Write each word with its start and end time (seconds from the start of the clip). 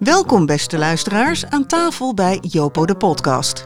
Welkom 0.00 0.46
beste 0.46 0.78
luisteraars 0.78 1.46
aan 1.46 1.66
tafel 1.66 2.14
bij 2.14 2.38
Jopo 2.40 2.86
de 2.86 2.94
podcast. 2.96 3.64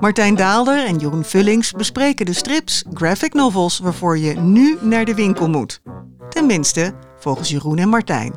Martijn 0.00 0.36
Daalder 0.36 0.86
en 0.86 0.96
Jeroen 0.96 1.24
Vullings 1.24 1.72
bespreken 1.72 2.26
de 2.26 2.32
strips, 2.32 2.84
graphic 2.94 3.34
novels 3.34 3.78
waarvoor 3.78 4.18
je 4.18 4.34
nu 4.34 4.78
naar 4.80 5.04
de 5.04 5.14
winkel 5.14 5.48
moet. 5.48 5.80
Tenminste, 6.28 6.94
volgens 7.18 7.48
Jeroen 7.48 7.78
en 7.78 7.88
Martijn. 7.88 8.34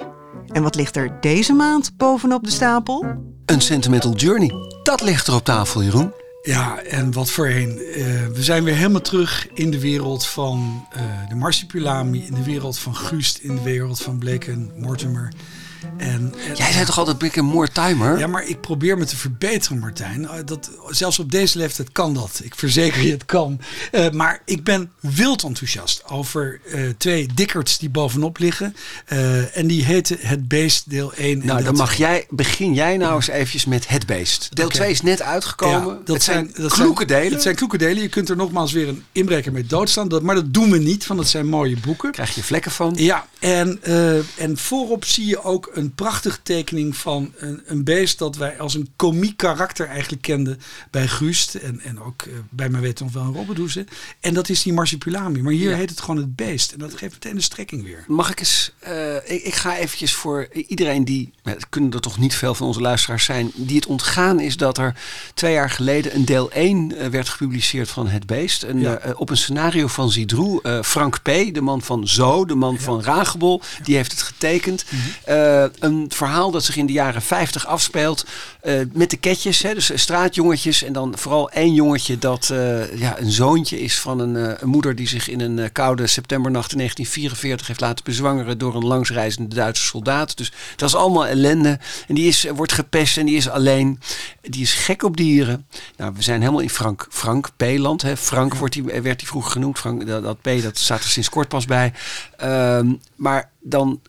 En 0.47 0.63
wat 0.63 0.75
ligt 0.75 0.95
er 0.95 1.17
deze 1.21 1.53
maand 1.53 1.97
bovenop 1.97 2.43
de 2.43 2.51
stapel? 2.51 3.05
Een 3.45 3.61
Sentimental 3.61 4.13
Journey. 4.13 4.51
Dat 4.83 5.01
ligt 5.01 5.27
er 5.27 5.35
op 5.35 5.43
tafel, 5.43 5.83
Jeroen. 5.83 6.11
Ja, 6.41 6.77
en 6.77 7.11
wat 7.11 7.31
voorheen. 7.31 7.69
Uh, 7.69 7.95
we 8.27 8.43
zijn 8.43 8.63
weer 8.63 8.75
helemaal 8.75 9.01
terug 9.01 9.47
in 9.53 9.71
de 9.71 9.79
wereld 9.79 10.25
van 10.25 10.87
uh, 10.95 11.01
de 11.29 11.35
Marsipulami, 11.35 12.25
in 12.25 12.33
de 12.33 12.43
wereld 12.43 12.79
van 12.79 12.95
Gust, 12.95 13.37
in 13.37 13.55
de 13.55 13.61
wereld 13.61 14.01
van 14.01 14.17
Bleken 14.17 14.71
Mortimer. 14.77 15.33
En, 15.97 16.33
Jij 16.53 16.71
zei 16.71 16.85
toch 16.85 16.97
altijd 16.97 17.23
ik 17.23 17.35
een 17.35 17.45
more 17.45 17.69
timer? 17.69 18.19
Ja, 18.19 18.27
maar 18.27 18.47
ik 18.47 18.61
probeer 18.61 18.97
me 18.97 19.05
te 19.05 19.15
verbeteren, 19.15 19.79
Martijn. 19.79 20.27
Eh, 20.27 20.35
dat, 20.45 20.71
zelfs 20.89 21.19
op 21.19 21.31
deze 21.31 21.57
leeftijd 21.57 21.91
kan 21.91 22.13
dat. 22.13 22.41
Ik 22.43 22.55
verzeker 22.55 23.01
je, 23.01 23.11
het 23.11 23.25
kan. 23.25 23.59
Uh, 23.91 24.09
maar 24.09 24.41
ik 24.45 24.63
ben 24.63 24.91
wild 24.99 25.43
enthousiast 25.43 26.03
over 26.09 26.59
uh, 26.65 26.89
twee 26.97 27.29
dikkerts 27.33 27.77
die 27.77 27.89
bovenop 27.89 28.37
liggen. 28.37 28.75
Uh, 29.07 29.57
en 29.57 29.67
die 29.67 29.85
heten 29.85 30.17
Het 30.19 30.47
Beest 30.47 30.89
deel 30.89 31.13
1. 31.13 31.45
Nou, 31.45 31.63
dan 31.63 31.75
mag 31.75 31.93
jij, 31.93 32.25
begin 32.29 32.73
jij 32.73 32.97
nou 32.97 33.15
eens 33.15 33.27
eventjes 33.27 33.65
met 33.65 33.87
Het 33.87 34.05
Beest. 34.05 34.55
Deel 34.55 34.65
okay. 34.65 34.77
2 34.77 34.91
is 34.91 35.01
net 35.01 35.21
uitgekomen. 35.21 35.93
Ja, 35.93 35.99
dat 36.05 36.15
het 36.15 36.23
zijn, 36.23 36.51
zijn 36.55 36.69
kloeke 36.69 37.05
delen. 37.05 37.31
Het 37.31 37.41
zijn 37.41 37.55
kloeke 37.55 37.77
delen. 37.77 38.01
Je 38.01 38.09
kunt 38.09 38.29
er 38.29 38.35
nogmaals 38.35 38.71
weer 38.71 38.87
een 38.87 39.03
inbreker 39.11 39.51
mee 39.51 39.65
doodstaan. 39.65 40.07
Dat, 40.07 40.21
maar 40.21 40.35
dat 40.35 40.53
doen 40.53 40.71
we 40.71 40.77
niet, 40.77 41.07
want 41.07 41.19
het 41.19 41.29
zijn 41.29 41.47
mooie 41.47 41.77
boeken. 41.77 42.11
Krijg 42.11 42.35
je 42.35 42.43
vlekken 42.43 42.71
van. 42.71 42.93
Ja, 42.95 43.27
en, 43.39 43.83
en 44.37 44.57
voorop 44.57 45.05
zie 45.05 45.25
je 45.25 45.43
ook 45.43 45.71
een 45.73 45.93
prachtige 45.95 46.41
tekening 46.43 46.97
van 46.97 47.33
een, 47.37 47.61
een 47.65 47.83
beest 47.83 48.17
dat 48.17 48.35
wij 48.35 48.59
als 48.59 48.73
een 48.73 48.89
komiek 48.95 49.37
karakter 49.37 49.87
eigenlijk 49.87 50.21
kenden 50.21 50.59
bij 50.91 51.07
Gust 51.07 51.55
en, 51.55 51.79
en 51.79 52.01
ook 52.01 52.23
uh, 52.23 52.33
bij 52.49 52.69
mijn 52.69 52.83
weten 52.83 53.05
nog 53.05 53.13
wel 53.13 53.23
een 53.23 53.33
Robbedoeze. 53.33 53.85
En 54.19 54.33
dat 54.33 54.49
is 54.49 54.63
die 54.63 54.73
Marsipulami. 54.73 55.41
Maar 55.41 55.53
hier 55.53 55.75
heet 55.75 55.89
het 55.89 55.99
gewoon 55.99 56.17
het 56.17 56.35
beest. 56.35 56.71
En 56.71 56.79
dat 56.79 56.97
geeft 56.97 57.13
meteen 57.13 57.35
de 57.35 57.41
strekking 57.41 57.83
weer. 57.83 58.03
Mag 58.07 58.31
ik 58.31 58.39
eens, 58.39 58.73
uh, 58.87 59.15
ik, 59.15 59.43
ik, 59.43 59.55
ga 59.55 59.77
eventjes 59.77 60.13
voor 60.13 60.47
iedereen 60.67 61.05
die, 61.05 61.33
het 61.43 61.69
kunnen 61.69 61.91
er 61.91 62.01
toch 62.01 62.19
niet 62.19 62.35
veel 62.35 62.55
van 62.55 62.67
onze 62.67 62.81
luisteraars 62.81 63.25
zijn, 63.25 63.51
die 63.55 63.75
het 63.75 63.85
ontgaan 63.85 64.39
is 64.39 64.57
dat 64.57 64.77
er 64.77 64.95
twee 65.33 65.53
jaar 65.53 65.69
geleden 65.69 66.15
een 66.15 66.25
deel 66.25 66.51
1 66.51 66.91
uh, 66.91 67.07
werd 67.07 67.29
gepubliceerd 67.29 67.89
van 67.89 68.07
Het 68.07 68.25
Beest. 68.25 68.63
En, 68.63 68.79
ja. 68.79 68.99
op 69.15 69.29
een 69.29 69.37
scenario 69.37 69.87
van 69.87 70.11
Zidroe, 70.11 70.81
Frank 70.83 71.21
P., 71.21 71.53
de 71.53 71.61
man 71.61 71.81
van 71.81 72.07
Zo, 72.07 72.45
de 72.45 72.55
man 72.55 72.73
ja. 72.73 72.79
van 72.79 73.03
Ragebol, 73.03 73.61
die 73.83 73.95
heeft 73.95 74.11
het 74.11 74.21
getekend. 74.21 74.85
Mm 74.89 74.99
-hmm. 74.99 75.62
Een 75.79 76.05
verhaal 76.09 76.51
dat 76.51 76.63
zich 76.63 76.75
in 76.75 76.85
de 76.85 76.93
jaren 76.93 77.21
50 77.21 77.67
afspeelt 77.67 78.25
uh, 78.63 78.81
met 78.93 79.09
de 79.09 79.17
ketjes, 79.17 79.61
hè, 79.61 79.73
dus 79.73 79.91
straatjongetjes. 79.95 80.83
En 80.83 80.93
dan 80.93 81.17
vooral 81.17 81.49
één 81.49 81.73
jongetje 81.73 82.17
dat 82.17 82.49
uh, 82.51 82.99
ja, 82.99 83.19
een 83.19 83.31
zoontje 83.31 83.79
is 83.79 83.99
van 83.99 84.19
een, 84.19 84.35
een, 84.35 84.69
moeder 84.69 84.95
die 84.95 85.07
zich 85.07 85.29
in 85.29 85.39
een 85.39 85.71
koude 85.71 86.07
septembernacht 86.07 86.71
in 86.71 86.77
1944 86.77 87.67
heeft 87.67 87.81
laten 87.81 88.05
bezwangeren 88.05 88.57
door 88.57 88.75
een 88.75 88.85
langsreizende 88.85 89.55
Duitse 89.55 89.83
soldaat. 89.83 90.37
Dus 90.37 90.51
dat 90.75 90.89
is 90.89 90.95
allemaal 90.95 91.25
ellende. 91.25 91.79
En 92.07 92.15
die 92.15 92.27
is, 92.27 92.47
wordt 92.55 92.71
gepest 92.71 93.17
en 93.17 93.25
die 93.25 93.37
is 93.37 93.49
alleen. 93.49 93.99
Die 94.41 94.61
is 94.61 94.73
gek 94.73 95.03
op 95.03 95.17
dieren. 95.17 95.67
Nou, 95.97 96.13
we 96.15 96.21
zijn 96.21 96.39
helemaal 96.39 96.61
in 96.61 96.69
Frank, 96.69 97.07
Frank 97.09 97.49
P-land. 97.57 98.01
Hè. 98.01 98.17
Frank 98.17 98.55
wordt 98.55 98.73
die, 98.73 98.83
werd 98.83 99.03
hij 99.03 99.29
vroeger 99.29 99.51
genoemd. 99.51 99.79
Frank, 99.79 100.07
dat, 100.07 100.23
dat 100.23 100.41
P 100.41 100.61
dat 100.61 100.77
staat 100.77 101.03
er 101.03 101.09
sinds 101.09 101.29
kort 101.29 101.47
pas 101.47 101.65
bij. 101.65 101.93
Um, 102.43 102.99
maar 103.15 103.51
dan, 103.61 104.01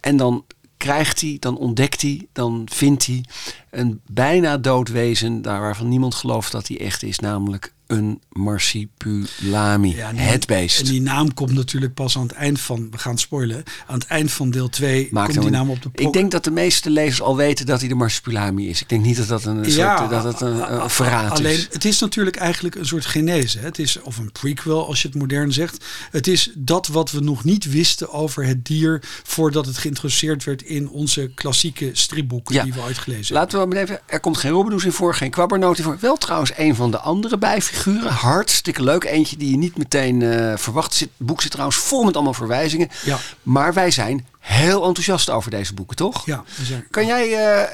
en 0.00 0.16
dan 0.16 0.44
krijgt 0.76 1.20
hij, 1.20 1.36
dan 1.40 1.56
ontdekt 1.56 2.02
hij, 2.02 2.26
dan 2.32 2.68
vindt 2.72 3.06
hij 3.06 3.24
een 3.70 4.00
bijna 4.06 4.58
dood 4.58 4.88
wezen, 4.88 5.42
daar 5.42 5.60
waarvan 5.60 5.88
niemand 5.88 6.14
gelooft 6.14 6.52
dat 6.52 6.68
hij 6.68 6.80
echt 6.80 7.02
is, 7.02 7.18
namelijk 7.18 7.74
een 7.94 8.20
marsipulami, 8.32 9.96
ja, 9.96 10.14
het 10.14 10.46
beest. 10.46 10.80
En 10.80 10.86
die 10.86 11.02
naam 11.02 11.34
komt 11.34 11.52
natuurlijk 11.52 11.94
pas 11.94 12.16
aan 12.16 12.22
het 12.22 12.32
eind 12.32 12.60
van, 12.60 12.90
we 12.90 12.98
gaan 12.98 13.18
spoilen, 13.18 13.62
aan 13.86 13.98
het 13.98 14.06
eind 14.06 14.32
van 14.32 14.50
deel 14.50 14.68
2 14.68 15.08
komt 15.08 15.40
die 15.40 15.50
naam 15.50 15.70
op 15.70 15.82
de 15.82 15.88
Ik 15.94 16.12
denk 16.12 16.30
dat 16.30 16.44
de 16.44 16.50
meeste 16.50 16.90
lezers 16.90 17.22
al 17.22 17.36
weten 17.36 17.66
dat 17.66 17.80
hij 17.80 17.88
de 17.88 17.94
marsipulami 17.94 18.68
is. 18.68 18.80
Ik 18.80 18.88
denk 18.88 19.04
niet 19.04 19.16
dat 19.16 19.28
dat 19.28 19.44
een, 19.44 19.64
ja, 19.64 19.96
soort, 19.96 20.10
dat 20.10 20.24
het 20.24 20.40
een, 20.40 20.82
een 20.82 20.90
verraad 20.90 21.38
alleen, 21.38 21.52
is. 21.52 21.68
Het 21.70 21.84
is 21.84 22.00
natuurlijk 22.00 22.36
eigenlijk 22.36 22.74
een 22.74 22.86
soort 22.86 23.06
genese. 23.06 23.58
Het 23.58 23.78
is, 23.78 24.00
of 24.00 24.18
een 24.18 24.32
prequel 24.32 24.86
als 24.86 25.02
je 25.02 25.08
het 25.08 25.16
modern 25.16 25.52
zegt. 25.52 25.84
Het 26.10 26.26
is 26.26 26.50
dat 26.54 26.86
wat 26.86 27.10
we 27.10 27.20
nog 27.20 27.44
niet 27.44 27.70
wisten 27.70 28.12
over 28.12 28.44
het 28.44 28.64
dier 28.64 29.02
voordat 29.22 29.66
het 29.66 29.78
geïntroduceerd 29.78 30.44
werd 30.44 30.62
in 30.62 30.88
onze 30.88 31.30
klassieke 31.34 31.90
stripboeken 31.92 32.54
ja. 32.54 32.62
die 32.62 32.72
we 32.72 32.82
uitgelezen 32.82 33.34
Laten 33.34 33.60
we 33.60 33.66
maar 33.66 33.76
even, 33.76 34.00
er 34.06 34.20
komt 34.20 34.36
geen 34.36 34.50
Robbedoes 34.50 34.84
in 34.84 34.92
voor, 34.92 35.14
geen 35.14 35.30
kwabbernoot 35.30 35.78
in 35.78 35.84
voor. 35.84 35.96
Wel 36.00 36.16
trouwens 36.16 36.52
een 36.56 36.74
van 36.74 36.90
de 36.90 36.98
andere 36.98 37.38
bijfiguren 37.38 37.83
figuren. 37.92 38.12
Hartstikke 38.12 38.82
leuk. 38.82 39.04
Eentje 39.04 39.36
die 39.36 39.50
je 39.50 39.56
niet 39.56 39.76
meteen 39.76 40.20
uh, 40.20 40.52
verwacht. 40.56 41.00
Het 41.00 41.08
boek 41.16 41.42
zit 41.42 41.50
trouwens 41.50 41.78
vol 41.78 42.04
met 42.04 42.14
allemaal 42.14 42.34
verwijzingen. 42.34 42.88
Ja. 43.04 43.18
Maar 43.42 43.74
wij 43.74 43.90
zijn 43.90 44.26
heel 44.38 44.84
enthousiast 44.84 45.30
over 45.30 45.50
deze 45.50 45.74
boeken, 45.74 45.96
toch? 45.96 46.26
Ja. 46.26 46.44
Kan 46.90 47.06
jij, 47.06 47.28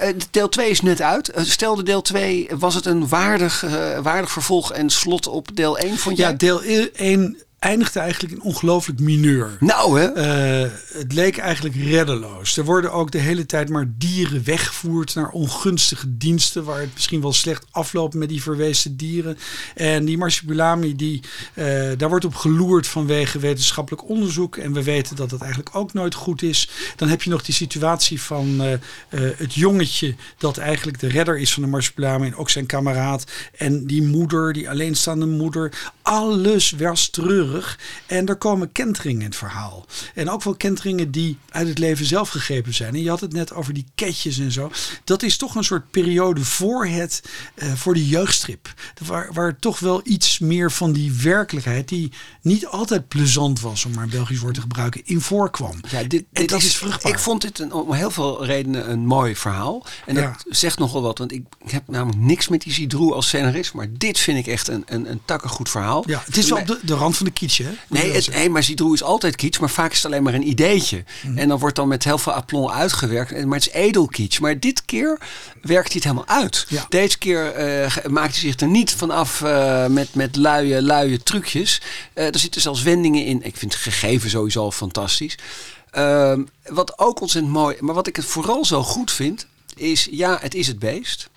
uh, 0.05 0.15
deel 0.31 0.49
2 0.49 0.71
is 0.71 0.81
net 0.81 1.03
uit. 1.03 1.33
Stel 1.37 1.75
de 1.75 1.83
deel 1.83 2.03
2, 2.03 2.49
was 2.59 2.75
het 2.75 2.87
een 2.87 3.09
waardig, 3.09 3.65
uh, 3.65 3.99
waardig 3.99 4.31
vervolg 4.31 4.73
en 4.73 4.91
slot 4.91 5.27
op 5.27 5.49
deel 5.55 5.79
1, 5.79 5.99
vond 5.99 6.17
jij? 6.17 6.31
Ja, 6.31 6.37
deel 6.37 6.63
1 6.93 7.37
eindigde 7.61 8.01
eigenlijk 8.01 8.35
in 8.35 8.43
ongelooflijk 8.43 9.01
mineur. 9.01 9.57
Nou 9.61 10.01
hè? 10.01 10.17
Uh, 10.65 10.71
het 10.93 11.13
leek 11.13 11.39
eigenlijk 11.39 11.75
reddeloos. 11.75 12.57
Er 12.57 12.65
worden 12.65 12.93
ook 12.93 13.11
de 13.11 13.19
hele 13.19 13.47
tijd 13.47 13.69
maar 13.69 13.93
dieren 13.99 14.45
weggevoerd 14.45 15.15
naar 15.15 15.29
ongunstige 15.29 16.17
diensten... 16.17 16.65
waar 16.65 16.81
het 16.81 16.95
misschien 16.95 17.21
wel 17.21 17.33
slecht 17.33 17.67
afloopt 17.71 18.15
met 18.15 18.29
die 18.29 18.43
verwezen 18.43 18.97
dieren. 18.97 19.39
En 19.75 20.05
die 20.05 20.19
marsupilami, 20.19 20.97
die, 20.97 21.21
uh, 21.55 21.65
daar 21.97 22.09
wordt 22.09 22.25
op 22.25 22.35
geloerd 22.35 22.87
vanwege 22.87 23.39
wetenschappelijk 23.39 24.09
onderzoek... 24.09 24.57
en 24.57 24.73
we 24.73 24.83
weten 24.83 25.17
dat 25.17 25.31
dat 25.31 25.41
eigenlijk 25.41 25.77
ook 25.77 25.93
nooit 25.93 26.15
goed 26.15 26.43
is. 26.43 26.71
Dan 26.97 27.09
heb 27.09 27.23
je 27.23 27.31
nog 27.31 27.43
die 27.43 27.55
situatie 27.55 28.21
van 28.21 28.63
uh, 28.63 28.73
het 29.37 29.55
jongetje... 29.55 30.15
dat 30.39 30.59
eigenlijk 30.59 31.01
de 31.01 31.09
redder 31.09 31.39
is 31.39 31.53
van 31.53 31.63
de 31.63 31.69
marsupilami 31.69 32.27
en 32.27 32.37
ook 32.37 32.51
zijn 32.51 32.67
kameraad... 32.67 33.25
en 33.57 33.87
die 33.87 34.03
moeder, 34.03 34.53
die 34.53 34.71
alleenstaande 34.71 35.27
moeder... 35.27 35.93
alles 36.03 36.71
was 36.71 37.09
terug 37.09 37.49
en 38.07 38.27
er 38.27 38.37
komen 38.37 38.73
kenteringen 38.73 39.21
in 39.21 39.27
het 39.27 39.37
verhaal. 39.37 39.87
En 40.15 40.31
ook 40.31 40.43
wel 40.43 40.55
kenteringen 40.55 41.11
die 41.11 41.39
uit 41.51 41.69
het 41.69 41.79
leven 41.79 42.07
zelf 42.07 42.29
gegrepen 42.29 42.75
zijn. 42.75 42.95
En 42.95 43.03
je 43.03 43.09
had 43.09 43.21
het 43.21 43.33
net 43.33 43.53
over 43.53 43.75
die 43.75 43.87
ketjes 43.95 44.39
en 44.39 44.53
zo. 44.53 44.71
Dat 45.05 45.23
is 45.23 45.37
toch 45.37 45.55
een 45.55 45.65
soort 45.65 45.91
periode 45.91 46.45
voor, 46.45 46.87
het, 46.87 47.23
uh, 47.55 47.73
voor 47.73 47.95
de 47.95 48.09
jeugdstrip. 48.09 48.75
Waar, 49.07 49.33
waar 49.33 49.59
toch 49.59 49.79
wel 49.79 50.01
iets 50.05 50.39
meer 50.39 50.73
van 50.73 50.93
die 50.93 51.13
werkelijkheid, 51.13 51.89
die 51.89 52.13
niet 52.43 52.67
altijd 52.67 53.09
plezant 53.09 53.61
was, 53.61 53.85
om 53.85 53.95
maar 53.95 54.05
een 54.05 54.11
Belgisch 54.11 54.39
woord 54.39 54.55
te 54.55 54.61
gebruiken, 54.61 55.03
in 55.05 55.21
voorkwam. 55.21 55.81
Ja, 55.89 56.03
dit, 56.03 56.25
dit 56.33 56.49
dat 56.49 56.59
is, 56.59 56.67
is, 56.67 56.77
vruchtbaar. 56.77 57.13
Ik 57.13 57.19
vond 57.19 57.43
dit 57.43 57.59
een, 57.59 57.73
om 57.73 57.93
heel 57.93 58.11
veel 58.11 58.45
redenen 58.45 58.91
een 58.91 59.07
mooi 59.07 59.37
verhaal. 59.37 59.87
En 60.07 60.15
dat 60.15 60.25
ja. 60.25 60.37
zegt 60.49 60.79
nogal 60.79 61.03
wat, 61.03 61.19
want 61.19 61.33
ik 61.33 61.43
heb 61.67 61.89
namelijk 61.89 62.19
niks 62.19 62.49
met 62.49 62.61
die 62.61 62.89
als 62.99 63.27
scenarist. 63.27 63.73
Maar 63.73 63.87
dit 63.93 64.19
vind 64.19 64.39
ik 64.39 64.47
echt 64.47 64.69
een, 64.69 64.83
een, 64.87 65.11
een 65.11 65.21
takkengoed 65.25 65.71
verhaal. 65.71 66.03
Ja, 66.07 66.23
het 66.25 66.37
is 66.37 66.49
wel 66.49 66.59
op 66.59 66.67
de, 66.67 66.79
de 66.83 66.95
rand 66.95 67.17
van 67.17 67.27
de 67.27 67.33
kitsch, 67.41 67.59
hè? 67.59 67.71
Nee, 67.87 68.13
het, 68.13 68.31
nee, 68.31 68.51
maar 68.51 68.63
Zidroe 68.63 68.95
is 68.95 69.03
altijd 69.03 69.37
kitsch, 69.37 69.61
maar 69.61 69.71
vaak 69.71 69.91
is 69.91 69.97
het 69.97 70.07
alleen 70.07 70.23
maar 70.23 70.35
een 70.35 70.49
ideetje. 70.49 71.05
Mm. 71.23 71.39
En 71.39 71.49
dan 71.49 71.59
wordt 71.59 71.77
dan 71.77 71.89
met 71.89 72.05
heel 72.05 72.19
veel 72.19 72.33
aplomb 72.33 72.71
uitgewerkt. 72.71 73.45
Maar 73.45 73.59
het 73.59 73.67
is 73.67 73.73
edel 73.73 74.07
kitsch. 74.07 74.41
Maar 74.41 74.61
dit 74.61 74.85
keer 74.85 75.19
werkt 75.63 75.93
hij 75.93 76.03
het 76.03 76.05
helemaal 76.05 76.27
uit. 76.27 76.67
Ja. 76.69 76.87
Deze 76.89 77.19
keer 77.19 77.59
uh, 77.85 78.07
maakt 78.07 78.33
hij 78.33 78.41
zich 78.41 78.61
er 78.61 78.69
niet 78.69 78.95
vanaf 78.95 79.41
uh, 79.41 79.87
met, 79.87 80.15
met 80.15 80.37
luie, 80.37 80.83
luie 80.83 81.23
trucjes. 81.23 81.81
Uh, 82.15 82.25
er 82.25 82.39
zitten 82.39 82.61
zelfs 82.61 82.83
wendingen 82.83 83.25
in. 83.25 83.43
Ik 83.43 83.57
vind 83.57 83.73
het 83.73 83.83
gegeven 83.83 84.31
sowieso 84.31 84.61
al 84.61 84.73
fantastisch. 84.73 85.39
Ehm, 85.91 86.43
wat 86.65 86.99
ook 86.99 87.21
ontzettend 87.21 87.55
mooi, 87.55 87.77
maar 87.81 87.95
wat 87.95 88.07
ik 88.07 88.17
het 88.17 88.25
vooral 88.25 88.65
zo 88.65 88.83
goed 88.83 89.13
vind, 89.13 89.47
is 89.77 90.09
ja, 90.11 90.39
het 90.41 90.55
is 90.55 90.67
het 90.67 90.79
beest. 90.79 91.29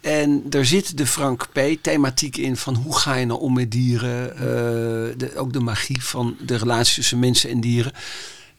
En 0.00 0.44
er 0.50 0.66
zit 0.66 0.96
de 0.96 1.06
Frank 1.06 1.48
P. 1.52 1.60
thematiek 1.82 2.36
in 2.36 2.56
van 2.56 2.74
hoe 2.74 2.96
ga 2.96 3.14
je 3.14 3.26
nou 3.26 3.40
om 3.40 3.52
met 3.52 3.70
dieren. 3.70 4.32
Uh, 4.34 4.40
de, 5.16 5.32
ook 5.36 5.52
de 5.52 5.60
magie 5.60 6.04
van 6.04 6.36
de 6.46 6.56
relatie 6.56 6.94
tussen 6.94 7.18
mensen 7.18 7.50
en 7.50 7.60
dieren. 7.60 7.92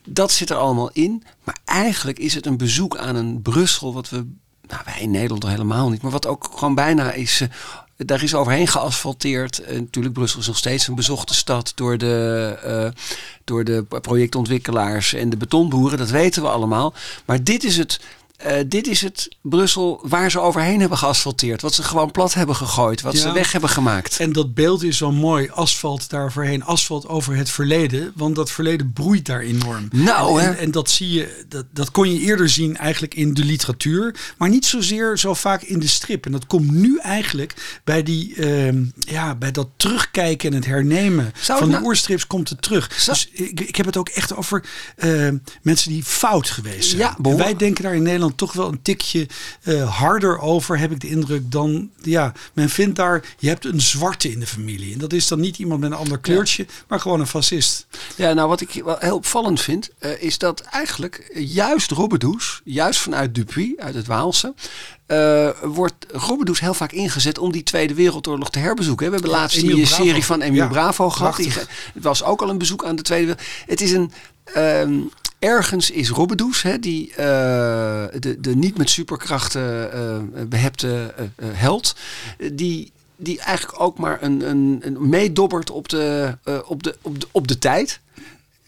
Dat 0.06 0.32
zit 0.32 0.50
er 0.50 0.56
allemaal 0.56 0.90
in. 0.94 1.24
Maar 1.44 1.58
eigenlijk 1.66 2.20
is 2.20 2.34
het 2.34 2.46
een 2.46 2.58
bezoek 2.58 2.98
aan 2.98 3.16
een 3.16 3.42
Brussel 3.42 3.94
wat 3.94 4.10
we, 4.10 4.26
nou 4.68 4.82
wij 4.86 5.02
in 5.02 5.12
Nederland 5.12 5.48
helemaal 5.48 5.90
niet, 5.90 6.02
maar 6.02 6.12
wat 6.12 6.28
ook 6.28 6.50
gewoon 6.56 6.76
bijna 6.76 7.12
is. 7.12 7.42
Uh, 7.42 7.48
daar 7.98 8.24
is 8.24 8.36
overheen 8.36 8.68
geasfalteerd. 8.68 9.62
Uh, 9.62 9.80
natuurlijk, 9.80 10.14
Brussel 10.14 10.40
is 10.40 10.48
nog 10.48 10.58
steeds 10.58 10.88
een 10.88 10.96
bezochte 10.96 11.34
stad 11.34 11.72
door 11.76 11.98
de, 11.98 12.94
door 13.44 13.64
de 13.64 13.86
projectontwikkelaars 14.02 15.14
en 15.14 15.30
de 15.30 15.38
betonboeren. 15.38 15.98
Dat 15.98 16.10
weten 16.10 16.42
we 16.42 16.50
allemaal. 16.50 16.94
Maar 17.26 17.44
dit 17.44 17.64
is 17.64 17.78
het 17.78 18.00
eh, 18.44 18.64
dit 18.68 18.88
is 18.88 19.02
het 19.02 19.30
Brussel 19.42 20.00
waar 20.04 20.32
ze 20.32 20.40
overheen 20.40 20.80
hebben 20.80 20.98
geasfalteerd. 20.98 21.62
Wat 21.62 21.74
ze 21.74 21.84
gewoon 21.84 22.12
plat 22.12 22.34
hebben 22.34 22.56
gegooid. 22.56 23.02
Wat 23.02 23.14
Ja. 23.14 23.20
ze 23.20 23.32
weg 23.32 23.52
hebben 23.52 23.70
gemaakt. 23.70 24.20
En 24.20 24.34
dat 24.34 24.54
beeld 24.54 24.84
is 24.84 25.00
wel 25.00 25.12
mooi. 25.12 25.50
Asfalt 25.50 26.10
daar 26.10 26.32
voorheen. 26.32 26.64
Asfalt 26.64 27.08
over 27.08 27.36
het 27.36 27.50
verleden. 27.50 28.12
Want 28.16 28.36
dat 28.36 28.52
verleden 28.52 28.94
broeit 28.94 29.26
daar 29.26 29.40
enorm. 29.40 29.88
Nou, 29.92 30.40
en, 30.40 30.46
hè. 30.46 30.52
en, 30.52 30.58
en 30.58 30.72
dat 30.72 30.90
zie 30.90 31.10
je, 31.10 31.46
dat, 31.50 31.66
dat 31.74 31.92
kon 31.92 32.14
je 32.14 32.20
eerder 32.20 32.50
zien 32.50 32.78
eigenlijk 32.78 33.14
in 33.16 33.34
de 33.34 33.44
literatuur. 33.44 34.16
Maar 34.38 34.50
niet 34.50 34.66
zozeer 34.66 35.18
zo 35.18 35.34
vaak 35.34 35.62
in 35.62 35.80
de 35.80 35.88
strip. 35.88 36.26
En 36.26 36.32
dat 36.32 36.46
komt 36.48 36.72
nu 36.72 36.98
eigenlijk 36.98 37.80
bij, 37.84 38.04
die, 38.04 38.36
ehm, 38.36 38.84
ja, 39.00 39.36
bij 39.36 39.52
dat 39.52 39.68
terugkijken 39.78 40.50
en 40.50 40.56
het 40.56 40.66
hernemen 40.66 41.32
van 41.36 41.60
de 41.60 41.66
nou- 41.66 41.84
oorstrips 41.84 42.28
komt 42.28 42.50
het 42.50 42.62
terug. 42.62 42.92
Zou- 42.98 43.18
Dus 43.18 43.30
ik, 43.50 43.60
ik 43.60 43.76
heb 43.76 43.86
het 43.86 43.98
ook 43.98 44.10
echt 44.10 44.36
over 44.36 44.64
ehm, 44.98 45.38
mensen 45.62 45.92
die 45.92 46.04
fout 46.04 46.50
geweest 46.50 46.90
zijn. 46.90 47.02
Ja. 47.02 47.36
Wij 47.36 47.56
denken 47.56 47.84
daar 47.84 47.96
in 47.96 48.04
Nederland 48.04 48.31
toch 48.36 48.54
wel 48.54 48.68
een 48.68 48.82
tikje 48.82 49.28
eh, 49.62 49.98
harder 49.98 50.40
over, 50.40 50.80
heb 50.80 50.92
ik 50.92 51.00
de 51.00 51.10
indruk, 51.10 51.52
dan 51.52 51.90
ja, 52.02 52.34
men 52.54 52.70
vindt 52.70 52.96
daar, 52.96 53.24
je 53.40 53.48
hebt 53.48 53.66
een 53.66 53.82
zwarte 53.82 54.32
in 54.32 54.40
de 54.40 54.48
familie. 54.48 54.94
En 54.94 55.00
dat 55.00 55.14
is 55.14 55.28
dan 55.28 55.40
niet 55.40 55.58
iemand 55.58 55.80
met 55.80 55.92
een 55.92 55.98
ander 55.98 56.20
kleurtje, 56.20 56.66
maar 56.88 57.00
gewoon 57.00 57.20
een 57.20 57.28
fascist. 57.28 57.88
Ja, 58.16 58.34
nou 58.34 58.48
wat 58.48 58.62
ik 58.62 58.82
wel 58.86 58.98
heel 59.00 59.16
opvallend 59.16 59.62
vind, 59.62 59.90
eh, 60.00 60.22
is 60.22 60.38
dat 60.38 60.62
eigenlijk 60.62 61.32
juist 61.34 61.92
Robbedoes, 61.92 62.62
juist 62.64 63.00
vanuit 63.00 63.36
Dupuy, 63.36 63.74
uit 63.78 63.96
het 63.96 64.08
Waalse, 64.08 64.54
eh, 65.06 65.50
wordt 65.64 66.06
Robbedoes 66.12 66.60
heel 66.60 66.74
vaak 66.74 66.92
ingezet 66.92 67.38
om 67.38 67.52
die 67.52 67.64
Tweede 67.64 67.94
Wereldoorlog 67.94 68.50
te 68.50 68.60
herbezoeken. 68.60 69.06
We 69.06 69.14
hebben 69.14 69.32
laatst 69.32 69.60
die 69.60 69.86
serie 69.86 70.26
van 70.26 70.42
Emile 70.42 70.64
Ja, 70.64 70.70
Bravo 70.70 71.10
gehad. 71.10 71.36
Die, 71.36 71.52
het 71.94 72.04
was 72.04 72.24
ook 72.24 72.42
al 72.42 72.50
een 72.50 72.58
bezoek 72.58 72.86
aan 72.86 72.96
de 72.96 73.02
Tweede 73.02 73.26
Wereldoorlog. 73.26 73.66
Het 73.68 73.82
is 73.82 73.92
een... 73.92 74.12
ehm, 74.44 75.00
Ergens 75.42 75.92
is 75.92 76.10
Robbedoes, 76.10 76.62
hè, 76.62 76.80
die, 76.80 77.10
eh, 77.10 77.16
de, 78.20 78.38
de 78.40 78.56
niet 78.56 78.78
met 78.78 78.90
superkrachten 78.90 79.94
eh, 79.94 80.44
behepte 80.48 81.14
eh, 81.16 81.48
held, 81.52 81.96
die, 82.52 82.92
die 83.16 83.40
eigenlijk 83.40 83.82
ook 83.82 83.98
maar 83.98 84.24
een, 84.24 84.50
een, 84.50 84.80
een 84.84 85.10
meedobbert 85.10 85.70
op 85.70 85.90
de, 85.90 86.38
op, 86.66 86.84
de, 86.84 86.98
op, 87.02 87.20
de, 87.20 87.28
op 87.32 87.48
de 87.48 87.58
tijd. 87.58 88.00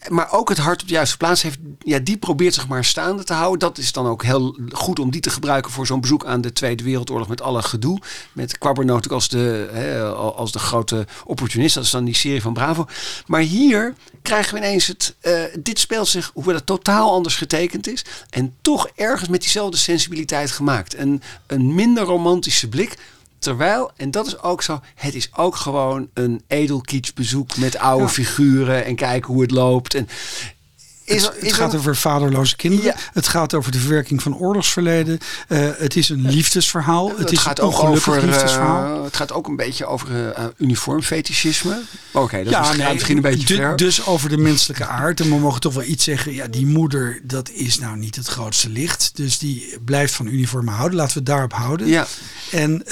Maar 0.08 0.32
ook 0.32 0.48
het 0.48 0.58
hart 0.58 0.82
op 0.82 0.88
de 0.88 0.94
juiste 0.94 1.16
plaats 1.16 1.42
heeft. 1.42 1.58
Ja, 1.78 1.98
die 1.98 2.16
probeert 2.16 2.54
zich 2.54 2.68
maar 2.68 2.84
staande 2.84 3.24
te 3.24 3.32
houden. 3.32 3.58
Dat 3.58 3.78
is 3.78 3.92
dan 3.92 4.06
ook 4.06 4.22
heel 4.22 4.56
goed 4.72 4.98
om 4.98 5.10
die 5.10 5.20
te 5.20 5.30
gebruiken 5.30 5.72
voor 5.72 5.86
zo'n 5.86 6.00
bezoek 6.00 6.24
aan 6.24 6.40
de 6.40 6.52
Tweede 6.52 6.84
Wereldoorlog. 6.84 7.28
Met 7.28 7.42
alle 7.42 7.62
gedoe. 7.62 7.98
Met 8.32 8.58
Quabbernot 8.58 8.94
natuurlijk 8.94 9.22
als 9.22 9.28
de, 9.28 9.68
hè, 9.72 10.04
als 10.12 10.52
de 10.52 10.58
grote 10.58 11.06
opportunist. 11.24 11.74
Dat 11.74 11.84
is 11.84 11.90
dan 11.90 12.04
die 12.04 12.14
serie 12.14 12.42
van 12.42 12.52
Bravo. 12.52 12.86
Maar 13.26 13.40
hier 13.40 13.94
krijgen 14.22 14.54
we 14.54 14.60
ineens 14.60 14.86
het. 14.86 15.14
eh, 15.20 15.42
dit 15.58 15.78
speelt 15.78 16.08
zich, 16.08 16.30
hoewel 16.34 16.54
het 16.54 16.66
totaal 16.66 17.10
anders 17.12 17.36
getekend 17.36 17.88
is. 17.88 18.04
En 18.30 18.54
toch 18.62 18.88
ergens 18.94 19.28
met 19.28 19.40
diezelfde 19.40 19.76
sensibiliteit 19.76 20.50
gemaakt. 20.50 20.98
Een, 20.98 21.22
een 21.46 21.74
minder 21.74 22.04
romantische 22.04 22.68
blik. 22.68 22.96
Terwijl, 23.44 23.90
en 23.96 24.10
dat 24.10 24.26
is 24.26 24.42
ook 24.42 24.62
zo, 24.62 24.80
het 24.94 25.14
is 25.14 25.30
ook 25.36 25.56
gewoon 25.56 26.08
een 26.14 26.42
edelkietsbezoek 26.46 27.56
met 27.56 27.78
oude 27.78 28.04
Ja. 28.04 28.08
figuren 28.10 28.84
en 28.84 28.96
kijken 28.96 29.32
hoe 29.32 29.42
het 29.42 29.50
loopt. 29.50 29.94
En 29.94 30.08
is, 31.04 31.22
het 31.22 31.34
het 31.34 31.42
is 31.44 31.52
gaat 31.52 31.72
er- 31.72 31.78
over 31.78 31.96
vaderloze 31.96 32.56
kinderen. 32.56 32.84
Ja. 32.86 32.96
Het 33.12 33.28
gaat 33.28 33.54
over 33.54 33.72
de 33.72 33.78
verwerking 33.78 34.22
van 34.22 34.36
oorlogsverleden. 34.36 35.18
Eh, 35.48 35.68
het 35.76 35.96
is 35.96 36.08
een 36.08 36.30
liefdesverhaal. 36.30 37.08
Het, 37.08 37.18
het 37.18 37.32
is 37.32 37.38
gaat 37.38 37.58
een 37.58 37.64
ook 37.64 37.82
over, 37.82 38.22
liefdesverhaal. 38.24 38.96
eh, 38.98 39.04
het 39.04 39.16
gaat 39.16 39.32
ook 39.32 39.46
een 39.46 39.56
beetje 39.56 39.86
over 39.86 40.30
eh, 40.32 40.44
uniformfetischisme. 40.58 41.80
Oké, 42.12 42.36
dat 42.36 42.46
is 42.46 42.50
Ja, 42.52 42.58
misschien, 42.58 42.78
nee, 42.84 42.92
misschien 42.92 43.16
een 43.16 43.22
beetje 43.22 43.54
ver. 43.56 43.76
Dus 43.76 44.06
over 44.06 44.28
de 44.28 44.36
menselijke 44.36 44.86
aard. 44.86 45.20
En 45.20 45.28
we 45.28 45.38
mogen 45.38 45.60
toch 45.60 45.74
wel 45.74 45.82
iets 45.84 46.04
zeggen. 46.04 46.32
Ja, 46.34 46.46
die 46.46 46.66
moeder, 46.66 47.20
dat 47.22 47.50
is 47.50 47.78
nou 47.78 47.96
niet 47.96 48.16
het 48.16 48.26
grootste 48.26 48.68
licht. 48.70 49.10
Dus 49.14 49.38
die 49.38 49.76
blijft 49.84 50.14
van 50.14 50.26
uniformen 50.26 50.74
houden. 50.74 50.96
Laten 50.98 51.12
we 51.12 51.18
het 51.18 51.28
daarop 51.28 51.52
houden. 51.52 51.86
Ja. 51.86 52.06
En, 52.50 52.84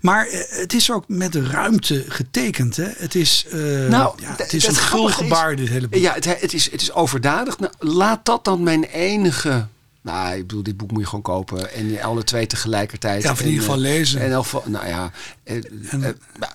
maar 0.00 0.26
het 0.48 0.72
is 0.74 0.90
ook 0.92 1.04
met 1.06 1.32
de 1.32 1.46
ruimte 1.46 2.04
getekend. 2.08 2.76
Hè? 2.76 2.86
Het 2.96 3.14
is, 3.14 3.46
Nou, 3.88 4.14
ja, 4.20 4.34
het 4.36 4.52
is 4.52 4.66
een 4.66 4.74
gul 4.74 4.82
grappige 5.06 5.22
is- 5.24 5.28
gebaar, 5.28 5.56
dit 5.56 5.68
hele 5.68 5.88
boek. 5.88 6.00
Ja, 6.00 6.12
het, 6.14 6.40
het, 6.40 6.52
is, 6.54 6.70
het 6.70 6.80
is 6.82 6.92
overdadig. 6.92 7.47
Nou, 7.58 7.72
laat 7.78 8.24
dat 8.24 8.44
dan 8.44 8.62
mijn 8.62 8.84
enige... 8.84 9.66
Nou, 10.00 10.34
ik 10.36 10.46
bedoel, 10.46 10.62
dit 10.62 10.76
boek 10.76 10.90
moet 10.90 11.00
je 11.00 11.06
gewoon 11.06 11.22
kopen. 11.22 11.72
En 11.72 12.02
alle 12.02 12.24
twee 12.24 12.46
tegelijkertijd. 12.46 13.22
Ja, 13.22 13.30
of 13.30 13.40
in 13.40 13.46
ieder 13.46 13.60
geval 13.60 13.76
eh, 13.76 13.82
lezen. 13.82 14.20
En 14.20 14.32
geval, 14.42 14.62
nou 14.66 14.86
ja... 14.86 15.10
eh, 15.44 15.54
En- 15.54 15.64
eh, 15.92 15.98
nou, 16.38 16.52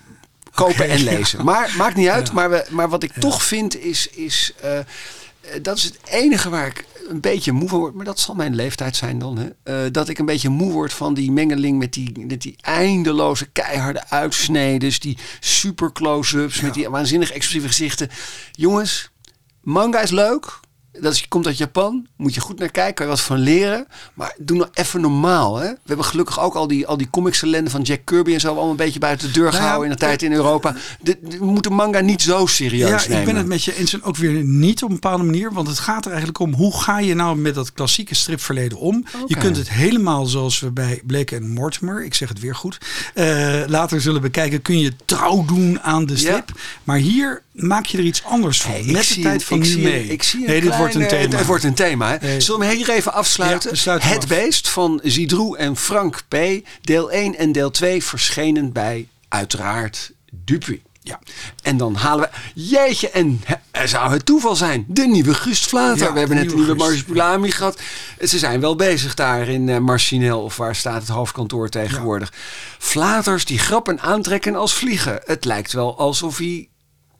kopen 0.54 0.90
en 0.90 0.98
ja. 1.04 1.12
lezen. 1.12 1.46
Maar 1.46 1.74
maakt 1.78 1.96
niet 1.96 2.08
uit. 2.10 2.28
Ja. 2.28 2.34
Maar, 2.34 2.50
we, 2.50 2.66
maar 2.70 2.90
wat 2.90 3.04
ik 3.04 3.12
toch 3.20 3.44
vind 3.44 3.78
is... 3.78 4.08
is 4.08 4.54
dat 5.62 5.78
is 5.78 5.84
het 5.84 5.98
enige 6.10 6.50
waar 6.50 6.68
ik 6.68 6.86
een 7.10 7.20
beetje 7.22 7.52
moe 7.52 7.70
van 7.70 7.80
word. 7.80 7.94
Maar 7.94 8.06
dat 8.06 8.20
zal 8.20 8.36
mijn 8.36 8.56
leeftijd 8.56 8.96
zijn 8.96 9.20
dan. 9.20 9.54
Hè? 9.64 9.92
Dat 9.92 10.10
ik 10.10 10.20
een 10.20 10.26
beetje 10.26 10.50
moe 10.50 10.72
word 10.72 10.94
van 10.94 11.14
die 11.14 11.32
mengeling 11.32 11.78
met 11.80 11.94
die, 11.94 12.26
met 12.28 12.42
die 12.42 12.56
eindeloze 12.62 13.46
keiharde 13.46 14.10
uitsneden. 14.10 14.92
Die 15.00 15.18
super 15.40 15.92
close-ups 15.92 16.62
met 16.62 16.74
die 16.74 16.90
waanzinnig 16.90 17.30
expressieve 17.32 17.68
gezichten. 17.68 18.10
Jongens, 18.52 19.10
manga 19.62 20.02
is 20.02 20.12
leuk. 20.12 20.60
Dat 21.00 21.14
is, 21.14 21.28
komt 21.28 21.46
uit 21.48 21.58
Japan. 21.58 22.08
Moet 22.18 22.34
je 22.34 22.40
goed 22.42 22.60
naar 22.60 22.70
kijken. 22.72 22.94
Kan 22.94 23.06
je 23.06 23.12
wat 23.12 23.22
van 23.22 23.38
leren. 23.38 23.88
Maar 24.14 24.36
doe 24.38 24.58
nou 24.58 24.70
even 24.74 25.02
normaal. 25.02 25.56
Hè? 25.58 25.68
We 25.70 25.78
hebben 25.86 26.06
gelukkig 26.06 26.40
ook 26.40 26.54
al 26.56 26.68
die, 26.68 26.88
al 26.88 26.98
die 26.98 27.10
comics 27.10 27.42
ellende 27.42 27.70
van 27.70 27.82
Jack 27.82 28.00
Kirby 28.06 28.34
en 28.34 28.40
zo. 28.40 28.48
Allemaal 28.48 28.70
een 28.70 28.76
beetje 28.76 29.00
buiten 29.00 29.28
de 29.28 29.34
deur 29.34 29.44
Nou 29.44 29.56
gehouden 29.56 29.86
in 29.86 29.94
de 29.94 30.00
tijd 30.00 30.22
in 30.22 30.34
Europa. 30.34 30.76
De, 31.02 31.18
de- 31.22 31.38
we 31.38 31.46
moeten 31.46 31.74
manga 31.74 32.00
niet 32.00 32.22
zo 32.22 32.46
serieus 32.46 32.90
Ja, 33.04 33.08
nemen. 33.10 33.20
ik 33.20 33.26
ben 33.26 33.36
het 33.36 33.46
met 33.48 33.64
je 33.64 33.76
eens 33.78 33.94
en 33.94 34.04
ook 34.04 34.16
weer 34.18 34.44
niet 34.44 34.84
op 34.84 34.90
een 34.90 34.96
bepaalde 34.96 35.24
manier. 35.24 35.54
Want 35.54 35.68
het 35.68 35.80
gaat 35.80 36.02
er 36.04 36.10
eigenlijk 36.12 36.40
om 36.40 36.54
hoe 36.54 36.78
ga 36.82 37.00
je 37.00 37.14
nou 37.14 37.38
met 37.38 37.56
dat 37.56 37.74
klassieke 37.74 38.16
stripverleden 38.16 38.78
om. 38.78 39.06
Je 39.28 39.38
kunt 39.38 39.58
het 39.58 39.70
helemaal 39.70 40.26
zoals 40.26 40.60
we 40.60 40.72
bij 40.72 41.02
Blake 41.06 41.36
en 41.36 41.50
Mortimer, 41.50 42.04
ik 42.06 42.14
zeg 42.14 42.30
het 42.30 42.40
weer 42.40 42.56
goed, 42.56 42.78
eh, 43.14 43.62
later 43.68 44.02
zullen 44.02 44.22
bekijken. 44.22 44.62
Kun 44.62 44.80
je 44.80 44.94
trouw 45.06 45.46
doen 45.46 45.80
aan 45.82 46.06
de 46.06 46.18
strip. 46.18 46.52
Maar 46.84 46.98
hier 46.98 47.42
maak 47.54 47.86
je 47.86 47.98
er 47.98 48.04
iets 48.04 48.24
anders 48.24 48.62
van. 48.62 48.72
Hey, 48.72 48.80
ik 48.80 48.86
met 48.92 48.96
de 49.08 49.14
zie 49.14 49.24
tijd 49.24 49.42
een- 49.42 49.48
van 49.48 49.58
ik 49.58 49.64
nu 49.64 49.70
zie 49.70 49.86
een- 49.86 49.92
mee. 49.92 50.08
Ik 50.08 50.24
zie 50.24 50.40
een 50.40 50.46
nee, 50.46 50.62
dit 50.62 50.78
wordt 50.78 50.96
een 50.96 51.08
thema. 51.08 51.36
Het, 51.38 51.46
wordt 51.46 51.64
een 51.64 51.74
thema. 51.74 52.18
Hè? 52.20 52.40
Zullen 52.40 52.60
we 52.60 52.66
hem 52.66 52.76
hier 52.76 52.90
even 52.90 53.14
afsluiten? 53.14 53.72
Ja, 53.84 53.94
het 53.94 54.18
af. 54.24 54.28
Beest 54.28 54.70
van 54.70 55.00
Zidroe 55.04 55.58
en 55.58 55.78
Frank 55.78 56.24
P. 56.28 56.36
Deel 56.82 57.12
1 57.12 57.38
en 57.38 57.52
deel 57.52 57.72
2 57.72 58.04
verschenen 58.04 58.72
bij 58.72 59.08
uiteraard 59.30 60.12
Dupuy. 60.32 60.82
Ja. 61.06 61.20
En 61.64 61.78
dan 61.78 61.96
halen 61.96 62.30
we... 62.54 62.62
Jeetje, 62.62 63.10
en 63.10 63.42
zou 63.86 64.12
het 64.12 64.26
toeval 64.26 64.56
zijn. 64.56 64.86
De 64.88 65.08
nieuwe 65.08 65.34
Gust 65.34 65.66
Vlater. 65.70 66.06
Ja, 66.08 66.14
we 66.14 66.20
hebben 66.20 66.38
net 66.38 66.50
de 66.50 66.56
nieuwe 66.56 67.52
gehad. 67.52 67.80
Ze 68.22 68.38
zijn 68.40 68.60
wel 68.60 68.76
bezig 68.76 69.14
daar 69.14 69.48
in 69.48 69.70
eh 69.70 69.78
Marcinel. 69.78 70.42
Of 70.44 70.58
waar 70.58 70.76
staat 70.76 71.02
het 71.02 71.10
hoofdkantoor 71.10 71.70
tegenwoordig. 71.70 72.34
Flaters 72.80 73.46
die 73.46 73.60
grappen 73.60 74.00
aantrekken 74.00 74.56
als 74.56 74.74
vliegen. 74.74 75.20
Het 75.26 75.46
lijkt 75.46 75.72
wel 75.72 75.98
alsof 75.98 76.38
hij... 76.38 76.68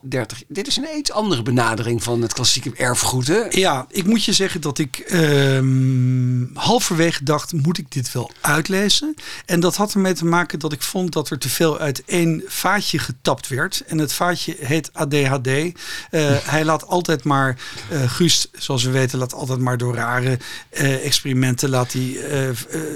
30. 0.04 0.44
Dit 0.48 0.68
is 0.68 0.78
een 0.78 0.88
iets 0.98 1.12
andere 1.12 1.42
benadering 1.44 2.04
van 2.04 2.22
het 2.22 2.34
klassieke 2.34 2.72
erfgoed. 2.76 3.28
Hè? 3.28 3.42
Ja, 3.50 3.86
ik 3.90 4.06
moet 4.06 4.24
je 4.24 4.34
zeggen 4.34 4.62
dat 4.62 4.78
ik 4.78 4.98
ehm, 4.98 6.46
halverwege 6.54 7.24
dacht, 7.24 7.54
moet 7.54 7.78
ik 7.78 7.92
dit 7.92 8.12
wel 8.12 8.32
uitlezen? 8.42 9.16
En 9.46 9.60
dat 9.60 9.76
had 9.76 9.94
ermee 9.94 10.14
te 10.14 10.26
maken 10.26 10.60
dat 10.60 10.74
ik 10.74 10.82
vond 10.82 11.14
dat 11.14 11.30
er 11.30 11.38
te 11.38 11.50
veel 11.50 11.80
uit 11.80 12.04
één 12.06 12.44
vaatje 12.48 13.00
getapt 13.00 13.48
werd. 13.48 13.84
En 13.88 13.98
het 13.98 14.14
vaatje 14.14 14.56
heet 14.60 14.90
ADHD. 14.94 15.48
Eh, 15.48 15.72
hij 16.54 16.66
laat 16.66 16.88
altijd 16.88 17.24
maar, 17.24 17.58
eh 17.90 18.10
Guust, 18.12 18.50
zoals 18.54 18.84
we 18.84 18.92
weten, 18.92 19.20
laat 19.20 19.34
altijd 19.34 19.60
maar 19.60 19.78
door 19.78 19.96
rare 19.96 20.38
eh, 20.70 21.06
experimenten, 21.06 21.70
laat 21.70 21.92
hij 21.92 22.02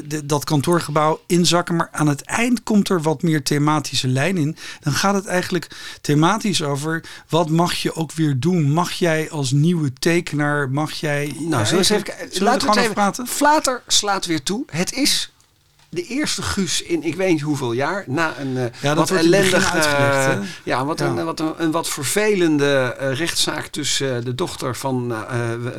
de- 0.07 0.25
dat 0.25 0.43
kantoorgebouw 0.43 1.21
inzakken. 1.27 1.75
Maar 1.75 1.89
aan 1.91 2.07
het 2.07 2.21
eind 2.21 2.63
komt 2.63 2.89
er 2.89 3.01
wat 3.01 3.21
meer 3.21 3.43
thematische 3.43 4.07
lijn 4.07 4.37
in. 4.37 4.57
Dan 4.79 4.93
gaat 4.93 5.13
het 5.15 5.25
eigenlijk 5.25 5.67
thematisch 6.01 6.61
over, 6.63 6.96
wat 7.29 7.49
mag 7.49 7.73
je 7.73 7.95
ook 7.95 8.11
weer 8.11 8.39
doen? 8.39 8.71
Mag 8.71 8.91
jij 8.91 9.29
als 9.29 9.51
nieuwe 9.51 9.93
tekenaar, 9.93 10.69
mag 10.69 10.91
jij... 10.91 11.33
Nou, 11.39 11.65
we 11.69 11.77
eens 11.77 11.89
even 11.89 12.43
Laten 12.43 12.61
we 12.61 12.69
over 12.69 12.81
even 12.81 12.93
praten? 12.93 13.27
Flater 13.27 13.81
slaat 13.87 14.25
weer 14.25 14.43
toe. 14.43 14.63
Het 14.67 14.93
is 14.93 15.31
de 15.89 16.03
eerste 16.03 16.41
Guus 16.41 16.81
in 16.81 17.03
ik 17.03 17.15
weet 17.15 17.31
niet 17.31 17.41
hoeveel 17.41 17.71
jaar. 17.71 18.03
Na 18.07 18.33
een 18.39 18.71
eh, 18.81 18.93
wat 18.93 19.09
het 19.09 19.19
ellendig... 19.19 19.75
eh, 19.75 20.37
ja, 20.63 20.85
wat, 20.85 20.99
Ja. 20.99 21.05
Een, 21.05 21.25
wat 21.25 21.39
een, 21.39 21.53
een 21.57 21.71
wat 21.71 21.89
vervelende 21.89 22.95
eh, 22.99 23.13
rechtszaak 23.13 23.67
tussen 23.67 24.17
eh, 24.17 24.23
de 24.23 24.35
dochter 24.35 24.75
van 24.75 25.13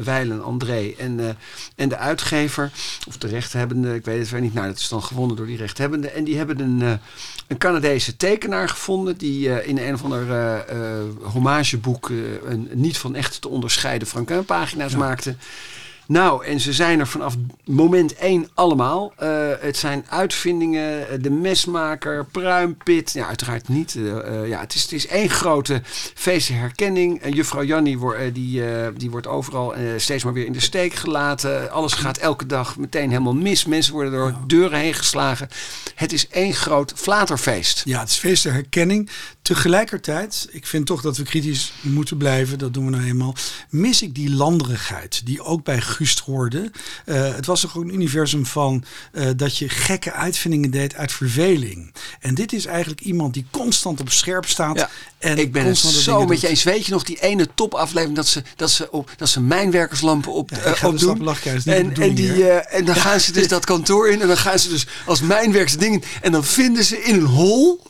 Weilen, 0.04 0.44
André, 0.44 0.94
en, 0.98 1.36
en 1.76 1.88
de 1.88 1.96
uitgever. 1.96 2.70
Of 3.08 3.16
de 3.16 3.26
rechthebbende, 3.28 3.94
ik 3.94 4.04
weet 4.04 4.18
het 4.18 4.30
weer 4.30 4.40
niet. 4.40 4.54
Nou, 4.54 4.66
dat 4.66 4.78
is 4.78 4.88
dan 4.88 5.02
gewonnen 5.02 5.36
door 5.36 5.46
die 5.46 5.56
rechthebbende. 5.56 6.10
En 6.10 6.24
die 6.24 6.36
hebben 6.36 6.60
een, 6.60 7.00
een 7.48 7.58
Canadese 7.58 8.16
tekenaar 8.16 8.68
gevonden... 8.68 9.16
die 9.16 9.52
eh, 9.52 9.68
in 9.68 9.78
een 9.78 9.94
of 9.94 10.04
ander 10.04 10.30
eh, 10.30 10.74
een 12.44 12.68
niet 12.72 12.98
van 12.98 13.14
echt 13.14 13.40
te 13.40 13.48
onderscheiden 13.48 14.08
Franquin-pagina's 14.08 14.96
maakte... 14.96 15.34
Nou, 16.08 16.44
en 16.44 16.60
ze 16.60 16.72
zijn 16.72 17.00
er 17.00 17.06
vanaf 17.06 17.34
moment 17.64 18.14
één 18.14 18.48
allemaal. 18.54 19.12
Uh, 19.22 19.48
het 19.60 19.76
zijn 19.76 20.04
uitvindingen, 20.08 21.08
eh, 21.08 21.18
de 21.20 21.30
mesmaker, 21.30 22.24
pruimpit. 22.24 23.12
Ja, 23.12 23.26
uiteraard 23.26 23.68
niet. 23.68 23.94
Uh, 23.94 24.48
ja, 24.48 24.60
het, 24.60 24.74
is, 24.74 24.82
het 24.82 24.92
is 24.92 25.06
één 25.06 25.30
grote 25.30 25.82
feestelijke 26.14 26.64
herkenning. 26.64 27.20
En 27.20 27.32
juffrouw 27.32 27.62
Jannie 27.62 27.98
wordt, 27.98 28.34
die, 28.34 28.62
die 28.96 29.10
wordt 29.10 29.26
overal 29.26 29.74
steeds 29.96 30.24
maar 30.24 30.32
weer 30.32 30.46
in 30.46 30.52
de 30.52 30.60
steek 30.60 30.94
gelaten. 30.94 31.70
Alles 31.70 31.92
gaat 31.92 32.16
elke 32.16 32.46
dag 32.46 32.76
meteen 32.76 33.10
helemaal 33.10 33.34
mis. 33.34 33.64
Mensen 33.64 33.92
worden 33.92 34.12
door 34.12 34.34
deuren 34.46 34.78
heen 34.78 34.94
geslagen. 34.94 35.48
Het 35.94 36.12
is 36.12 36.28
één 36.28 36.54
groot 36.54 36.92
flaterfeest. 36.96 37.82
Ja, 37.84 38.00
het 38.00 38.08
is 38.08 38.16
feest 38.16 38.42
der 38.42 38.52
herkenning. 38.52 39.10
Tegelijkertijd, 39.48 40.48
ik 40.50 40.66
vind 40.66 40.86
toch 40.86 41.00
dat 41.00 41.16
we 41.16 41.22
kritisch 41.22 41.72
moeten 41.80 42.16
blijven. 42.16 42.58
Dat 42.58 42.74
doen 42.74 42.84
we 42.84 42.90
nou 42.90 43.04
eenmaal. 43.04 43.34
Mis 43.68 44.02
ik 44.02 44.14
die 44.14 44.30
landerigheid 44.30 45.26
die 45.26 45.42
ook 45.42 45.64
bij 45.64 45.80
Gust 45.80 46.18
hoorde. 46.18 46.70
Uh, 47.06 47.34
het 47.34 47.46
was 47.46 47.60
toch 47.60 47.74
een 47.74 47.94
universum 47.94 48.46
van 48.46 48.84
uh, 49.12 49.28
dat 49.36 49.56
je 49.56 49.68
gekke 49.68 50.12
uitvindingen 50.12 50.70
deed 50.70 50.94
uit 50.94 51.12
verveling. 51.12 51.94
En 52.20 52.34
dit 52.34 52.52
is 52.52 52.66
eigenlijk 52.66 53.00
iemand 53.00 53.34
die 53.34 53.46
constant 53.50 54.00
op 54.00 54.10
scherp 54.10 54.46
staat. 54.46 54.76
Ja, 54.76 54.90
en 55.18 55.38
ik 55.38 55.52
ben 55.52 55.64
het 55.64 55.78
zo 55.78 56.26
met 56.26 56.40
je 56.40 56.48
eens. 56.48 56.62
Weet 56.62 56.86
je 56.86 56.92
nog 56.92 57.04
die 57.04 57.20
ene 57.20 57.48
topaflevering 57.54 58.16
dat 58.16 58.26
ze, 58.26 58.42
dat 58.56 58.70
ze, 58.70 58.90
op, 58.90 59.10
dat 59.16 59.28
ze 59.28 59.40
mijnwerkerslampen 59.40 60.32
op, 60.32 60.50
ja, 60.50 60.56
uh, 60.56 60.84
op 60.84 60.98
doen? 60.98 61.36
En, 61.64 61.94
en, 61.94 62.14
die, 62.14 62.48
en 62.48 62.84
dan 62.84 62.96
gaan 63.06 63.20
ze 63.20 63.32
dus 63.32 63.48
dat 63.48 63.64
kantoor 63.64 64.08
in 64.08 64.20
en 64.20 64.28
dan 64.28 64.36
gaan 64.36 64.58
ze 64.58 64.68
dus 64.68 64.86
als 65.06 65.20
mijnwerkers 65.20 65.76
dingen. 65.76 66.02
En 66.20 66.32
dan 66.32 66.44
vinden 66.44 66.84
ze 66.84 67.02
in 67.02 67.14
een 67.14 67.26
hol, 67.26 67.82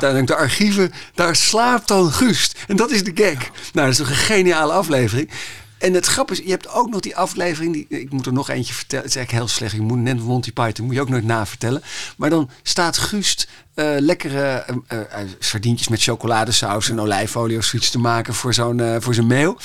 daar 0.00 0.12
denk 0.12 0.28
de 0.28 0.36
archieven, 0.36 0.92
daar 1.14 1.36
slaapt 1.36 1.88
dan 1.88 2.12
Gust. 2.12 2.58
En 2.68 2.76
dat 2.76 2.90
is 2.90 3.04
de 3.04 3.12
gag. 3.14 3.50
Nou, 3.72 3.86
dat 3.86 3.88
is 3.88 3.98
een 3.98 4.06
geniale 4.06 4.72
aflevering. 4.72 5.30
En 5.78 5.94
het 5.94 6.06
grap 6.06 6.30
is, 6.30 6.38
je 6.38 6.50
hebt 6.50 6.68
ook 6.68 6.90
nog 6.90 7.00
die 7.00 7.16
aflevering, 7.16 7.72
die, 7.72 7.86
ik 7.88 8.10
moet 8.10 8.26
er 8.26 8.32
nog 8.32 8.48
eentje 8.48 8.74
vertellen. 8.74 9.04
Het 9.04 9.14
is 9.14 9.18
eigenlijk 9.18 9.46
heel 9.46 9.56
slecht. 9.56 9.74
Je 9.74 9.80
moet 9.80 9.98
net 9.98 10.22
Monty 10.22 10.52
Python, 10.52 10.86
moet 10.86 10.94
je 10.94 11.00
ook 11.00 11.08
nooit 11.08 11.24
navertellen. 11.24 11.82
Maar 12.16 12.30
dan 12.30 12.50
staat 12.62 12.98
Gust 12.98 13.48
uh, 13.74 13.94
lekkere 13.98 14.64
uh, 14.92 14.98
uh, 14.98 15.06
sardientjes 15.38 15.88
met 15.88 16.02
chocoladesaus 16.02 16.90
en 16.90 17.00
olijfolie 17.00 17.58
of 17.58 17.64
zoiets 17.64 17.90
te 17.90 17.98
maken 17.98 18.34
voor, 18.34 18.54
zo'n, 18.54 18.96
voor 19.00 19.14
zijn 19.14 19.26
mail. 19.26 19.58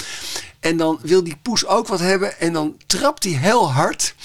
En 0.60 0.78
dan 0.78 1.00
wil 1.02 1.24
die 1.24 1.38
poes 1.42 1.66
ook 1.66 1.88
wat 1.88 2.00
hebben 2.00 2.40
en 2.40 2.54
dan 2.54 2.76
trapt 2.86 3.24
hij 3.24 3.34
heel 3.34 3.72
hard 3.72 4.16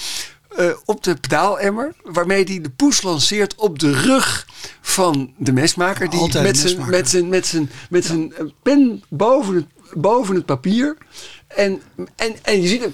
op 0.85 1.05
de 1.05 1.15
pedaalemmer. 1.15 1.95
Waarmee 2.03 2.45
hij 2.45 2.61
de 2.61 2.71
poes 2.71 3.03
lanceert 3.03 3.55
op 3.55 3.79
de 3.79 3.93
rug 3.93 4.47
van 4.81 5.35
de 5.37 5.53
mesmaker. 5.53 6.11
Die 6.11 6.41
met 6.43 6.59
zijn, 6.59 6.91
met 6.91 7.09
zijn, 7.09 7.29
met 7.29 7.47
zijn, 7.47 7.71
met 7.91 8.05
zijn 8.05 8.33
pen 8.63 9.03
boven 9.09 9.55
het, 9.55 9.67
boven 9.93 10.35
het 10.35 10.47
papier 10.47 10.97
en, 11.49 11.83
en, 12.17 12.35
en 12.43 12.63
je 12.63 12.69
ziet 12.69 12.83
het. 12.83 12.93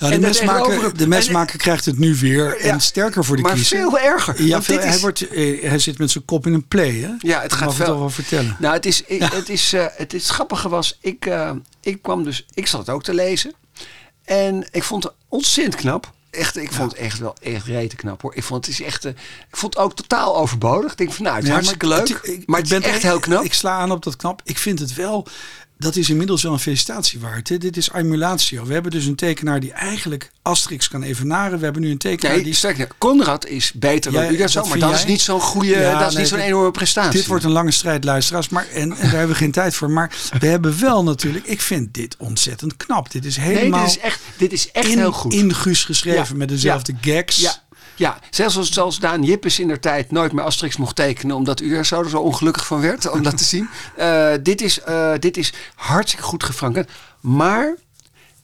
Nou, 0.00 0.12
de, 0.12 0.20
mesmaker, 0.20 0.96
de 0.96 1.08
mesmaker 1.08 1.58
krijgt 1.58 1.84
het 1.84 1.98
nu 1.98 2.16
weer. 2.16 2.60
en 2.60 2.80
sterker 2.80 3.24
voor 3.24 3.36
de 3.36 3.42
maar 3.42 3.52
kiezer. 3.52 3.78
veel 3.78 3.98
erger. 3.98 4.42
Ja, 4.42 4.62
veel, 4.62 4.78
hij, 4.78 4.98
wordt, 4.98 5.28
eh, 5.28 5.62
hij 5.62 5.78
zit 5.78 5.98
met 5.98 6.10
zijn 6.10 6.24
kop 6.24 6.46
in 6.46 6.52
een 6.52 6.68
play. 6.68 6.92
Hè? 6.92 7.10
Ja, 7.18 7.40
het 7.40 7.52
gaat 7.52 7.74
veel. 7.74 7.98
wel 7.98 8.10
vertellen. 8.10 8.56
Nou, 8.58 8.74
het 8.74 8.86
is, 8.86 9.02
het 9.08 9.48
is, 9.48 9.74
uh, 9.74 9.86
het 9.90 10.14
is 10.14 10.30
grappige 10.30 10.68
was. 10.68 10.98
Ik, 11.00 11.26
uh, 11.26 11.50
ik 11.80 12.02
kwam 12.02 12.24
dus. 12.24 12.46
Ik 12.54 12.66
zat 12.66 12.80
het 12.80 12.90
ook 12.90 13.02
te 13.02 13.14
lezen. 13.14 13.54
En 14.24 14.68
ik 14.70 14.82
vond 14.82 15.02
het 15.02 15.12
ontzettend 15.34 15.74
knap. 15.74 16.12
Echt, 16.30 16.56
ik 16.56 16.72
vond 16.72 16.90
het 16.90 17.00
echt 17.00 17.18
wel 17.18 17.36
echt 17.42 17.66
rete 17.66 17.96
knap 17.96 18.22
hoor. 18.22 18.34
Ik 18.34 18.42
vond 18.42 18.66
het 18.66 18.74
is 18.74 18.86
echt. 18.86 19.04
Uh, 19.04 19.10
ik 19.50 19.56
vond 19.56 19.74
het 19.74 19.82
ook 19.82 19.94
totaal 19.94 20.36
overbodig. 20.36 20.92
Ik 20.92 20.98
denk 20.98 21.12
van 21.12 21.24
nou, 21.24 21.34
het 21.34 21.44
is 21.44 21.48
ja, 21.48 21.54
hartstikke 21.54 21.86
leuk. 21.86 22.08
Het, 22.08 22.18
ik, 22.22 22.46
maar 22.46 22.60
het 22.60 22.70
is 22.70 22.78
echt 22.78 23.02
heel 23.02 23.18
knap. 23.18 23.44
Ik 23.44 23.54
sla 23.54 23.78
aan 23.78 23.90
op 23.90 24.02
dat 24.02 24.16
knap. 24.16 24.40
Ik 24.44 24.58
vind 24.58 24.78
het 24.78 24.94
wel 24.94 25.26
dat 25.78 25.96
is 25.96 26.10
inmiddels 26.10 26.42
wel 26.42 26.52
een 26.52 26.58
felicitatie 26.58 27.20
waard. 27.20 27.48
Hè? 27.48 27.58
Dit 27.58 27.76
is 27.76 27.90
Emulatio. 27.90 28.64
We 28.64 28.72
hebben 28.72 28.90
dus 28.90 29.04
een 29.04 29.14
tekenaar 29.14 29.60
die 29.60 29.72
eigenlijk 29.72 30.30
Asterix 30.42 30.88
kan 30.88 31.02
evenaren. 31.02 31.58
We 31.58 31.64
hebben 31.64 31.82
nu 31.82 31.90
een 31.90 31.98
tekenaar 31.98 32.34
nee, 32.34 32.44
die... 32.44 32.54
Sterk, 32.54 32.94
Conrad 32.98 33.46
is 33.46 33.72
beter 33.72 34.12
dan 34.12 34.34
u 34.34 34.36
dat 34.36 34.68
maar 34.68 34.78
dat 34.78 34.94
is 34.94 35.04
niet 35.04 35.20
zo'n 35.20 35.40
goede, 35.40 35.68
ja, 35.68 35.98
dat 35.98 36.10
is 36.10 36.18
niet 36.18 36.28
zo'n 36.28 36.38
enorme 36.38 36.70
prestatie. 36.70 37.12
Dit 37.12 37.26
wordt 37.26 37.44
een 37.44 37.50
lange 37.50 37.70
strijd, 37.70 38.04
luisteraars. 38.04 38.48
Maar, 38.48 38.66
en, 38.68 38.80
en 38.80 38.88
daar 38.88 39.10
hebben 39.10 39.28
we 39.28 39.34
geen 39.34 39.50
tijd 39.50 39.74
voor. 39.74 39.90
Maar 39.90 40.16
we 40.38 40.46
hebben 40.46 40.80
wel 40.80 41.04
natuurlijk... 41.04 41.46
Ik 41.46 41.60
vind 41.60 41.94
dit 41.94 42.16
ontzettend 42.18 42.76
knap. 42.76 43.10
Dit 43.10 43.24
is 43.24 43.36
helemaal... 43.36 43.80
Nee, 43.80 43.88
dit 43.88 43.96
is 43.96 44.02
echt, 44.02 44.20
dit 44.36 44.52
is 44.52 44.70
echt 44.70 44.88
in, 44.88 44.98
heel 44.98 45.12
goed. 45.12 45.32
In 45.32 45.54
Guus 45.54 45.84
geschreven 45.84 46.36
met 46.36 46.48
dezelfde 46.48 46.94
gags. 47.00 47.40
Ja. 47.40 47.63
Ja, 47.96 48.18
zelfs 48.30 48.56
als, 48.56 48.72
zoals 48.72 48.98
Daan 48.98 49.22
Jippes 49.22 49.58
in 49.58 49.68
der 49.68 49.80
tijd 49.80 50.10
nooit 50.10 50.32
meer 50.32 50.44
Asterix 50.44 50.76
mocht 50.76 50.96
tekenen. 50.96 51.36
Omdat 51.36 51.60
u 51.60 51.76
er 51.76 51.86
zo, 51.86 52.02
zo 52.02 52.18
ongelukkig 52.18 52.66
van 52.66 52.80
werd 52.80 53.10
om 53.10 53.22
dat 53.22 53.38
te 53.38 53.44
zien. 53.44 53.68
Uh, 53.98 54.32
dit, 54.42 54.60
is, 54.60 54.80
uh, 54.88 55.12
dit 55.18 55.36
is 55.36 55.52
hartstikke 55.74 56.24
goed 56.24 56.44
gefranket. 56.44 56.90
Maar, 57.20 57.76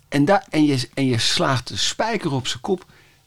en, 0.09 0.25
da, 0.25 0.45
en, 0.51 0.65
je, 0.65 0.89
en 0.95 1.07
je 1.07 1.19
slaagt 1.19 1.69
de 1.69 1.77
spijker 1.77 2.33
op 2.33 2.47
zijn 2.47 2.61
kop. 2.61 2.85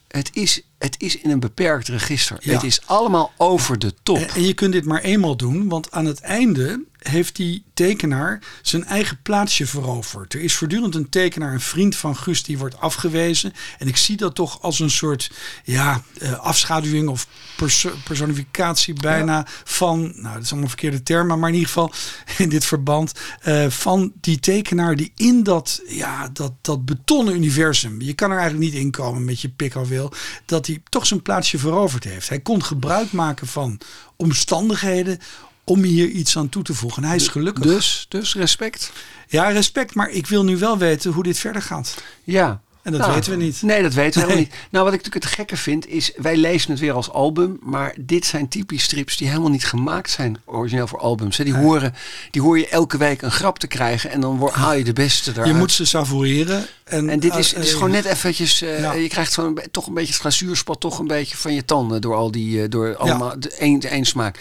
Het 0.07 0.29
is, 0.33 0.61
het 0.77 0.95
is 0.97 1.17
in 1.17 1.29
een 1.29 1.39
beperkt 1.39 1.87
register. 1.87 2.37
Ja. 2.39 2.53
Het 2.53 2.63
is 2.63 2.81
allemaal 2.85 3.31
over 3.37 3.79
de 3.79 3.93
top. 4.03 4.17
En, 4.17 4.29
en 4.29 4.43
je 4.43 4.53
kunt 4.53 4.73
dit 4.73 4.85
maar 4.85 5.01
eenmaal 5.01 5.37
doen. 5.37 5.69
Want 5.69 5.91
aan 5.91 6.05
het 6.05 6.21
einde 6.21 6.83
heeft 7.03 7.35
die 7.35 7.63
tekenaar 7.73 8.41
zijn 8.61 8.85
eigen 8.85 9.21
plaatsje 9.21 9.67
veroverd. 9.67 10.33
Er 10.33 10.41
is 10.41 10.55
voortdurend 10.55 10.95
een 10.95 11.09
tekenaar, 11.09 11.53
een 11.53 11.61
vriend 11.61 11.95
van 11.95 12.15
Gus, 12.15 12.43
die 12.43 12.57
wordt 12.57 12.79
afgewezen. 12.79 13.53
En 13.77 13.87
ik 13.87 13.97
zie 13.97 14.17
dat 14.17 14.35
toch 14.35 14.61
als 14.61 14.79
een 14.79 14.89
soort 14.89 15.31
ja, 15.63 16.01
uh, 16.21 16.39
afschaduwing 16.39 17.09
of 17.09 17.27
perso 17.55 17.91
personificatie 18.03 18.93
bijna 18.93 19.37
ja. 19.37 19.45
van, 19.63 20.01
nou 20.15 20.33
dat 20.33 20.43
is 20.43 20.51
allemaal 20.51 20.69
verkeerde 20.69 21.03
termen, 21.03 21.39
maar 21.39 21.49
in 21.49 21.55
ieder 21.55 21.69
geval 21.69 21.91
in 22.43 22.49
dit 22.49 22.65
verband, 22.65 23.11
uh, 23.47 23.69
van 23.69 24.11
die 24.21 24.39
tekenaar 24.39 24.95
die 24.95 25.11
in 25.15 25.43
dat, 25.43 25.81
ja, 25.87 26.29
dat, 26.33 26.53
dat 26.61 26.85
betonnen 26.85 27.35
universum, 27.35 28.01
je 28.01 28.13
kan 28.13 28.31
er 28.31 28.37
eigenlijk 28.37 28.71
niet 28.71 28.81
inkomen 28.81 29.25
met 29.25 29.41
je 29.41 29.49
pik 29.49 29.75
al 29.75 29.87
wil, 29.87 30.13
dat 30.45 30.67
hij 30.67 30.81
toch 30.89 31.07
zijn 31.07 31.21
plaatsje 31.21 31.57
veroverd 31.57 32.03
heeft. 32.03 32.29
Hij 32.29 32.39
kon 32.39 32.63
gebruik 32.63 33.11
maken 33.11 33.47
van 33.47 33.79
omstandigheden 34.15 35.19
om 35.63 35.83
hier 35.83 36.07
iets 36.07 36.37
aan 36.37 36.49
toe 36.49 36.63
te 36.63 36.73
voegen. 36.73 37.03
En 37.03 37.07
hij 37.07 37.17
is 37.17 37.27
gelukkig. 37.27 37.63
Dus, 37.63 38.05
dus 38.09 38.35
respect. 38.35 38.91
Ja, 39.27 39.49
respect. 39.49 39.95
Maar 39.95 40.09
ik 40.09 40.27
wil 40.27 40.43
nu 40.43 40.57
wel 40.57 40.77
weten 40.77 41.11
hoe 41.11 41.23
dit 41.23 41.39
verder 41.39 41.61
gaat. 41.61 42.03
Ja. 42.23 42.61
En 42.83 42.91
dat 42.91 43.01
nou, 43.01 43.13
weten 43.13 43.31
we 43.31 43.43
niet. 43.43 43.61
Nee, 43.61 43.81
dat 43.81 43.93
weten 43.93 44.21
we 44.21 44.27
nee. 44.27 44.37
niet. 44.37 44.53
Nou, 44.69 44.85
wat 44.85 44.93
ik 44.93 44.99
natuurlijk 44.99 45.25
het 45.25 45.33
gekke 45.33 45.57
vind 45.57 45.87
is, 45.87 46.11
wij 46.15 46.37
lezen 46.37 46.71
het 46.71 46.79
weer 46.79 46.93
als 46.93 47.11
album, 47.11 47.57
maar 47.61 47.95
dit 47.99 48.25
zijn 48.25 48.47
typisch 48.47 48.83
strips 48.83 49.17
die 49.17 49.27
helemaal 49.27 49.49
niet 49.49 49.65
gemaakt 49.65 50.09
zijn 50.09 50.37
origineel 50.45 50.87
voor 50.87 50.99
albums. 50.99 51.37
Die, 51.37 51.53
horen, 51.53 51.93
die 52.31 52.41
hoor 52.41 52.57
je 52.57 52.67
elke 52.67 52.97
week 52.97 53.21
een 53.21 53.31
grap 53.31 53.59
te 53.59 53.67
krijgen 53.67 54.09
en 54.09 54.21
dan 54.21 54.49
haal 54.51 54.73
je 54.73 54.83
de 54.83 54.93
beste 54.93 55.31
eruit. 55.31 55.47
Je 55.47 55.53
moet 55.53 55.71
ze 55.71 55.85
savoureren. 55.85 56.65
En, 56.83 57.09
en 57.09 57.19
dit 57.19 57.35
is, 57.35 57.53
uh, 57.53 57.63
is 57.63 57.73
gewoon 57.73 57.91
net 57.91 58.05
eventjes, 58.05 58.61
uh, 58.61 58.79
ja. 58.79 58.93
je 58.93 59.07
krijgt 59.07 59.33
gewoon 59.33 59.59
toch 59.71 59.87
een 59.87 59.93
beetje 59.93 60.11
het 60.11 60.21
glazuurspot, 60.21 60.79
toch 60.79 60.99
een 60.99 61.07
beetje 61.07 61.37
van 61.37 61.53
je 61.53 61.65
tanden 61.65 62.01
door 62.01 62.15
al 62.15 62.31
die, 62.31 62.67
door 62.67 62.95
allemaal 62.95 63.39
de 63.39 63.49
één, 63.49 63.79
de 63.79 63.87
één 63.87 64.05
smaak. 64.05 64.39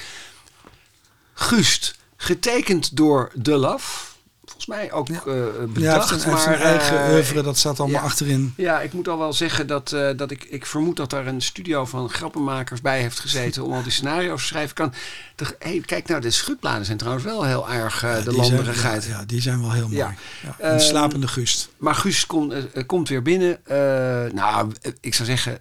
Gust, 1.43 1.99
getekend 2.17 2.97
door 2.97 3.31
De 3.35 3.57
Laf. 3.57 4.11
Volgens 4.45 4.67
mij 4.67 4.93
ook 4.93 5.09
ja. 5.09 5.23
uh, 5.27 5.45
bedacht. 5.69 6.25
Ja, 6.25 6.31
maar, 6.31 6.41
zijn 6.41 6.61
eigen 6.61 7.09
uh, 7.09 7.13
oeuvre, 7.13 7.43
dat 7.43 7.59
staat 7.59 7.81
allemaal 7.81 8.01
ja, 8.01 8.07
achterin. 8.07 8.55
Ja, 8.57 8.81
ik 8.81 8.93
moet 8.93 9.09
al 9.09 9.19
wel 9.19 9.33
zeggen 9.33 9.67
dat, 9.67 9.93
uh, 9.93 10.11
dat 10.17 10.31
ik, 10.31 10.45
ik 10.45 10.67
vermoed 10.67 10.97
dat 10.97 11.11
daar 11.11 11.27
een 11.27 11.43
studio 11.43 11.85
van 11.85 12.11
grappenmakers 12.11 12.81
bij 12.81 13.01
heeft 13.01 13.21
gezeten 13.21 13.65
om 13.65 13.73
al 13.73 13.83
die 13.83 13.93
scenario's 13.93 14.41
te 14.41 14.47
schrijven. 14.47 14.75
Kan, 14.75 14.93
de, 15.37 15.57
hey, 15.59 15.83
kijk 15.87 16.09
nou, 16.09 16.21
de 16.21 16.31
schutbladen 16.31 16.85
zijn 16.85 16.99
trouwens 16.99 17.25
wel 17.25 17.45
heel 17.45 17.71
erg 17.71 18.01
de 18.25 18.33
landerigheid. 18.33 19.03
Zijn, 19.03 19.19
ja, 19.19 19.25
die 19.25 19.41
zijn 19.41 19.61
wel 19.61 19.73
heel 19.73 19.89
mooi. 19.89 19.97
Ja. 19.97 20.15
een 20.59 20.81
slapende 20.81 21.29
Gust. 21.29 21.69
Maar 21.77 21.95
Gust 21.95 22.27
kom, 22.27 22.53
komt 22.87 23.09
weer 23.09 23.23
binnen. 23.23 23.61
nou, 24.35 24.73
ik 25.01 25.15
zou 25.15 25.29
zeggen, 25.29 25.59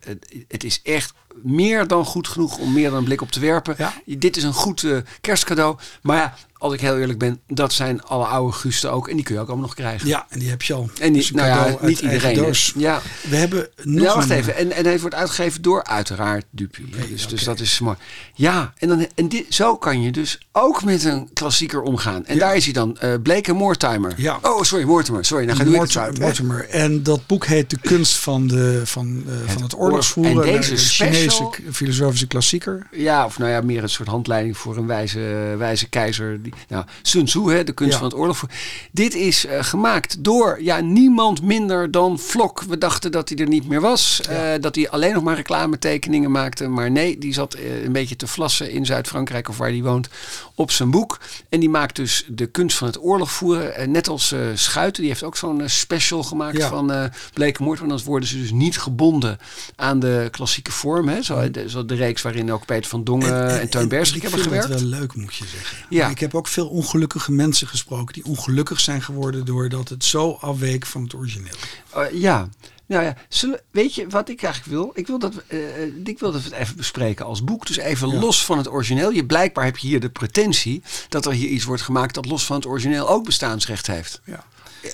het 0.48 0.64
is 0.64 0.82
echt 0.82 1.14
meer 1.44 1.88
dan 1.88 2.06
goed 2.06 2.28
genoeg 2.28 2.58
om 2.58 2.74
meer 2.74 2.90
dan 2.90 2.98
een 2.98 3.04
blik 3.04 3.22
op 3.22 3.32
te 3.32 3.40
werpen. 3.40 3.76
Ja. 3.78 3.94
Dit 4.06 4.38
is 4.38 4.44
een 4.44 4.54
goed 4.54 4.82
uh, 4.82 4.98
kerstcadeau. 5.22 5.78
Maar 6.02 6.18
ja, 6.18 6.34
als 6.58 6.74
ik 6.74 6.82
heel 6.82 6.98
eerlijk 6.98 7.20
ben, 7.20 7.40
dat 7.48 7.74
zijn 7.74 8.04
alle 8.04 8.26
oude 8.26 8.54
gusten 8.54 8.92
ook. 8.92 9.08
En 9.08 9.16
die 9.16 9.26
kun 9.26 9.36
je 9.36 9.42
ook 9.42 9.48
allemaal 9.48 9.66
nog 9.66 9.76
krijgen. 9.76 10.08
Ja, 10.08 10.26
en 10.30 10.40
die 10.40 10.50
heb 10.50 10.62
je 10.62 10.74
al. 10.74 10.90
En 11.00 11.14
die, 11.14 11.36
nou 11.36 11.48
ja, 11.48 11.78
niet 11.82 12.00
iedereen. 12.00 12.54
Ja. 12.76 13.02
We 13.30 13.36
hebben 13.36 13.70
nog 13.84 14.04
ja, 14.04 14.16
wacht 14.16 14.30
een... 14.30 14.36
even. 14.36 14.56
En, 14.56 14.72
en 14.72 14.86
hij 14.86 15.00
wordt 15.00 15.16
uitgegeven 15.16 15.62
door 15.62 15.84
uiteraard 15.84 16.46
Dupuy. 16.50 16.86
Nee, 16.92 17.10
dus, 17.10 17.22
okay. 17.22 17.36
dus 17.36 17.44
dat 17.44 17.60
is 17.60 17.80
mooi. 17.80 17.98
Ja, 18.34 18.74
en, 18.78 18.88
dan, 18.88 19.08
en 19.16 19.30
dit, 19.30 19.46
zo 19.50 19.78
kan 19.78 20.02
je 20.02 20.12
dus 20.12 20.40
ook 20.52 20.84
met 20.84 21.04
een 21.04 21.30
klassieker 21.34 21.82
omgaan. 21.82 22.26
En 22.26 22.34
ja. 22.34 22.40
daar 22.40 22.56
is 22.56 22.64
hij 22.64 22.74
dan. 22.74 22.98
Uh, 23.04 23.14
Blake 23.24 23.54
Mortimer. 23.54 24.14
Ja. 24.18 24.40
Oh, 24.42 24.62
sorry, 24.62 24.86
Mortimer. 24.86 25.26
Sorry, 25.26 25.46
dan 25.46 25.56
ga 25.56 25.64
Mort 25.64 25.76
ik 25.76 25.82
het 25.82 25.98
uit. 25.98 26.20
Mortimer. 26.20 26.70
En 26.70 27.04
dat 27.04 27.28
boek 27.28 27.46
heet 27.46 27.70
De 27.70 27.78
kunst 27.82 28.18
van, 28.18 28.48
de, 28.48 28.82
van, 28.84 29.24
uh, 29.28 29.34
van 29.46 29.62
het 29.62 29.78
oorlogsvoeren. 29.78 30.44
En 30.44 30.62
deze 30.62 30.78
special 30.78 31.31
filosofische, 31.36 31.74
filosofische 31.74 32.28
klassieker. 32.28 32.88
Ja, 32.92 33.26
of 33.26 33.38
nou 33.38 33.52
ja, 33.52 33.62
meer 33.62 33.84
een 33.84 33.90
soort 33.90 34.08
handleiding 34.10 34.58
voor 34.58 34.78
een 34.78 34.88
wijze, 34.88 35.20
wijze 35.58 35.90
keizer. 35.90 36.42
Die, 36.44 36.54
nou, 36.68 36.86
Sun 37.02 37.26
Tzu, 37.26 37.40
hè, 37.52 37.64
de 37.64 37.72
kunst 37.74 37.94
Ja. 37.94 37.98
van 38.00 38.08
het 38.08 38.18
oorlog. 38.18 38.44
Dit 38.92 39.14
is 39.14 39.46
eh, 39.46 39.64
gemaakt 39.64 40.24
door 40.24 40.62
ja, 40.62 40.80
niemand 40.80 41.42
minder 41.42 41.92
dan 41.92 42.20
Vlok. 42.20 42.62
We 42.64 42.78
dachten 42.78 43.12
dat 43.12 43.30
hij 43.30 43.38
er 43.38 43.48
niet 43.48 43.68
meer 43.68 43.82
was. 43.82 44.22
eh, 44.22 44.40
dat 44.62 44.76
hij 44.76 44.90
alleen 44.90 45.14
nog 45.14 45.24
maar 45.24 45.36
reclametekeningen 45.36 46.32
maakte. 46.32 46.68
Maar 46.68 46.92
nee, 46.92 47.18
die 47.18 47.34
zat 47.34 47.54
eh, 47.54 47.84
een 47.84 47.92
beetje 47.92 48.16
te 48.16 48.28
vlassen 48.28 48.72
in 48.72 48.86
Zuid-Frankrijk 48.86 49.50
of 49.50 49.58
waar 49.58 49.70
hij 49.70 49.82
woont 49.82 50.10
op 50.56 50.72
zijn 50.72 50.92
boek. 50.92 51.20
En 51.50 51.60
die 51.60 51.70
maakt 51.70 51.96
dus 51.96 52.26
de 52.28 52.46
kunst 52.46 52.78
van 52.78 52.88
het 52.88 53.02
oorlog 53.04 53.32
voeren. 53.32 53.92
net 53.92 54.08
als 54.08 54.32
eh, 54.32 54.40
Schuiten. 54.54 55.02
Die 55.02 55.12
heeft 55.12 55.24
ook 55.24 55.38
zo'n 55.38 55.62
special 55.66 56.24
gemaakt 56.24 56.58
Ja. 56.58 56.70
van 56.70 56.92
eh 56.92 57.04
Bleke 57.34 57.64
Moord. 57.64 57.80
Want 57.80 57.92
dan 57.92 58.02
worden 58.06 58.30
ze 58.30 58.38
dus 58.38 58.52
niet 58.52 58.78
gebonden 58.80 59.38
aan 59.76 60.00
de 60.00 60.28
klassieke 60.32 60.72
vorm. 60.72 61.08
Hè? 61.08 61.21
Zo, 61.24 61.52
de, 61.52 61.70
zo 61.70 61.86
de 61.86 61.96
reeks 61.96 62.22
waarin 62.22 62.52
ook 62.52 62.66
Peter 62.66 62.90
van 62.90 63.04
Dongen 63.04 63.60
en, 63.60 63.70
Teun 63.70 63.88
Berschik 63.88 64.16
ik 64.16 64.22
hebben 64.22 64.40
vind 64.40 64.52
gewerkt. 64.54 64.74
het 64.82 64.90
wel 64.90 65.00
leuk, 65.00 65.16
moet 65.16 65.36
je 65.36 65.46
zeggen. 65.46 65.78
Ja. 65.90 66.02
Maar 66.02 66.12
Ik 66.12 66.20
heb 66.20 66.36
ook 66.36 66.48
veel 66.48 66.68
ongelukkige 66.68 67.32
mensen 67.32 67.68
gesproken 67.68 68.14
die 68.14 68.26
ongelukkig 68.26 68.80
zijn 68.80 69.02
geworden 69.02 69.46
doordat 69.46 69.90
het 69.90 70.04
zo 70.06 70.38
afweek 70.42 70.86
van 70.86 71.04
het 71.04 71.14
origineel. 71.16 71.54
Eh, 71.90 72.04
ja. 72.14 72.50
Nou 72.86 73.04
ja, 73.04 73.16
zullen, 73.30 73.60
weet 73.72 73.96
je 73.96 74.08
wat 74.08 74.30
ik 74.30 74.44
eigenlijk 74.44 74.74
wil? 74.76 74.92
Ik 74.94 75.08
wil 75.08 75.20
dat 75.20 75.34
eh, 75.48 75.58
ik 76.04 76.20
wil 76.20 76.32
dat 76.32 76.44
we 76.44 76.50
het 76.50 76.58
even 76.58 76.76
bespreken 76.76 77.26
als 77.26 77.44
boek. 77.44 77.68
Dus 77.68 77.78
even 77.78 78.10
Ja. 78.10 78.20
los 78.20 78.46
van 78.46 78.58
het 78.58 78.70
origineel. 78.70 79.12
Je, 79.12 79.26
blijkbaar 79.26 79.66
heb 79.66 79.78
je 79.78 79.88
hier 79.88 80.00
de 80.00 80.10
pretentie 80.10 80.84
dat 81.10 81.26
er 81.26 81.32
hier 81.32 81.48
iets 81.50 81.64
wordt 81.64 81.82
gemaakt 81.82 82.14
dat 82.16 82.26
los 82.26 82.46
van 82.46 82.56
het 82.56 82.66
origineel 82.66 83.10
ook 83.10 83.26
bestaansrecht 83.26 83.88
heeft. 83.88 84.22
Ja. 84.26 84.44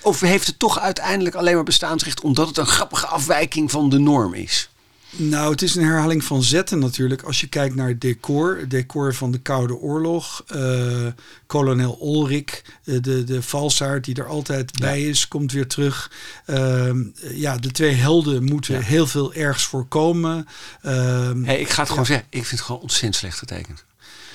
Of 0.02 0.20
heeft 0.20 0.48
het 0.48 0.60
toch 0.60 0.80
uiteindelijk 0.80 1.36
alleen 1.36 1.56
maar 1.56 1.64
bestaansrecht 1.64 2.22
omdat 2.22 2.48
het 2.48 2.58
een 2.58 2.66
grappige 2.66 3.08
afwijking 3.08 3.72
van 3.72 3.90
de 3.90 3.98
norm 4.00 4.34
is? 4.34 4.70
Nou, 5.12 5.52
het 5.52 5.62
is 5.62 5.76
een 5.76 5.84
herhaling 5.84 6.24
van 6.24 6.44
zetten 6.44 6.80
natuurlijk. 6.80 7.22
Als 7.22 7.40
je 7.42 7.48
kijkt 7.48 7.76
naar 7.76 7.88
het 7.88 8.02
decor, 8.02 8.58
het 8.60 8.70
decor 8.70 9.14
van 9.14 9.32
de 9.32 9.38
Koude 9.38 9.76
Oorlog, 9.76 10.44
eh, 10.48 11.08
kolonel 11.48 12.00
Ulrich, 12.02 12.62
eh, 12.84 12.96
de, 13.02 13.24
de 13.24 13.42
valsaard 13.42 14.04
die 14.06 14.16
er 14.16 14.28
altijd 14.28 14.80
bij 14.80 15.02
is, 15.02 15.28
komt 15.28 15.52
weer 15.52 15.68
terug. 15.68 16.12
Ehm, 16.46 17.04
ja, 17.20 17.58
de 17.58 17.72
twee 17.72 17.94
helden 17.94 18.44
moeten 18.44 18.74
Ja. 18.76 18.82
heel 18.82 19.08
veel 19.08 19.34
ergs 19.34 19.64
voorkomen. 19.64 20.48
Ehm, 20.82 21.44
Hey, 21.44 21.60
ik 21.60 21.70
ga 21.70 21.82
het 21.82 21.90
gewoon 21.90 22.06
zeggen. 22.06 22.26
Ik 22.30 22.40
vind 22.46 22.52
het 22.52 22.62
gewoon 22.62 22.82
ontzettend 22.82 23.16
slecht 23.16 23.38
getekend. 23.38 23.86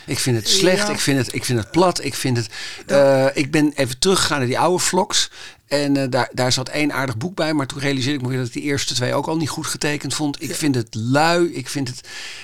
Ik 0.06 0.18
vind 0.18 0.36
het 0.36 0.48
slecht, 0.48 0.86
Ja. 0.86 0.92
ik, 0.92 1.00
vind 1.00 1.18
het, 1.18 1.34
ik 1.34 1.44
vind 1.44 1.58
het 1.58 1.70
plat, 1.70 2.04
ik 2.04 2.14
vind 2.14 2.36
het... 2.36 2.48
eh, 2.86 3.26
ik 3.34 3.50
ben 3.50 3.72
even 3.74 3.98
teruggegaan 3.98 4.38
naar 4.38 4.46
die 4.46 4.58
oude 4.58 4.82
vlogs. 4.82 5.30
En 5.72 5.96
eh, 5.96 6.04
daar, 6.10 6.30
daar 6.32 6.52
zat 6.52 6.68
één 6.68 6.92
aardig 6.92 7.16
boek 7.16 7.34
bij. 7.34 7.52
Maar 7.54 7.66
toen 7.66 7.78
realiseerde 7.80 8.16
ik 8.18 8.22
me 8.22 8.28
weer 8.28 8.38
dat 8.38 8.46
ik 8.46 8.52
die 8.52 8.62
eerste 8.62 8.94
twee 8.94 9.14
ook 9.14 9.26
al 9.26 9.36
niet 9.36 9.48
goed 9.48 9.66
getekend 9.66 10.14
vond. 10.14 10.42
Ik 10.42 10.54
vind 10.54 10.74
het 10.74 10.94
lui, 10.94 11.52
ik 11.52 11.68
vind 11.68 11.88
het, 11.88 12.00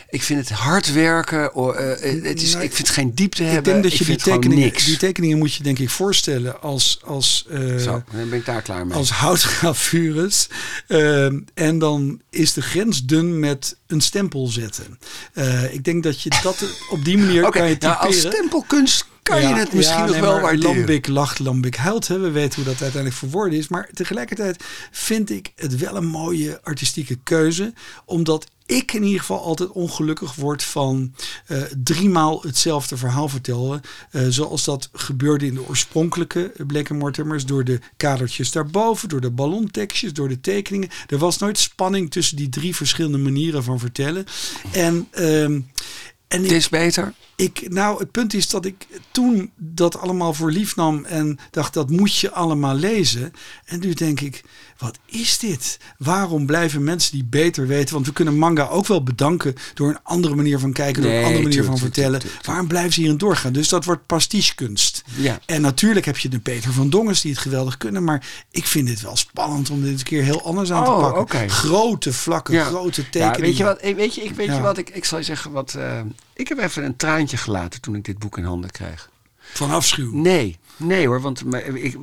ik 0.09 0.23
vind 0.23 0.49
het 0.49 0.59
hard 0.59 0.93
werken. 0.93 1.55
oh, 1.55 1.81
eh, 1.81 2.23
het 2.25 2.43
is, 2.43 2.53
Nou, 2.53 2.65
ik 2.65 2.73
vind 2.73 2.87
het 2.87 2.97
geen 2.97 3.15
diepte 3.15 3.43
ik 3.45 3.51
hebben. 3.51 3.73
denk 3.73 3.83
dat 3.83 3.93
je 3.93 3.99
die 3.99 4.07
vind 4.07 4.19
het 4.19 4.27
gewoon 4.29 4.41
tekeningen, 4.41 4.71
niks. 4.73 4.85
die 4.85 4.97
tekeningen 4.97 5.39
moet 5.39 5.55
je 5.55 5.63
denk 5.63 5.79
ik 5.79 5.91
voorstellen 5.91 6.61
als, 6.63 7.01
als, 7.05 7.47
eh, 7.51 7.77
Zo, 7.77 8.03
dan 8.13 8.29
ben 8.29 8.39
ik 8.39 8.45
daar 8.45 8.63
klaar 8.63 8.87
mee. 8.87 8.97
als 8.97 9.11
houtgravures. 9.11 10.49
Ehm, 10.87 11.41
en 11.55 11.79
dan 11.79 12.21
is 12.31 12.53
de 12.53 12.63
grens 12.63 13.05
dun 13.05 13.39
met 13.41 13.77
een 13.87 14.01
stempel 14.01 14.47
zetten. 14.47 14.99
Eh, 15.33 15.75
ik 15.75 15.85
denk 15.85 16.03
dat 16.03 16.23
je 16.23 16.31
dat 16.43 16.65
op 16.91 17.05
die 17.05 17.19
manier 17.19 17.51
kan 17.51 17.69
je 17.69 17.77
nou, 17.79 17.97
als 17.97 18.15
typeren. 18.15 18.33
stempelkunst 18.33 19.05
kan 19.29 19.41
je 19.41 19.55
het 19.55 19.73
misschien 19.73 20.03
nog 20.03 20.11
nee, 20.11 20.21
wel 20.21 20.41
waarderen. 20.41 20.77
Lambik 20.77 21.07
lacht, 21.07 21.39
Lambik 21.39 21.77
huilt. 21.77 22.09
Hè. 22.09 22.19
We 22.19 22.31
weten 22.31 22.55
hoe 22.55 22.73
dat 22.73 22.83
uiteindelijk 22.83 23.21
verwoorden 23.21 23.59
is. 23.59 23.69
Maar 23.69 23.89
tegelijkertijd 23.93 24.65
vind 24.91 25.31
ik 25.31 25.53
het 25.57 25.77
wel 25.77 25.97
een 25.97 26.07
mooie 26.07 26.61
artistieke 26.63 27.19
keuze. 27.23 27.73
Omdat 28.05 28.47
ik 28.67 28.93
in 28.93 29.03
ieder 29.03 29.21
geval 29.21 29.41
altijd 29.41 29.71
ongelukkig 29.71 30.35
word 30.35 30.63
van 30.63 31.15
eh 31.47 31.63
driemaal 31.83 32.43
hetzelfde 32.43 32.97
verhaal 32.97 33.29
vertellen. 33.29 33.81
Eh, 34.11 34.23
zoals 34.29 34.65
dat 34.65 34.89
gebeurde 34.93 35.47
in 35.47 35.55
de 35.55 35.69
oorspronkelijke 35.69 36.53
Black 36.67 36.91
Mortimers. 36.91 37.47
Door 37.47 37.65
de 37.65 37.81
kadertjes 37.97 38.53
daarboven, 38.53 39.09
door 39.09 39.21
de 39.21 39.31
ballontekstjes, 39.31 40.13
door 40.13 40.29
de 40.29 40.41
tekeningen. 40.41 40.89
Er 41.07 41.19
was 41.19 41.39
nooit 41.39 41.59
spanning 41.59 42.11
tussen 42.11 42.37
die 42.37 42.49
drie 42.49 42.77
verschillende 42.77 43.19
manieren 43.19 43.65
van 43.65 43.79
vertellen. 43.79 44.25
En, 44.73 45.09
ehm, 45.11 45.61
en 46.29 46.43
Het 46.43 46.45
ik, 46.45 46.51
is 46.51 46.69
beter. 46.69 47.13
Ik, 47.39 47.65
nou, 47.71 47.99
het 47.99 48.11
punt 48.11 48.35
is 48.35 48.49
dat 48.49 48.65
ik 48.65 48.87
toen 49.11 49.51
dat 49.57 49.99
allemaal 49.99 50.35
voor 50.35 50.51
lief 50.51 50.77
nam 50.77 51.05
en 51.05 51.39
dacht 51.51 51.75
dat 51.75 51.91
moet 51.91 52.17
je 52.17 52.31
allemaal 52.33 52.75
lezen. 52.75 53.33
En 53.65 53.81
nu 53.81 53.93
denk 53.95 54.21
ik, 54.21 54.43
wat 54.79 54.99
is 55.07 55.39
dit? 55.39 55.79
Waarom 55.99 56.47
blijven 56.47 56.85
mensen 56.85 57.13
die 57.13 57.25
beter 57.25 57.67
weten? 57.67 57.95
Want 57.95 58.07
we 58.07 58.13
kunnen 58.13 58.39
manga 58.39 58.67
ook 58.69 58.87
wel 58.87 59.03
bedanken 59.03 59.55
door 59.75 59.89
een 59.89 59.99
andere 60.03 60.35
manier 60.35 60.59
van 60.59 60.73
kijken, 60.73 61.03
door 61.03 61.11
een 61.13 61.17
andere 61.25 61.35
manier 61.43 61.51
tuurlijk, 61.51 61.67
van 61.67 61.75
tuurlijk, 61.77 61.95
vertellen. 61.95 62.21
tuurlijk. 62.21 62.47
Waarom 62.47 62.67
blijven 62.69 62.93
ze 62.93 63.01
hierin 63.01 63.19
doorgaan? 63.19 63.53
Dus 63.53 63.69
dat 63.69 63.85
wordt 63.85 64.07
pastichekunst. 64.07 65.03
Ja. 65.17 65.39
En 65.47 65.61
natuurlijk 65.61 66.07
heb 66.07 66.19
je 66.19 66.29
de 66.29 66.39
Peter 66.39 66.73
van 66.73 66.91
Dongens 66.91 67.21
die 67.21 67.31
het 67.33 67.41
geweldig 67.41 67.77
kunnen, 67.77 68.05
maar 68.05 68.27
ik 68.51 68.67
vind 68.67 68.89
het 68.89 69.01
wel 69.01 69.17
spannend 69.17 69.71
om 69.71 69.83
dit 69.83 69.99
een 69.99 70.05
keer 70.05 70.23
heel 70.23 70.43
anders 70.43 70.73
aan 70.73 70.85
te 70.85 70.91
Oh, 70.91 71.13
pakken. 71.13 71.51
Grote 71.51 72.13
vlakken, 72.13 72.55
Ja. 72.55 72.65
grote 72.65 73.01
Ja, 73.01 73.07
tekeningen. 73.11 73.41
weet 73.41 73.57
je 73.57 73.65
wat? 73.65 73.79
ik- 73.85 73.97
Weet 73.97 74.15
je, 74.15 74.23
ik 74.25 74.35
weet 74.35 74.47
je 74.55 74.61
wat? 74.61 74.79
Ik, 74.79 74.91
ik 74.91 75.05
zal 75.05 75.19
je 75.19 75.25
zeggen 75.25 75.51
wat. 75.53 75.75
eh, 75.75 76.01
ik 76.35 76.49
heb 76.49 76.59
even 76.59 76.85
een 76.85 76.97
traantje 76.97 77.28
gelaten 77.37 77.81
toen 77.81 77.95
ik 77.95 78.05
dit 78.05 78.19
boek 78.19 78.39
in 78.39 78.45
handen 78.45 78.71
kreeg. 78.71 79.11
Van 79.53 79.71
afschuw. 79.71 80.15
Nee, 80.15 80.59
nee 80.77 81.07
hoor. 81.07 81.21
Want 81.21 81.45
maar 81.45 81.61
ik, 81.65 81.97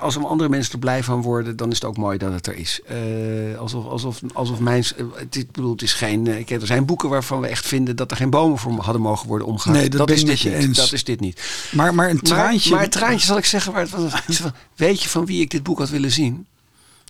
als 0.00 0.16
er 0.16 0.26
andere 0.26 0.48
mensen 0.48 0.72
er 0.72 0.78
blij 0.78 1.02
van 1.04 1.22
worden, 1.22 1.56
dan 1.56 1.68
is 1.70 1.74
het 1.74 1.84
ook 1.84 1.96
mooi 1.96 2.18
dat 2.18 2.32
het 2.32 2.46
er 2.46 2.54
is. 2.54 2.80
Eh, 2.86 3.58
alsof, 3.58 3.84
alsof, 3.84 4.20
alsof 4.32 4.58
mijn. 4.60 4.82
eh, 4.96 5.04
Het, 5.14 5.36
is- 5.36 5.42
ik 5.42 5.50
bedoel, 5.52 5.72
het 5.72 5.82
is 5.82 5.92
geen. 5.92 6.26
eh, 6.26 6.38
Ik, 6.38 6.50
er 6.50 6.66
zijn 6.66 6.84
boeken 6.86 7.08
waarvan 7.08 7.40
we 7.40 7.46
echt 7.46 7.66
vinden 7.66 7.96
dat 7.96 8.10
er 8.10 8.16
geen 8.16 8.30
bomen 8.30 8.58
voor 8.58 8.72
hadden 8.80 9.02
mogen 9.02 9.28
worden 9.28 9.46
omgehakt. 9.46 9.78
Nee, 9.80 9.88
dat 9.90 10.10
is 10.10 10.24
dit 10.24 10.44
niet. 10.44 10.52
eens. 10.54 10.76
Dat 10.76 10.92
is 10.92 11.04
dit 11.04 11.20
niet. 11.20 11.68
Maar, 11.72 11.94
maar 11.94 12.10
een 12.10 12.20
traantje. 12.20 12.68
Maar, 12.70 12.78
maar 12.78 12.88
het 12.88 12.96
traantje 12.96 13.26
zal 13.26 13.36
ik 13.36 13.44
zeggen 13.44 13.72
waar 13.72 13.80
het 13.80 13.90
van, 14.36 14.52
Weet 14.76 15.02
je 15.02 15.08
van 15.08 15.26
wie 15.26 15.40
ik 15.40 15.50
dit 15.50 15.62
boek 15.62 15.78
had 15.78 15.88
willen 15.88 16.10
zien? 16.12 16.46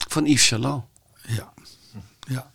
Van 0.08 0.24
Yves 0.26 0.48
Chaland. 0.48 0.84
Ja. 1.26 1.52
ja. 2.28 2.50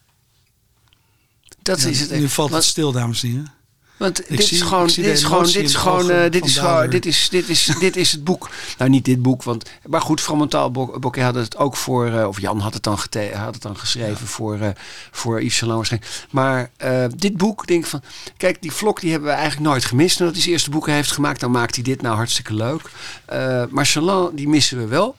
Dat 1.61 1.81
Ja, 1.81 1.87
is 1.87 1.99
het. 1.99 2.11
Nu 2.11 2.29
valt 2.29 2.51
het 2.51 2.63
stil, 2.63 2.91
dames 2.91 3.23
en 3.23 3.29
heren. 3.29 3.53
Want 4.01 4.27
dit 4.27 4.51
is 4.51 4.61
gewoon, 4.61 4.87
dit 4.87 4.97
is 4.97 5.23
gewoon, 5.23 5.37
emotie 5.37 5.61
dit 5.61 5.69
is 5.69 5.75
gewoon, 5.75 6.09
eh, 6.09 6.31
dit 6.31 6.45
is 6.45 6.57
gewoon, 6.57 6.89
dit 6.89 7.05
is, 7.05 7.29
dit 7.29 7.49
is, 7.49 7.65
dit 7.79 7.95
is 7.95 8.11
het 8.11 8.23
boek. 8.23 8.49
Nou, 8.77 8.89
niet 8.89 9.05
dit 9.05 9.21
boek, 9.21 9.43
want, 9.43 9.69
maar 9.85 10.01
goed, 10.01 10.21
Fromental 10.21 10.71
Bokeh 10.71 11.23
had 11.23 11.35
het 11.35 11.57
ook 11.57 11.75
voor, 11.75 12.07
eh, 12.07 12.27
of 12.27 12.39
Jan 12.39 12.59
had 12.59 12.73
het 12.73 12.83
dan, 12.83 12.99
gete, 12.99 13.31
had 13.35 13.53
het 13.53 13.63
dan 13.63 13.77
geschreven 13.77 14.27
voor, 14.27 14.59
eh, 14.59 14.69
voor 15.11 15.41
Yves 15.41 15.57
Saint 15.57 15.75
waarschijnlijk. 15.75 16.11
Maar 16.31 16.71
eh, 16.77 17.05
dit 17.15 17.37
boek, 17.37 17.67
denk 17.67 17.83
ik 17.83 17.89
van, 17.89 18.01
kijk, 18.37 18.61
die 18.61 18.71
vlog 18.71 18.99
die 18.99 19.11
hebben 19.11 19.29
we 19.29 19.35
eigenlijk 19.35 19.69
nooit 19.69 19.85
gemist. 19.85 20.19
Nadat 20.19 20.33
hij 20.33 20.41
zijn 20.41 20.53
eerste 20.53 20.69
boeken 20.69 20.93
heeft 20.93 21.11
gemaakt, 21.11 21.39
dan 21.39 21.51
maakt 21.51 21.75
hij 21.75 21.83
dit 21.83 22.01
nou 22.01 22.15
hartstikke 22.15 22.53
leuk. 22.53 22.81
Eh, 23.25 23.63
maar 23.69 23.85
Chaland, 23.85 24.37
die 24.37 24.47
missen 24.47 24.77
we 24.77 24.87
wel. 24.87 25.15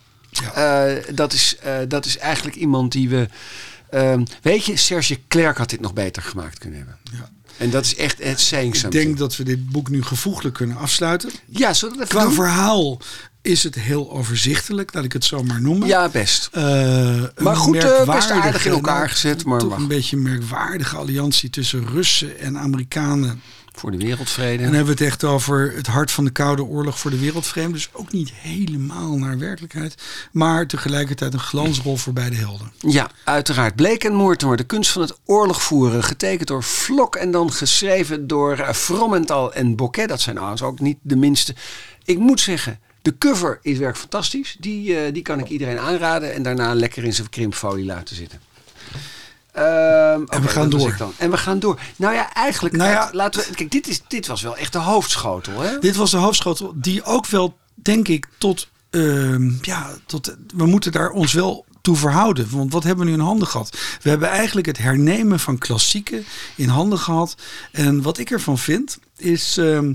Eh, 0.54 0.92
dat, 1.14 1.32
is, 1.32 1.56
eh, 1.56 1.76
dat 1.88 2.04
is 2.04 2.18
eigenlijk 2.18 2.56
iemand 2.56 2.92
die 2.92 3.08
we, 3.08 3.28
ehm, 3.90 4.24
weet 4.42 4.64
je, 4.64 4.76
Serge 4.76 5.18
Klerk 5.28 5.58
had 5.58 5.70
dit 5.70 5.80
nog 5.80 5.92
beter 5.92 6.22
gemaakt 6.22 6.58
kunnen 6.58 6.78
hebben. 6.78 6.98
Ja. 7.12 7.30
En 7.62 7.70
dat 7.70 7.84
is 7.84 7.96
echt 7.96 8.22
het 8.22 8.40
saying 8.40 8.76
Ik 8.76 8.90
denk 8.90 9.18
dat 9.18 9.36
we 9.36 9.44
dit 9.44 9.68
boek 9.70 9.88
nu 9.88 10.02
gevoeglijk 10.02 10.54
kunnen 10.54 10.76
afsluiten. 10.76 11.30
Ja, 11.46 11.74
zullen 11.74 11.98
we 11.98 12.06
Qua 12.06 12.22
doen? 12.22 12.32
verhaal 12.32 12.98
is 13.42 13.62
het 13.62 13.74
heel 13.74 14.10
overzichtelijk, 14.12 14.94
laat 14.94 15.04
ik 15.04 15.12
het 15.12 15.24
zo 15.24 15.42
maar 15.42 15.60
noemen. 15.60 15.88
Ja, 15.88 16.08
best. 16.08 16.48
Eh, 16.52 16.62
Maar 17.36 17.56
goed, 17.56 17.76
eh, 17.76 18.14
best 18.14 18.30
aardig 18.30 18.66
in 18.66 18.72
elkaar 18.72 19.10
gezet, 19.10 19.44
maar 19.44 19.58
toch 19.58 19.68
mag. 19.68 19.78
een 19.78 19.88
beetje 19.88 20.16
een 20.16 20.22
merkwaardige 20.22 20.96
alliantie 20.96 21.50
tussen 21.50 21.86
Russen 21.88 22.38
en 22.38 22.58
Amerikanen. 22.58 23.42
Voor 23.72 23.90
de 23.90 23.96
wereldvrede. 23.96 24.58
En 24.58 24.64
dan 24.64 24.74
hebben 24.74 24.96
we 24.96 25.04
het 25.04 25.12
echt 25.12 25.24
over 25.24 25.72
het 25.74 25.86
hart 25.86 26.10
van 26.10 26.24
de 26.24 26.30
Koude 26.30 26.64
Oorlog 26.64 26.98
voor 26.98 27.10
de 27.10 27.18
wereldvrede. 27.18 27.72
Dus 27.72 27.88
ook 27.92 28.12
niet 28.12 28.32
helemaal 28.32 29.16
naar 29.18 29.38
werkelijkheid. 29.38 29.94
Maar 30.32 30.66
tegelijkertijd 30.66 31.32
een 31.32 31.40
glansrol 31.40 31.96
voor 31.96 32.12
beide 32.12 32.36
helden. 32.36 32.72
Ja, 32.78 33.10
uiteraard. 33.24 33.76
Bleek 33.76 34.04
en 34.04 34.14
Mortimer, 34.14 34.56
de 34.56 34.64
kunst 34.64 34.90
van 34.90 35.02
het 35.02 35.18
oorlog 35.24 35.62
voeren. 35.62 36.04
Getekend 36.04 36.48
door 36.48 36.62
Vlok 36.62 37.16
en 37.16 37.30
dan 37.30 37.52
geschreven 37.52 38.26
door 38.26 38.58
eh, 38.58 38.72
Fromental 38.72 39.52
en 39.52 39.76
Bokeh. 39.76 40.08
Dat 40.08 40.20
zijn 40.20 40.34
trouwens 40.34 40.62
ook 40.62 40.80
niet 40.80 40.98
de 41.02 41.16
minste. 41.16 41.54
Ik 42.04 42.18
moet 42.18 42.40
zeggen, 42.40 42.80
de 43.02 43.18
cover 43.18 43.58
is 43.62 43.78
werk 43.78 43.96
fantastisch. 43.96 44.56
Die, 44.60 44.96
eh, 44.96 45.12
die 45.12 45.22
kan 45.22 45.38
ik 45.38 45.48
iedereen 45.48 45.78
aanraden. 45.78 46.34
En 46.34 46.42
daarna 46.42 46.74
lekker 46.74 47.04
in 47.04 47.14
zijn 47.14 47.28
krimpfolie 47.28 47.84
laten 47.84 48.16
zitten. 48.16 48.40
Ehm, 49.52 50.20
oké, 50.22 50.40
we 50.40 50.48
gaan 50.48 50.70
door. 50.70 50.96
En 51.18 51.30
we 51.30 51.36
gaan 51.36 51.58
door. 51.58 51.80
Nou 51.96 52.14
ja, 52.14 52.32
eigenlijk. 52.34 52.76
Nou 52.76 52.90
ja- 52.90 53.08
eh, 53.08 53.14
laten 53.14 53.40
we, 53.48 53.54
kijk, 53.54 53.70
dit, 53.70 53.88
is, 53.88 54.00
dit 54.08 54.26
was 54.26 54.42
wel 54.42 54.56
echt 54.56 54.72
de 54.72 54.78
hoofdschotel. 54.78 55.60
Hè? 55.60 55.78
Dit 55.78 55.96
was 55.96 56.10
de 56.10 56.16
hoofdschotel 56.16 56.72
die 56.76 57.04
ook 57.04 57.26
wel, 57.26 57.56
denk 57.74 58.08
ik, 58.08 58.26
tot... 58.38 58.68
ehm, 58.90 59.50
ja, 59.62 59.90
tot, 60.06 60.34
we 60.54 60.66
moeten 60.66 60.92
daar 60.92 61.10
ons 61.10 61.32
wel 61.32 61.64
toe 61.80 61.96
verhouden. 61.96 62.46
Want 62.50 62.72
wat 62.72 62.82
hebben 62.84 63.04
we 63.04 63.10
nu 63.10 63.16
in 63.16 63.24
handen 63.24 63.48
gehad? 63.48 63.76
We 64.02 64.08
hebben 64.10 64.28
eigenlijk 64.28 64.66
het 64.66 64.78
hernemen 64.78 65.40
van 65.40 65.58
klassieken 65.58 66.24
in 66.56 66.68
handen 66.68 66.98
gehad. 66.98 67.34
En 67.72 68.02
wat 68.02 68.18
ik 68.18 68.30
ervan 68.30 68.58
vind, 68.58 68.98
is... 69.16 69.56
ehm, 69.56 69.94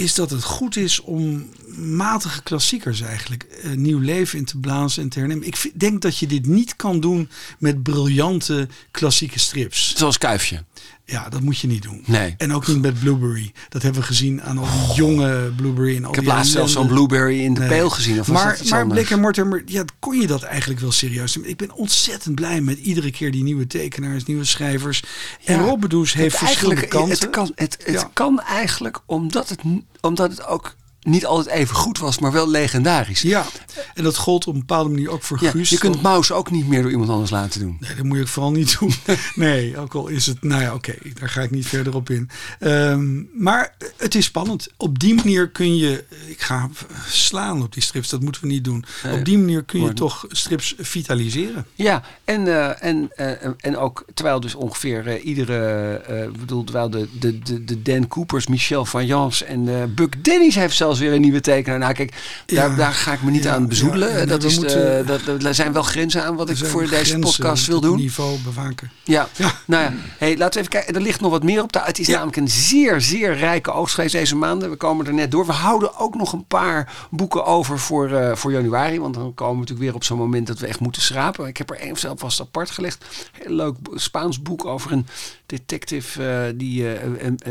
is 0.00 0.14
dat 0.14 0.30
het 0.30 0.44
goed 0.44 0.76
is 0.76 1.00
om 1.00 1.48
matige 1.76 2.42
klassiekers 2.42 3.00
eigenlijk 3.00 3.42
eh, 3.42 3.70
nieuw 3.70 3.98
leven 3.98 4.38
in 4.38 4.44
te 4.44 4.58
blazen 4.58 5.02
en 5.02 5.08
te 5.08 5.18
hernemen. 5.18 5.46
Ik 5.46 5.72
denk 5.74 6.02
dat 6.02 6.18
je 6.18 6.26
dit 6.26 6.46
niet 6.46 6.76
kan 6.76 7.00
doen 7.00 7.28
met 7.58 7.82
briljante 7.82 8.68
klassieke 8.90 9.38
strips. 9.38 9.96
Zoals 9.96 10.18
Kuifje. 10.18 10.64
Ja, 11.10 11.28
dat 11.28 11.40
moet 11.40 11.58
je 11.58 11.66
niet 11.66 11.82
doen. 11.82 12.02
Nee. 12.06 12.34
En 12.36 12.54
ook 12.54 12.66
niet 12.66 12.80
met 12.80 13.00
Blueberry. 13.00 13.52
Dat 13.68 13.82
hebben 13.82 14.00
we 14.00 14.06
gezien 14.06 14.42
aan 14.42 14.58
al 14.58 14.64
die 14.86 14.94
jonge 14.94 15.52
Blueberry. 15.56 15.96
En 15.96 16.04
al 16.04 16.10
Ik 16.10 16.16
heb 16.16 16.24
laatst 16.24 16.52
zelfs 16.52 16.72
zo'n 16.72 16.86
blueberry 16.86 17.40
in 17.40 17.54
de 17.54 17.60
Nee. 17.60 17.68
peel 17.68 17.90
gezien. 17.90 18.20
Of 18.20 18.28
maar 18.28 18.58
maar? 18.70 18.86
Blick 18.86 19.10
en 19.10 19.20
Mortimer, 19.20 19.62
ja, 19.66 19.84
kon 19.98 20.20
je 20.20 20.26
dat 20.26 20.42
eigenlijk 20.42 20.80
wel 20.80 20.92
serieus 20.92 21.34
nemen? 21.36 21.50
Ik 21.50 21.56
ben 21.56 21.72
ontzettend 21.72 22.34
blij 22.34 22.60
met 22.60 22.78
iedere 22.78 23.10
keer 23.10 23.30
die 23.30 23.42
nieuwe 23.42 23.66
tekenaars, 23.66 24.24
nieuwe 24.24 24.44
schrijvers. 24.44 25.02
En. 25.44 25.64
Robbedoes 25.64 26.12
heeft 26.12 26.36
verschillende 26.36 26.86
kanten. 26.86 27.10
Het 27.10 27.30
kan, 27.30 27.52
het, 27.54 27.76
het 27.84 27.94
Ja. 28.00 28.10
kan 28.12 28.40
eigenlijk 28.40 28.98
omdat 29.06 29.48
het, 29.48 29.60
omdat 30.00 30.30
het 30.30 30.46
ook 30.46 30.74
niet 31.02 31.26
altijd 31.26 31.56
even 31.56 31.76
goed 31.76 31.98
was, 31.98 32.18
maar 32.18 32.32
wel 32.32 32.48
legendarisch. 32.48 33.22
Ja, 33.22 33.46
en 33.94 34.04
dat 34.04 34.16
gold 34.16 34.46
op 34.46 34.54
een 34.54 34.60
bepaalde 34.60 34.90
manier 34.90 35.10
ook 35.10 35.22
voor 35.22 35.38
Ja, 35.40 35.50
Guus. 35.50 35.70
je 35.70 35.78
kunt 35.78 36.02
Maus 36.02 36.32
ook 36.32 36.50
niet 36.50 36.68
meer 36.68 36.82
door 36.82 36.90
iemand 36.90 37.10
anders 37.10 37.30
laten 37.30 37.60
doen. 37.60 37.76
Nee, 37.80 37.94
dat 37.94 38.04
moet 38.04 38.18
je 38.18 38.26
vooral 38.26 38.52
niet 38.52 38.78
doen. 38.78 38.92
Nee, 39.34 39.78
ook 39.78 39.94
al 39.94 40.08
is 40.08 40.26
het... 40.26 40.42
Nou 40.42 40.62
ja, 40.62 40.74
oké, 40.74 40.94
daar 41.14 41.28
ga 41.28 41.40
ik 41.42 41.50
niet 41.50 41.66
verder 41.66 41.94
op 41.94 42.10
in. 42.10 42.30
Ehm, 42.58 43.22
maar 43.42 43.74
het 43.96 44.14
is 44.14 44.24
spannend. 44.24 44.68
Op 44.76 44.98
die 44.98 45.14
manier 45.14 45.48
kun 45.50 45.76
je... 45.76 46.04
Ik 46.26 46.40
ga 46.40 46.68
slaan 47.08 47.62
op 47.62 47.72
die 47.72 47.82
strips, 47.82 48.08
dat 48.08 48.20
moeten 48.20 48.42
we 48.42 48.48
niet 48.48 48.64
doen. 48.64 48.84
Nee, 49.02 49.18
op 49.18 49.24
die 49.24 49.38
manier 49.38 49.62
kun 49.62 49.82
je 49.82 49.92
toch 49.92 50.24
strips 50.28 50.74
vitaliseren. 50.78 51.66
Ja, 51.74 52.02
en, 52.24 52.46
eh, 52.46 52.84
en, 52.84 53.10
eh, 53.16 53.50
en 53.60 53.76
ook 53.76 54.04
terwijl 54.14 54.40
dus 54.40 54.54
ongeveer 54.54 55.06
eh, 55.06 55.24
iedere, 55.24 56.30
bedoel, 56.38 56.64
terwijl 56.64 56.90
de, 56.90 57.08
de, 57.18 57.38
de, 57.38 57.64
de 57.64 57.82
Dan 57.82 58.08
Coopers, 58.08 58.46
Michel 58.46 58.84
Vajans 58.84 59.42
en 59.42 59.94
Buck 59.94 60.24
Dennis 60.24 60.54
heeft 60.54 60.76
zelfs 60.96 60.98
weer 61.08 61.12
een 61.12 61.20
nieuwe 61.20 61.40
tekenaar. 61.40 61.78
Nou 61.78 61.92
kijk, 61.92 62.12
daar, 62.46 62.70
Ja. 62.70 62.76
daar 62.76 62.92
ga 62.92 63.12
ik 63.12 63.22
me 63.22 63.30
niet 63.30 63.42
Ja, 63.42 63.54
aan 63.54 63.68
bezoedelen. 63.68 64.18
ja, 64.18 64.24
dat 64.26 64.42
is 64.44 64.56
moeten- 64.58 65.06
de, 65.06 65.18
dat, 65.24 65.44
er 65.44 65.54
zijn 65.54 65.72
wel 65.72 65.82
grenzen 65.82 66.24
aan 66.24 66.36
wat 66.36 66.50
ik 66.50 66.56
voor 66.56 66.88
deze 66.88 67.18
podcast 67.18 67.66
wil 67.66 67.80
doen. 67.80 67.96
niveau 67.96 68.38
bewaken. 68.38 68.90
Ja, 69.04 69.28
Ja. 69.36 69.52
nou 69.66 69.82
ja. 69.84 69.92
Hey, 70.18 70.36
laten 70.36 70.52
we 70.52 70.58
even 70.58 70.70
kijken. 70.70 70.94
Er 70.94 71.00
ligt 71.00 71.20
nog 71.20 71.30
wat 71.30 71.42
meer 71.42 71.62
op 71.62 71.72
de. 71.72 71.80
Het 71.82 71.98
is 71.98 72.08
namelijk 72.08 72.36
een 72.36 72.48
zeer, 72.48 73.00
zeer 73.00 73.36
rijke 73.36 73.72
oogst 73.72 73.94
geweest 73.94 74.12
deze 74.12 74.36
maanden. 74.36 74.70
We 74.70 74.76
komen 74.76 75.06
er 75.06 75.14
net 75.14 75.30
door. 75.30 75.46
We 75.46 75.52
houden 75.52 75.98
ook 75.98 76.14
nog 76.14 76.32
een 76.32 76.44
paar 76.46 76.92
boeken 77.10 77.44
over 77.44 77.78
voor, 77.78 78.10
eh, 78.12 78.34
voor 78.36 78.52
januari. 78.52 79.00
Want 79.00 79.14
dan 79.14 79.34
komen 79.34 79.54
we 79.54 79.60
natuurlijk 79.60 79.86
weer 79.86 79.94
op 79.94 80.04
zo'n 80.04 80.18
moment 80.18 80.46
dat 80.46 80.58
we 80.58 80.66
echt 80.66 80.80
moeten 80.80 81.02
schrapen. 81.02 81.46
Ik 81.46 81.56
heb 81.56 81.70
er 81.70 81.76
één 81.76 81.96
zelf 81.96 82.18
vast 82.20 82.40
apart 82.40 82.70
gelegd. 82.70 83.04
Heel 83.32 83.54
leuk 83.54 83.76
Spaans 83.94 84.42
boek 84.42 84.64
over 84.64 84.92
een 84.92 85.06
detective 85.46 86.24
eh, 86.28 86.52
die, 86.54 86.94
eh, 86.94 87.08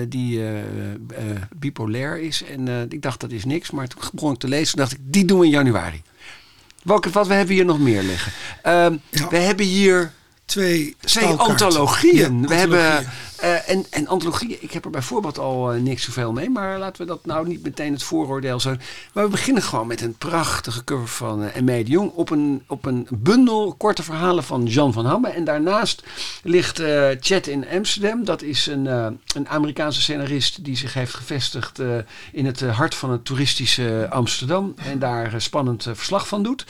die 0.07 0.41
bipolair 1.55 2.19
is. 2.19 2.43
En 2.43 2.85
ik 2.89 3.01
dacht 3.01 3.19
dat 3.19 3.28
is 3.31 3.45
niks. 3.45 3.71
Maar 3.71 3.87
toen 3.87 4.01
begon 4.13 4.33
ik 4.33 4.39
te 4.39 4.47
lezen. 4.47 4.77
Dacht 4.77 4.91
ik, 4.91 4.97
die 5.01 5.25
doen 5.25 5.39
we 5.39 5.45
in 5.45 5.51
januari. 5.51 6.01
Welke, 6.83 7.09
wat 7.09 7.27
we 7.27 7.33
hebben 7.33 7.55
hier 7.55 7.65
nog 7.65 7.79
meer 7.79 8.03
liggen? 8.03 8.31
Ehm, 8.63 8.97
Ja. 9.09 9.27
We 9.29 9.37
hebben 9.37 9.65
hier 9.65 10.13
Twee, 10.49 10.95
twee 10.99 11.27
antologieën. 11.27 12.41
Ja, 12.41 12.47
we 12.47 12.53
hebben 12.53 13.05
eh, 13.35 13.69
en, 13.69 13.85
en 13.89 14.07
antologieën. 14.07 14.57
Ik 14.59 14.71
heb 14.71 14.85
er 14.85 14.91
bijvoorbeeld 14.91 15.37
al 15.37 15.73
eh, 15.73 15.81
niks 15.81 16.03
zoveel 16.03 16.31
mee, 16.31 16.49
maar 16.49 16.79
laten 16.79 17.01
we 17.01 17.07
dat 17.07 17.25
nou 17.25 17.47
niet 17.47 17.63
meteen 17.63 17.93
het 17.93 18.03
vooroordeel 18.03 18.59
zijn. 18.59 18.81
Maar 19.13 19.23
we 19.23 19.29
beginnen 19.29 19.63
gewoon 19.63 19.87
met 19.87 20.01
een 20.01 20.13
prachtige 20.17 20.83
cover 20.83 21.07
van 21.07 21.43
uh, 21.43 21.55
Emme 21.55 21.83
de 21.83 21.91
Jong 21.91 22.11
op 22.11 22.29
een, 22.29 22.63
op 22.67 22.85
een 22.85 23.07
bundel 23.09 23.75
korte 23.77 24.03
verhalen 24.03 24.43
van 24.43 24.65
Jan 24.65 24.93
van 24.93 25.05
Hamme. 25.05 25.29
En 25.29 25.43
daarnaast 25.43 26.03
ligt 26.43 26.79
eh 26.79 27.07
Chat 27.19 27.47
in 27.47 27.67
Amsterdam. 27.67 28.25
Dat 28.25 28.41
is 28.41 28.65
een, 28.65 28.85
een 28.85 29.47
Amerikaanse 29.47 30.01
scenarist 30.01 30.63
die 30.63 30.77
zich 30.77 30.93
heeft 30.93 31.13
gevestigd 31.13 31.79
in 32.31 32.45
het 32.45 32.61
hart 32.61 32.95
van 32.95 33.11
het 33.11 33.25
toeristische 33.25 34.07
Amsterdam. 34.09 34.73
En 34.75 34.99
daar 34.99 35.41
spannend 35.41 35.87
verslag 35.93 36.27
van 36.27 36.43
doet. 36.43 36.65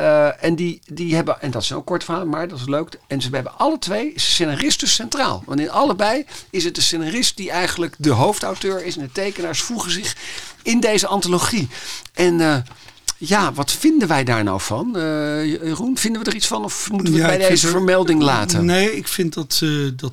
Uh, 0.00 0.44
en 0.44 0.54
die, 0.54 0.80
die 0.86 1.14
hebben, 1.14 1.40
en 1.40 1.50
dat 1.50 1.62
is 1.62 1.72
ook 1.72 1.86
kort 1.86 2.04
verhaal, 2.04 2.26
maar 2.26 2.48
dat 2.48 2.58
is 2.58 2.66
leuk. 2.66 2.98
En 3.06 3.22
ze 3.22 3.28
hebben 3.32 3.58
alle 3.58 3.78
twee 3.78 4.12
scenaristen 4.14 4.88
centraal. 4.88 5.42
Want 5.46 5.60
in 5.60 5.70
allebei 5.70 6.24
is 6.50 6.64
het 6.64 6.74
de 6.74 6.80
scenarist 6.80 7.36
die 7.36 7.50
eigenlijk 7.50 7.94
de 7.98 8.10
hoofdauteur 8.10 8.84
is. 8.84 8.96
En 8.96 9.02
de 9.02 9.12
tekenaars 9.12 9.60
voegen 9.60 9.90
zich 9.90 10.16
in 10.62 10.80
deze 10.80 11.06
antologie. 11.06 11.68
En 12.14 12.38
uh, 12.38 12.56
ja, 13.16 13.52
wat 13.52 13.72
vinden 13.72 14.08
wij 14.08 14.24
daar 14.24 14.44
nou 14.44 14.60
van? 14.60 14.92
Uh, 14.96 15.02
Jeroen, 15.44 15.98
vinden 15.98 16.22
we 16.22 16.30
er 16.30 16.36
iets 16.36 16.46
van? 16.46 16.64
Of 16.64 16.90
moeten 16.90 17.12
we 17.12 17.18
ja, 17.18 17.28
het 17.28 17.38
bij 17.38 17.48
deze 17.48 17.66
er, 17.66 17.72
vermelding 17.72 18.22
laten? 18.22 18.64
Nee, 18.64 18.96
ik 18.96 19.08
vind 19.08 19.34
dat, 19.34 19.62
dat 19.96 20.12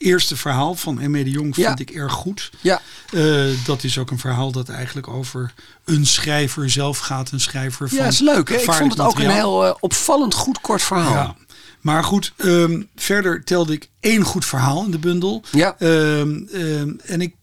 eerste 0.00 0.36
verhaal 0.36 0.74
van 0.74 1.10
M.E. 1.10 1.24
de 1.24 1.30
Jong 1.30 1.54
vind 1.54 1.66
Ja. 1.66 1.76
ik 1.76 1.90
erg 1.90 2.12
goed. 2.12 2.50
Ja. 2.60 2.80
Uh, 3.10 3.46
dat 3.64 3.84
is 3.84 3.98
ook 3.98 4.10
een 4.10 4.18
verhaal 4.18 4.52
dat 4.52 4.68
eigenlijk 4.68 5.08
over 5.08 5.54
een 5.84 6.06
schrijver 6.06 6.70
zelf 6.70 6.98
gaat. 6.98 7.30
Een 7.30 7.40
schrijver 7.40 7.88
van 7.88 7.98
Ja, 7.98 8.04
is 8.04 8.18
leuk. 8.20 8.48
Hè? 8.48 8.54
Ik 8.54 8.72
vond 8.72 8.92
het 8.92 9.00
ook 9.00 9.18
een 9.18 9.30
heel 9.30 9.66
uh, 9.66 9.74
opvallend 9.80 10.34
goed 10.34 10.60
kort 10.60 10.82
verhaal. 10.82 11.12
Ja. 11.12 11.34
Maar 11.80 12.04
goed, 12.04 12.32
um, 12.36 12.88
verder 12.96 13.44
telde 13.44 13.72
ik 13.72 13.88
één 14.00 14.22
goed 14.22 14.44
verhaal 14.44 14.84
in 14.84 14.90
de 14.90 14.98
bundel. 14.98 15.42
Ja. 15.52 15.76
Um, 15.78 16.48
um, 16.54 17.00
en 17.04 17.20
ik 17.20 17.34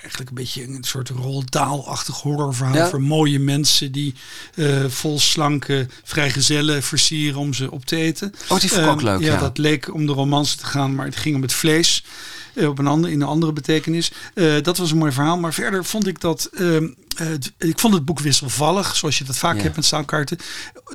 eigenlijk 0.00 0.28
een 0.28 0.34
beetje 0.34 0.62
een 0.62 0.84
soort 0.84 1.08
roltaalachtig 1.08 2.20
horrorverhaal 2.20 2.74
Ja. 2.74 2.88
voor 2.88 3.02
mooie 3.02 3.38
mensen 3.38 3.92
die 3.92 4.14
uh, 4.54 4.84
vol 4.88 5.20
slanke 5.20 5.86
vrijgezellen 6.04 6.82
versieren 6.82 7.40
om 7.40 7.54
ze 7.54 7.70
op 7.70 7.84
te 7.84 7.96
eten. 7.96 8.32
Oh, 8.48 8.60
die 8.60 8.70
vond 8.70 8.82
ik 8.84 8.90
ook 8.90 9.02
leuk. 9.02 9.20
Ja, 9.20 9.32
Ja, 9.32 9.40
dat 9.40 9.58
leek 9.58 9.94
om 9.94 10.06
de 10.06 10.12
romance 10.12 10.56
te 10.56 10.66
gaan, 10.66 10.94
maar 10.94 11.06
het 11.06 11.16
ging 11.16 11.34
om 11.36 11.42
het 11.42 11.52
vlees. 11.52 12.04
Uh, 12.56 12.68
op 12.68 12.78
een 12.78 12.86
andere, 12.86 13.12
in 13.12 13.20
een 13.20 13.26
andere 13.28 13.52
betekenis. 13.52 14.12
Uh, 14.34 14.62
dat 14.62 14.76
was 14.76 14.90
een 14.90 14.98
mooi 14.98 15.12
verhaal. 15.12 15.38
Maar 15.38 15.54
verder 15.54 15.84
vond 15.84 16.06
ik 16.06 16.20
dat. 16.20 16.48
Uh, 16.52 16.76
ik 17.58 17.78
vond 17.78 17.94
het 17.94 18.04
boek 18.04 18.20
wisselvallig, 18.20 18.96
zoals 18.96 19.18
je 19.18 19.24
dat 19.24 19.36
vaak 19.36 19.56
Ja. 19.56 19.62
hebt 19.62 19.76
met 19.76 19.84
staalkaarten. 19.84 20.38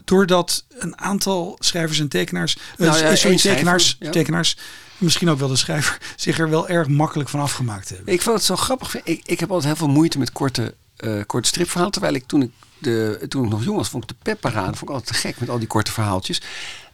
Doordat 0.05 0.65
een 0.69 0.97
aantal 0.99 1.55
schrijvers 1.59 1.99
en 1.99 2.07
tekenaars. 2.07 2.55
uh, 2.77 2.87
Nou 2.87 3.03
ja, 3.03 3.15
sorry, 3.15 3.37
tekenaars, 3.37 3.95
ja. 3.99 4.09
tekenaars. 4.11 4.57
Misschien 4.97 5.29
ook 5.29 5.39
wel 5.39 5.47
de 5.47 5.55
schrijver, 5.55 5.97
zich 6.15 6.39
er 6.39 6.49
wel 6.49 6.67
erg 6.67 6.87
makkelijk 6.87 7.29
van 7.29 7.39
afgemaakt 7.39 7.89
hebben. 7.89 8.13
Ik 8.13 8.21
vond 8.21 8.35
het 8.35 8.45
zo 8.45 8.55
grappig. 8.55 9.03
Ik, 9.03 9.21
ik 9.25 9.39
heb 9.39 9.49
altijd 9.49 9.67
heel 9.77 9.85
veel 9.85 9.93
moeite 9.95 10.17
met 10.17 10.31
korte, 10.31 10.73
uh, 10.99 11.21
korte 11.25 11.47
stripverhalen. 11.47 11.91
Terwijl 11.91 12.13
ik 12.13 12.25
toen 12.27 12.41
ik, 12.41 12.51
de, 12.77 13.25
toen 13.27 13.43
ik 13.43 13.49
nog 13.49 13.63
jong 13.63 13.77
was, 13.77 13.89
vond 13.89 14.03
ik 14.03 14.09
de 14.09 14.15
pepparade 14.21 14.65
vond 14.77 14.81
ik 14.81 14.89
altijd 14.89 15.07
te 15.07 15.13
gek 15.27 15.39
met 15.39 15.49
al 15.49 15.59
die 15.59 15.67
korte 15.67 15.91
verhaaltjes. 15.91 16.41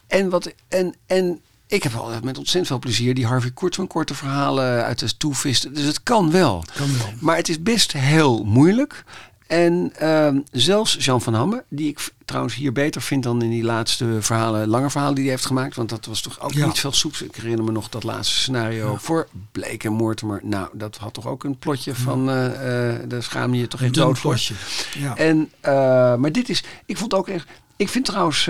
En, 0.06 0.28
wat, 0.28 0.52
en, 0.68 0.94
en 1.06 1.40
ik 1.68 1.82
heb 1.82 1.94
altijd 1.94 2.24
met 2.24 2.38
ontzettend 2.38 2.66
veel 2.66 2.78
plezier 2.78 3.14
die 3.14 3.26
Harvey 3.26 3.50
Kurtzman 3.50 3.86
korte 3.86 4.14
verhalen 4.14 4.84
uit 4.84 4.98
de 4.98 5.16
toevisten. 5.16 5.74
Dus 5.74 5.84
het 5.84 6.02
kan 6.02 6.30
wel. 6.30 6.64
Kan 6.76 6.98
wel. 6.98 7.12
Maar 7.20 7.36
het 7.36 7.48
is 7.48 7.62
best 7.62 7.92
heel 7.92 8.44
moeilijk. 8.44 9.04
En 9.46 9.92
uh, 10.02 10.28
zelfs 10.52 10.96
Jean 11.04 11.22
van 11.22 11.34
Hamme, 11.34 11.64
die 11.68 11.88
ik 11.88 12.08
trouwens 12.24 12.54
hier 12.54 12.72
beter 12.72 13.02
vind 13.02 13.22
dan 13.22 13.42
in 13.42 13.50
die 13.50 13.62
laatste 13.64 14.16
verhalen, 14.20 14.68
lange 14.68 14.90
verhalen 14.90 15.14
die 15.14 15.24
hij 15.24 15.32
heeft 15.32 15.46
gemaakt. 15.46 15.76
Want 15.76 15.88
dat 15.88 16.06
was 16.06 16.20
toch 16.20 16.40
ook 16.40 16.52
Ja. 16.52 16.66
niet 16.66 16.78
veel 16.78 16.92
soeps. 16.92 17.22
Ik 17.22 17.34
herinner 17.36 17.64
me 17.64 17.72
nog 17.72 17.88
dat 17.88 18.02
laatste 18.02 18.34
scenario 18.34 18.92
Ja. 18.92 18.98
voor 18.98 19.28
Blake 19.52 19.86
en 19.86 19.92
Mortimer. 19.92 20.40
Nou, 20.42 20.68
dat 20.72 20.96
had 20.96 21.14
toch 21.14 21.26
ook 21.26 21.44
een 21.44 21.58
plotje 21.58 21.94
van, 21.94 22.30
uh, 22.30 22.44
uh, 22.44 22.94
daar 23.08 23.22
schaam 23.22 23.54
je 23.54 23.68
toch 23.68 23.80
Een 23.80 23.92
dood 23.92 24.20
plotje. 24.20 24.54
Ja. 24.98 25.16
En, 25.16 25.50
uh, 25.64 25.70
maar 26.16 26.32
dit 26.32 26.48
is, 26.48 26.64
ik 26.86 26.96
vond 26.98 27.14
ook 27.14 27.28
echt, 27.28 27.48
ik 27.76 27.88
vind 27.88 28.04
trouwens, 28.04 28.48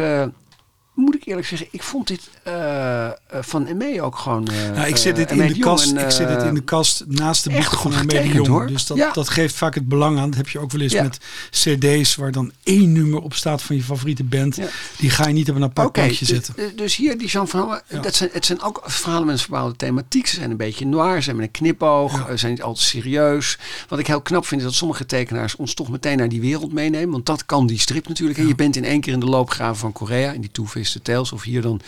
moet 0.98 1.14
ik 1.14 1.24
eerlijk 1.24 1.46
zeggen, 1.46 1.68
ik 1.70 1.82
vond 1.82 2.06
dit 2.06 2.28
uh, 2.48 3.08
van 3.30 3.66
Emme 3.66 4.02
ook 4.02 4.16
gewoon. 4.18 4.48
uh, 4.52 4.70
Nou, 4.76 4.88
ik 4.88 4.96
zet 4.96 5.16
dit 5.16 5.30
in 5.30 5.38
de 5.38 5.44
Jong 5.46 5.60
kast. 5.60 5.92
en, 5.92 6.04
ik 6.04 6.10
zet 6.10 6.28
het 6.28 6.42
in 6.42 6.54
de 6.54 6.60
kast 6.60 7.04
naast 7.06 7.44
de 7.44 7.50
boeken 7.50 7.78
van 7.78 7.92
getekend, 7.92 8.32
Jong. 8.34 8.46
hoor. 8.46 8.66
Dus 8.66 8.86
dat, 8.86 8.96
Ja. 8.96 9.12
dat 9.12 9.28
geeft 9.28 9.54
vaak 9.54 9.74
het 9.74 9.88
belang 9.88 10.18
aan. 10.18 10.28
Dat 10.28 10.36
heb 10.36 10.48
je 10.48 10.58
ook 10.58 10.70
wel 10.70 10.80
eens 10.80 10.92
Ja. 10.92 11.02
met 11.02 11.18
CD's 11.50 12.14
waar 12.14 12.32
dan 12.32 12.52
één 12.62 12.92
nummer 12.92 13.20
op 13.20 13.34
staat 13.34 13.62
van 13.62 13.76
je 13.76 13.82
favoriete 13.82 14.24
band. 14.24 14.56
Ja. 14.56 14.66
Die 14.98 15.10
ga 15.10 15.26
je 15.26 15.32
niet 15.32 15.50
op 15.50 15.56
een 15.56 15.62
apart 15.62 15.92
plankje 15.92 16.18
dus, 16.18 16.28
zetten. 16.28 16.76
dus 16.76 16.96
hier 16.96 17.18
die 17.18 17.28
Jean 17.28 17.48
van 17.48 17.80
dat 18.02 18.14
zijn, 18.14 18.30
het 18.32 18.46
zijn 18.46 18.62
ook 18.62 18.82
verhalen 18.84 19.26
met 19.26 19.38
een 19.40 19.46
bepaalde 19.48 19.76
thematiek. 19.76 20.26
Ze 20.26 20.34
zijn 20.34 20.50
een 20.50 20.56
beetje 20.56 20.86
noir, 20.86 21.20
ze 21.22 21.26
hebben 21.28 21.44
een 21.44 21.50
knipoog, 21.50 22.26
ze 22.30 22.36
zijn 22.36 22.52
niet 22.52 22.62
altijd 22.62 22.86
serieus. 22.86 23.58
Wat 23.88 23.98
ik 23.98 24.06
heel 24.06 24.20
knap 24.20 24.46
vind 24.46 24.60
is 24.60 24.66
dat 24.66 24.76
sommige 24.76 25.06
tekenaars 25.06 25.56
ons 25.56 25.74
toch 25.74 25.88
meteen 25.88 26.16
naar 26.18 26.28
die 26.28 26.40
wereld 26.40 26.72
meenemen. 26.72 27.10
Want 27.10 27.26
dat 27.26 27.46
kan 27.46 27.66
die 27.66 27.78
strip 27.78 28.08
natuurlijk. 28.08 28.38
En 28.38 28.46
je 28.46 28.54
bent 28.54 28.76
in 28.76 28.84
één 28.84 29.00
keer 29.00 29.12
in 29.12 29.20
de 29.20 29.26
loopgraven 29.26 29.76
van 29.76 29.92
Korea, 29.92 30.32
in 30.32 30.40
die 30.40 30.50
Two 30.50 30.66
Tales. 31.02 31.32
Of 31.32 31.42
hier 31.42 31.62
dan 31.62 31.80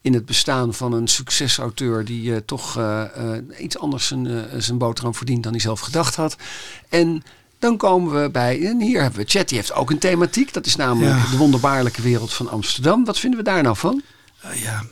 in 0.00 0.14
het 0.14 0.26
bestaan 0.26 0.74
van 0.74 0.92
een 0.92 1.08
succesauteur 1.08 2.04
die 2.04 2.34
eh, 2.34 2.40
toch 2.46 2.76
eh, 2.76 3.02
eh, 3.02 3.42
iets 3.58 3.78
anders 3.78 4.06
zijn, 4.06 4.46
zijn 4.58 4.78
boterham 4.78 5.14
verdient 5.14 5.42
dan 5.42 5.52
hij 5.52 5.60
zelf 5.60 5.80
gedacht 5.80 6.14
had. 6.16 6.36
En 6.88 7.22
dan 7.58 7.76
komen 7.76 8.22
we 8.22 8.30
bij, 8.30 8.66
en 8.66 8.80
hier 8.80 9.02
hebben 9.02 9.20
we 9.20 9.30
Chat, 9.30 9.48
die 9.48 9.58
heeft 9.58 9.72
ook 9.72 9.90
een 9.90 9.98
thematiek. 9.98 10.52
Dat 10.52 10.66
is 10.66 10.76
namelijk 10.76 11.16
Ja. 11.16 11.30
de 11.30 11.36
wonderbaarlijke 11.36 12.02
wereld 12.02 12.32
van 12.32 12.50
Amsterdam. 12.50 13.04
Wat 13.04 13.18
vinden 13.18 13.38
we 13.38 13.44
daar 13.44 13.62
nou 13.62 13.76
van? 13.76 14.02
Uh, 14.44 14.62
ja, 14.62 14.84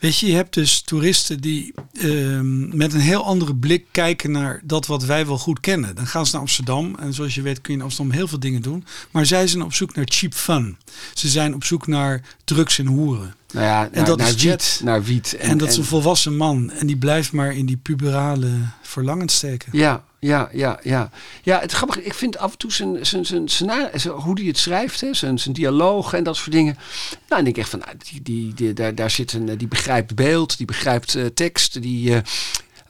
weet 0.00 0.18
je, 0.18 0.26
je 0.26 0.34
hebt 0.34 0.54
dus 0.54 0.80
toeristen 0.80 1.40
die 1.40 1.74
ehm, 1.92 2.76
met 2.76 2.92
een 2.92 3.00
heel 3.00 3.24
andere 3.24 3.54
blik 3.54 3.84
kijken 3.90 4.30
naar 4.30 4.60
dat 4.64 4.86
wat 4.86 5.04
wij 5.04 5.26
wel 5.26 5.38
goed 5.38 5.60
kennen. 5.60 5.94
Dan 5.94 6.06
gaan 6.06 6.26
ze 6.26 6.32
naar 6.32 6.40
Amsterdam 6.40 6.94
en 6.98 7.14
zoals 7.14 7.34
je 7.34 7.42
weet 7.42 7.60
kun 7.60 7.72
je 7.72 7.78
in 7.78 7.84
Amsterdam 7.84 8.14
heel 8.14 8.28
veel 8.28 8.38
dingen 8.38 8.62
doen. 8.62 8.84
Maar 9.10 9.26
zij 9.26 9.46
zijn 9.46 9.62
op 9.62 9.74
zoek 9.74 9.94
naar 9.94 10.04
cheap 10.08 10.34
fun. 10.34 10.76
Ze 11.14 11.28
zijn 11.28 11.54
op 11.54 11.64
zoek 11.64 11.86
naar 11.86 12.22
drugs 12.44 12.78
en 12.78 12.86
hoeren. 12.86 13.34
Nou 13.52 13.66
ja, 13.66 13.88
naar, 13.92 14.04
dat 14.04 14.18
naar 14.18 14.26
is 14.26 14.32
wiet. 14.32 14.42
Jet. 14.42 14.80
Naar 14.84 15.04
wiet. 15.04 15.36
En, 15.36 15.58
dat 15.58 15.68
is 15.68 15.76
een 15.76 15.84
volwassen 15.84 16.36
man 16.36 16.70
en 16.70 16.86
die 16.86 16.96
blijft 16.96 17.32
maar 17.32 17.52
in 17.54 17.66
die 17.66 17.76
puberale 17.76 18.50
verlangens 18.82 19.34
steken. 19.34 19.68
Ja, 19.72 20.04
ja, 20.18 20.48
ja, 20.52 20.80
ja. 20.82 21.10
Ja, 21.42 21.60
het 21.60 21.72
grappige, 21.72 22.04
ik 22.04 22.14
vind 22.14 22.38
af 22.38 22.52
en 22.52 22.58
toe 22.58 22.72
zijn, 22.72 23.06
zijn, 23.06 23.26
zijn, 23.26 23.48
zijn, 23.48 23.90
zijn 23.94 24.14
hoe 24.14 24.38
hij 24.38 24.48
het 24.48 24.58
schrijft, 24.58 25.00
hè, 25.00 25.14
zijn, 25.14 25.38
zijn 25.38 25.54
dialoog 25.54 26.12
en 26.12 26.24
dat 26.24 26.36
soort 26.36 26.52
dingen. 26.52 26.74
Nou, 27.10 27.18
dan 27.28 27.44
denk 27.44 27.56
ik 27.56 27.62
echt 27.62 27.70
van, 27.70 27.78
nou, 27.78 27.92
die, 28.10 28.22
die, 28.22 28.54
die, 28.54 28.72
daar, 28.72 28.94
daar 28.94 29.10
zit 29.10 29.32
een, 29.32 29.56
die 29.56 29.68
begrijpt 29.68 30.14
beeld, 30.14 30.56
die 30.56 30.66
begrijpt 30.66 31.14
uh, 31.14 31.26
tekst, 31.26 31.82
die... 31.82 32.22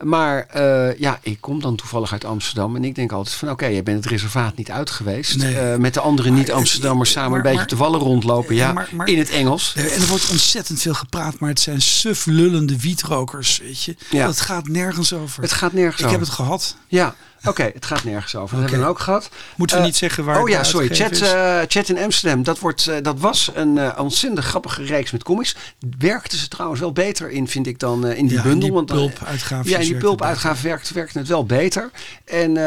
Maar 0.03 0.45
eh, 0.49 0.99
ja, 0.99 1.19
ik 1.21 1.37
kom 1.41 1.61
dan 1.61 1.75
toevallig 1.75 2.11
uit 2.11 2.25
Amsterdam. 2.25 2.75
En 2.75 2.83
ik 2.83 2.95
denk 2.95 3.11
altijd 3.11 3.35
van 3.35 3.49
oké, 3.49 3.65
jij 3.65 3.83
bent 3.83 3.97
het 4.03 4.05
reservaat 4.11 4.55
niet 4.55 4.71
uit 4.71 4.89
geweest. 4.89 5.37
Nee. 5.37 5.57
Eh, 5.57 5.77
met 5.77 5.93
de 5.93 5.99
andere 5.99 6.29
niet-Amsterdammers 6.29 7.11
samen 7.11 7.29
maar- 7.29 7.37
een 7.37 7.43
beetje 7.43 7.57
maar- 7.59 7.67
te 7.67 7.75
vallen 7.75 7.99
rondlopen. 7.99 8.55
Ja, 8.55 8.71
maar- 8.73 9.07
in 9.07 9.17
het 9.17 9.29
Engels. 9.29 9.73
En 9.75 9.83
er 10.01 10.07
wordt 10.07 10.29
ontzettend 10.29 10.81
veel 10.81 10.93
gepraat, 10.93 11.39
maar 11.39 11.49
het 11.49 11.59
zijn 11.59 11.81
suf 11.81 12.25
lullende 12.25 12.79
wietrokers, 12.79 13.57
weet 13.63 13.83
je. 13.83 13.95
Ja. 14.09 14.25
Dat 14.25 14.41
gaat 14.41 14.67
nergens 14.67 15.13
over. 15.13 15.41
Het 15.41 15.51
gaat 15.53 15.73
nergens 15.73 15.99
Ik 15.99 16.05
over. 16.05 16.17
heb 16.17 16.27
het 16.27 16.35
gehad. 16.35 16.75
Ja, 16.87 17.15
oké, 17.47 17.71
het 17.73 17.85
gaat 17.85 18.03
nergens 18.03 18.35
over. 18.35 18.55
Dat 18.55 18.63
hebben 18.63 18.79
we 18.85 18.91
ook 18.91 18.99
gehad. 18.99 19.29
Moeten 19.55 19.75
we 19.75 19.81
Eh, 19.81 19.87
niet 19.87 19.97
zeggen 19.97 20.25
waar 20.25 20.41
Oh 20.41 20.49
ja, 20.49 20.63
sorry. 20.63 20.87
Chat, 20.95 21.11
eh, 21.21 21.59
Chat 21.67 21.89
in 21.89 21.97
Amsterdam. 21.97 22.43
Dat, 22.43 22.59
wordt, 22.59 22.87
eh, 22.87 22.95
dat 23.01 23.19
was 23.19 23.51
een 23.53 23.97
ontzettend 23.97 24.45
grappige 24.45 24.83
reeks 24.83 25.11
met 25.11 25.23
comics. 25.23 25.55
Werkten 25.99 26.37
ze 26.37 26.47
trouwens 26.47 26.79
wel 26.81 26.91
beter 26.91 27.29
in, 27.29 27.47
vind 27.47 27.67
ik, 27.67 27.79
dan 27.79 28.07
in 28.07 28.27
die 28.27 28.37
Ja, 28.37 28.43
bundel. 28.43 28.59
die 28.61 28.73
want, 28.73 28.87
dan- 28.87 28.97
pulp-uitgaafjes 28.97 29.71
Ja, 29.73 29.79
in 29.79 29.87
die 29.87 29.97
pulp-uitgave 29.97 30.67
werkt, 30.67 30.91
werkt 30.91 31.13
het 31.13 31.27
wel 31.27 31.45
beter. 31.45 31.91
En, 32.25 32.57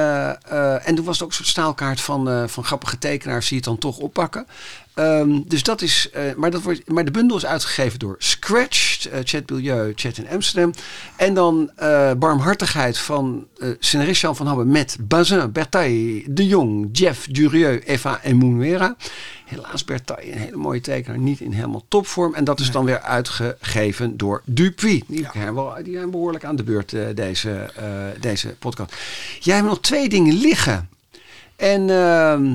en 0.85 0.95
toen 0.95 1.05
was 1.05 1.15
het 1.15 1.23
ook 1.23 1.29
een 1.29 1.37
soort 1.37 1.49
staalkaart 1.49 2.01
van, 2.01 2.49
van 2.49 2.65
grappige 2.65 2.99
tekenaars 2.99 3.49
die 3.49 3.57
het 3.57 3.67
dan 3.67 3.79
toch 3.79 3.99
oppakken. 3.99 4.47
Ehm, 5.01 5.41
dus 5.47 5.63
dat 5.63 5.83
is, 5.83 6.11
eh, 6.13 6.23
maar, 6.37 6.51
dat 6.51 6.63
wordt, 6.63 6.89
maar 6.89 7.05
de 7.05 7.11
bundel 7.11 7.37
is 7.37 7.47
uitgegeven 7.47 7.99
door 7.99 8.15
Scratch, 8.19 9.09
eh, 9.09 9.19
Chat 9.25 9.51
Milieu, 9.51 9.93
Chat 9.95 10.17
in 10.19 10.29
Amsterdam. 10.29 10.73
En 11.17 11.35
dan 11.35 11.71
eh, 11.77 12.13
Barmhartigheid 12.13 12.99
van 12.99 13.47
eh 13.59 13.69
scenarist 13.79 14.21
Jan 14.21 14.37
van 14.37 14.47
Habben 14.47 14.71
met 14.71 14.97
Bazin, 15.01 15.53
Bertaille, 15.53 16.23
De 16.27 16.47
Jong, 16.47 16.89
Jeff, 16.93 17.27
Durieux, 17.27 17.85
Eva 17.87 18.21
en 18.23 18.37
Moonwera. 18.37 18.97
Helaas 19.45 19.85
Bertaille, 19.85 20.33
een 20.33 20.39
hele 20.39 20.57
mooie 20.57 20.81
tekenaar, 20.81 21.19
niet 21.19 21.41
in 21.41 21.53
helemaal 21.53 21.85
topvorm. 21.89 22.35
En 22.35 22.45
dat 22.45 22.61
is 22.61 22.71
dan 22.71 22.85
weer 22.85 23.01
uitgegeven 23.01 24.17
door 24.17 24.43
Dupuis. 24.45 25.03
Die, 25.07 25.27
zijn 25.33 25.55
wel- 25.55 25.75
die 25.83 25.97
zijn 25.97 26.11
behoorlijk 26.11 26.45
aan 26.45 26.57
de 26.57 26.63
beurt, 26.63 26.95
deze, 27.15 27.71
deze 28.21 28.49
podcast. 28.59 28.95
Jij 29.41 29.55
hebt 29.55 29.69
nog 29.69 29.81
twee 29.81 30.09
dingen 30.09 30.35
liggen. 30.35 30.89
En, 31.57 31.91
ehm, 31.91 32.55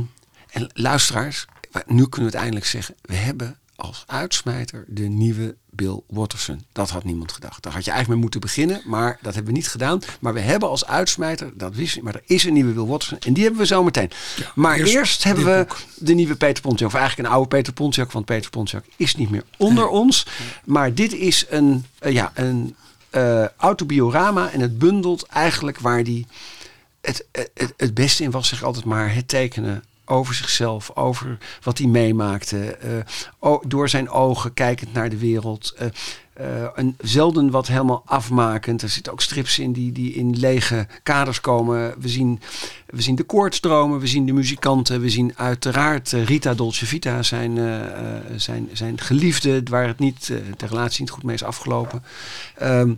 en 0.50 0.70
luisteraars, 0.74 1.46
nu 1.86 2.08
kunnen 2.08 2.32
we 2.32 2.36
het 2.38 2.44
eindelijk 2.44 2.66
zeggen. 2.66 2.96
We 3.02 3.16
hebben 3.16 3.58
als 3.76 4.04
uitsmijter 4.08 4.86
de 4.88 5.04
nieuwe 5.04 5.56
Bill 5.70 6.02
Watterson. 6.08 6.66
Dat 6.72 6.90
had 6.90 7.04
niemand 7.04 7.32
gedacht. 7.32 7.64
Daar 7.64 7.74
had 7.74 7.86
je 7.86 7.92
eigenlijk 7.92 8.10
mee 8.10 8.32
moeten 8.32 8.40
beginnen, 8.50 8.82
maar 8.86 9.20
dat 9.22 9.34
hebben 9.34 9.54
we 9.54 9.58
niet 9.60 9.70
gedaan. 9.70 10.02
Maar 10.20 10.34
we 10.34 10.40
hebben 10.40 10.70
als 10.70 10.86
uitsmijter, 10.86 11.52
dat 11.54 11.76
wist 11.76 12.02
maar 12.02 12.16
er 12.16 12.22
is 12.26 12.44
een 12.44 12.54
nieuwe 12.54 12.74
Bill 12.74 12.86
Watterson. 12.86 13.20
En 13.20 13.34
die 13.34 13.44
hebben 13.44 13.62
we 13.62 13.68
zo 13.68 13.84
meteen. 13.84 14.12
maar 14.56 14.78
eerst 14.78 14.94
eerst, 14.94 15.24
hebben 15.24 15.46
we 15.46 15.66
boek. 15.68 15.78
de 15.96 16.14
nieuwe 16.14 16.36
Peter 16.36 16.64
Pontiac. 16.64 16.88
Of 16.88 16.96
eigenlijk 16.96 17.28
een 17.28 17.36
oude 17.36 17.50
Peter 17.50 17.74
Pontiac, 17.74 18.12
want 18.12 18.26
Peter 18.26 18.50
Pontiac 18.50 18.84
is 18.96 19.16
niet 19.16 19.30
meer 19.30 19.44
onder 19.58 19.88
ons. 19.88 20.28
Maar 20.64 20.94
dit 20.94 21.14
is 21.14 21.46
een, 21.50 21.86
eh, 22.00 22.14
ja, 22.14 22.32
een 22.34 22.76
eh, 23.10 23.46
autobiorama 23.58 24.52
en 24.52 24.60
het 24.60 24.78
bundelt 24.78 25.26
eigenlijk 25.26 25.80
waar 25.80 26.04
die 26.04 26.28
het, 27.02 27.26
het, 27.32 27.74
het 27.78 27.94
beste 27.94 28.24
in 28.24 28.32
was, 28.32 28.48
zeg 28.48 28.60
ik 28.60 28.66
altijd 28.66 28.86
maar, 28.86 29.14
het 29.14 29.28
tekenen 29.28 29.84
over 30.06 30.36
zichzelf, 30.36 30.92
over 30.96 31.38
wat 31.64 31.78
hij 31.78 31.88
meemaakte, 31.88 32.78
eh, 33.40 33.56
door 33.68 33.90
zijn 33.90 34.10
ogen 34.10 34.54
kijkend 34.54 34.94
naar 34.94 35.10
de 35.10 35.18
wereld. 35.18 35.76
een, 36.76 36.96
zelden 37.00 37.50
wat 37.50 37.68
helemaal 37.68 38.02
afmakend. 38.06 38.82
Er 38.82 38.90
zitten 38.90 39.12
ook 39.12 39.22
strips 39.22 39.60
in 39.60 39.72
die, 39.72 39.92
die 39.92 40.14
in 40.14 40.40
lege 40.40 40.88
kaders 41.04 41.42
komen. 41.42 41.94
We 42.00 42.10
zien, 42.10 42.42
we 42.86 43.02
zien 43.02 43.16
de 43.16 43.24
koortsdromen, 43.24 44.00
we 44.00 44.08
zien 44.08 44.26
de 44.26 44.34
muzikanten, 44.34 45.02
we 45.02 45.10
zien 45.10 45.34
uiteraard 45.36 46.12
Rita 46.12 46.54
Dolce 46.54 46.86
Vita, 46.86 47.24
zijn, 47.24 47.58
zijn, 48.36 48.70
zijn 48.74 49.00
geliefde, 49.00 49.64
waar 49.70 49.88
het 49.88 50.00
niet, 50.00 50.28
de 50.58 50.66
relatie 50.68 51.02
niet 51.02 51.12
goed 51.12 51.24
mee 51.24 51.36
is 51.36 51.44
afgelopen. 51.44 52.04
Ehm, 52.56 52.94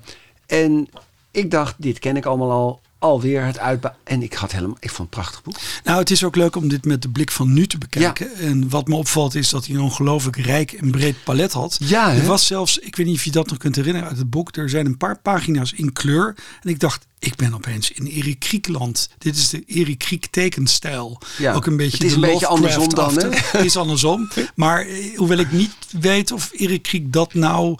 en 0.45 0.89
ik 1.31 1.51
dacht, 1.51 1.75
dit 1.77 1.99
ken 1.99 2.17
ik 2.17 2.25
allemaal 2.25 2.51
al. 2.51 2.81
Alweer 2.99 3.45
het 3.45 3.59
uitba 3.59 3.95
En 4.03 4.23
ik 4.23 4.33
had 4.33 4.51
helemaal. 4.51 4.77
Ik 4.79 4.91
vond 4.91 5.09
het 5.09 5.17
een 5.17 5.23
prachtig 5.23 5.43
boek. 5.43 5.55
Nou, 5.83 5.99
het 5.99 6.11
is 6.11 6.23
ook 6.23 6.35
leuk 6.35 6.55
om 6.55 6.67
dit 6.67 6.85
met 6.85 7.01
de 7.01 7.09
blik 7.09 7.31
van 7.31 7.53
nu 7.53 7.67
te 7.67 7.77
bekijken. 7.77 8.35
En 8.35 8.69
wat 8.69 8.87
me 8.87 8.95
opvalt 8.95 9.35
is 9.35 9.49
dat 9.49 9.65
hij 9.65 9.75
een 9.75 9.81
ongelooflijk 9.81 10.37
rijk 10.37 10.71
en 10.71 10.91
breed 10.91 11.23
palet 11.23 11.51
had. 11.53 11.77
Ja, 11.79 12.13
er 12.13 12.25
was 12.25 12.45
zelfs, 12.45 12.77
ik 12.77 12.95
weet 12.95 13.05
niet 13.05 13.15
of 13.15 13.23
je 13.23 13.31
dat 13.31 13.49
nog 13.49 13.57
kunt 13.57 13.75
herinneren 13.75 14.09
uit 14.09 14.17
het 14.17 14.29
boek. 14.29 14.55
Er 14.55 14.69
zijn 14.69 14.85
een 14.85 14.97
paar 14.97 15.19
pagina's 15.19 15.71
in 15.71 15.93
kleur. 15.93 16.35
En 16.61 16.69
ik 16.69 16.79
dacht, 16.79 17.05
ik 17.19 17.35
ben 17.35 17.53
opeens 17.53 17.91
in 17.91 18.05
Erik 18.05 18.39
Kriekland. 18.39 19.09
Dit 19.17 19.35
is 19.35 19.49
de 19.49 19.63
Erik 19.65 19.97
Kriek 19.97 20.25
tekenstijl. 20.25 21.21
Ja, 21.37 21.53
Ook 21.53 21.65
een 21.65 21.77
beetje 21.77 21.97
het 21.97 22.05
is 22.05 22.13
een 22.13 22.21
beetje 22.21 22.47
andersom 22.47 22.89
dan, 22.89 23.17
hè? 23.17 23.29
Het 23.29 23.65
is 23.71 23.77
andersom. 23.77 24.29
Maar 24.55 24.85
eh, 24.85 25.17
hoewel 25.17 25.37
ik 25.37 25.51
niet 25.51 25.75
weet 25.99 26.31
of 26.31 26.49
Erik 26.53 26.81
Kriek 26.81 27.13
dat 27.13 27.33
nou 27.33 27.77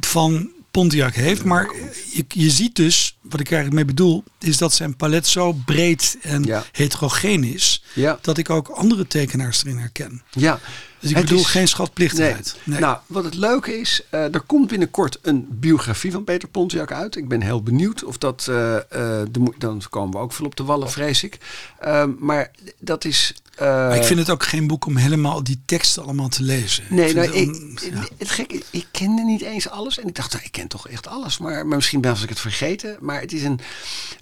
van 0.00 0.50
Pontiac 0.70 1.14
heeft. 1.14 1.44
Maar 1.44 1.70
je, 2.12 2.24
je 2.28 2.50
ziet 2.50 2.76
dus, 2.76 3.18
wat 3.20 3.40
ik 3.40 3.50
eigenlijk 3.50 3.74
mee 3.74 3.94
bedoel, 3.94 4.24
is 4.38 4.58
dat 4.58 4.72
zijn 4.72 4.96
palet 4.96 5.26
zo 5.26 5.52
breed 5.52 6.18
en 6.22 6.42
Ja. 6.44 6.64
heterogeen 6.72 7.44
is. 7.44 7.82
Ja. 7.94 8.18
Dat 8.20 8.38
ik 8.38 8.50
ook 8.50 8.68
andere 8.68 9.06
tekenaars 9.06 9.64
erin 9.64 9.78
herken. 9.78 10.22
Ja. 10.30 10.60
Dus 10.98 11.10
ik 11.10 11.16
Het 11.16 11.24
bedoel 11.24 11.40
is- 11.40 11.46
geen 11.46 11.68
schatplichtigheid. 11.68 12.54
Nee. 12.54 12.62
Nee. 12.74 12.80
Nou, 12.80 12.98
wat 13.06 13.24
het 13.24 13.34
leuke 13.34 13.78
is, 13.80 14.02
eh, 14.10 14.34
er 14.34 14.40
komt 14.40 14.68
binnenkort 14.68 15.18
een 15.22 15.46
biografie 15.50 16.12
van 16.12 16.24
Peter 16.24 16.48
Pontiac 16.48 16.92
uit. 16.92 17.16
Ik 17.16 17.28
ben 17.28 17.40
heel 17.42 17.62
benieuwd 17.62 18.04
of 18.04 18.18
dat. 18.18 18.42
de, 18.44 19.28
mo- 19.40 19.54
dan 19.58 19.82
komen 19.90 20.12
we 20.12 20.18
ook 20.18 20.32
veel 20.32 20.46
op 20.46 20.56
de 20.56 20.62
wallen, 20.64 20.90
vrees 20.90 21.22
ik. 21.22 21.38
Ehm, 21.80 22.10
maar 22.18 22.50
dat 22.78 23.04
is. 23.04 23.34
Eh, 23.60 23.66
Maar 23.66 23.96
ik 23.96 24.04
vind 24.04 24.18
het 24.18 24.30
ook 24.30 24.42
geen 24.44 24.66
boek 24.66 24.86
om 24.86 24.96
helemaal 24.96 25.42
die 25.44 25.62
teksten 25.66 26.02
allemaal 26.02 26.28
te 26.28 26.42
lezen. 26.42 26.84
Nee, 26.88 27.08
ik 27.08 27.14
nou, 27.14 27.28
vind 27.30 27.56
ik, 27.56 27.78
het 27.80 27.92
on- 27.92 27.96
ja. 28.00 28.06
het 28.18 28.30
gekke, 28.30 28.62
ik 28.70 28.86
kende 28.90 29.22
niet 29.22 29.40
eens 29.42 29.68
alles. 29.68 29.98
En 29.98 30.08
ik 30.08 30.14
dacht, 30.14 30.32
nou, 30.32 30.44
ik 30.44 30.52
ken 30.52 30.68
toch 30.68 30.88
echt 30.88 31.06
alles. 31.06 31.38
Maar, 31.38 31.66
maar 31.66 31.76
misschien 31.76 32.02
was 32.02 32.22
ik 32.22 32.28
het 32.28 32.40
vergeten. 32.40 32.96
Maar 33.00 33.20
het 33.20 33.32
is 33.32 33.42
een. 33.42 33.60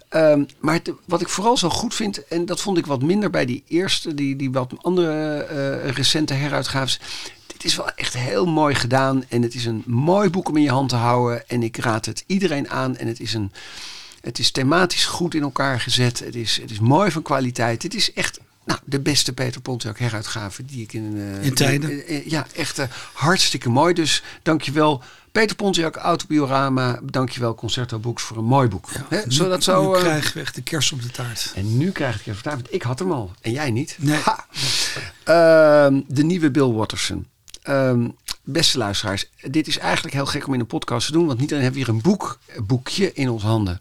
ehm, 0.09 0.44
maar 0.61 0.74
het- 0.74 0.92
wat 1.05 1.20
ik 1.20 1.29
vooral 1.29 1.57
zo 1.57 1.68
goed 1.70 1.94
vind, 1.94 2.27
en 2.29 2.46
dat 2.46 2.61
vond 2.61 2.79
ik 2.79 2.87
wat 2.87 3.03
minder 3.03 3.31
bij 3.31 3.44
die 3.44 3.62
eerste, 3.68 4.14
die, 4.14 4.37
die 4.37 4.51
wat 4.51 4.72
andere 4.83 5.42
eh, 5.42 5.90
recente 5.90 6.35
heruitgaves. 6.35 7.01
Dit 7.46 7.64
is 7.64 7.77
wel 7.77 7.90
echt 7.90 8.14
heel 8.16 8.46
mooi 8.46 8.74
gedaan. 8.74 9.24
En 9.29 9.42
het 9.42 9.55
is 9.55 9.64
een 9.64 9.83
mooi 9.87 10.31
boek 10.31 10.48
om 10.48 10.57
in 10.57 10.62
je 10.62 10.70
hand 10.70 10.88
te 10.88 10.96
houden. 10.96 11.48
En 11.48 11.62
ik 11.62 11.77
raad 11.77 12.07
het 12.07 12.24
iedereen 12.27 12.70
aan. 12.70 12.96
En 12.96 13.07
het 13.07 13.20
is 13.20 13.35
een. 13.35 13.53
Het 14.20 14.38
is 14.38 14.51
thematisch 14.51 15.05
goed 15.05 15.35
in 15.35 15.42
elkaar 15.42 15.81
gezet. 15.81 16.18
Het 16.18 16.35
is, 16.35 16.59
het 16.61 16.70
is 16.70 16.79
mooi 16.81 17.11
van 17.11 17.22
kwaliteit. 17.22 17.83
Het 17.83 17.94
is 17.94 18.12
echt 18.12 18.40
nou, 18.69 18.81
de 18.85 19.01
beste 19.01 19.33
Peter 19.33 19.61
Pontiac 19.61 19.99
heruitgave 19.99 20.65
die 20.65 20.83
ik 20.83 20.93
in... 20.93 21.15
eh, 21.41 21.45
In 21.45 21.55
tijden. 21.55 22.03
ja, 22.31 22.47
echt 22.55 22.79
eh, 22.79 22.87
hartstikke 23.13 23.69
mooi. 23.69 23.95
Dus 23.95 24.23
dankjewel 24.43 25.03
Peter 25.33 25.57
Pontiac, 25.57 25.97
Autobiorama. 25.97 27.01
Dankjewel 27.05 27.55
Concerto 27.55 27.99
Books 27.99 28.23
voor 28.23 28.37
een 28.37 28.45
mooi 28.45 28.69
boek. 28.69 28.89
Nu- 29.11 29.23
zodat 29.29 29.63
zo... 29.63 29.91
Nu 29.91 29.97
eh, 29.97 30.01
krijgen 30.03 30.35
we 30.35 30.41
echt 30.41 30.55
de 30.55 30.63
kers 30.63 30.93
op 30.93 31.03
de 31.03 31.11
taart. 31.11 31.53
en 31.55 31.77
nu 31.79 31.91
krijg 31.91 32.21
ik 32.21 32.27
even 32.27 32.51
want 32.51 32.73
ik 32.73 32.83
had 32.83 32.99
hem 32.99 33.13
al. 33.13 33.31
En 33.41 33.53
jij 33.53 33.71
niet. 33.71 33.97
Nee. 34.01 34.21
Ehm, 35.25 36.01
de 36.07 36.23
nieuwe 36.25 36.51
Bill 36.51 36.71
Watterson. 36.73 37.27
Ehm, 37.63 38.09
beste 38.45 38.79
luisteraars, 38.79 39.31
dit 39.51 39.67
is 39.67 39.79
eigenlijk 39.79 40.15
heel 40.15 40.27
gek 40.27 40.47
om 40.47 40.55
in 40.55 40.61
een 40.61 40.67
podcast 40.67 41.07
te 41.07 41.13
doen. 41.13 41.27
Want 41.27 41.39
niet 41.41 41.51
alleen 41.51 41.63
hebben 41.63 41.81
we 41.81 41.87
hier 41.87 41.95
een 41.97 42.03
boek, 42.03 42.39
een 42.57 42.67
boekje 42.67 43.13
in 43.13 43.29
ons 43.29 43.43
handen. 43.43 43.81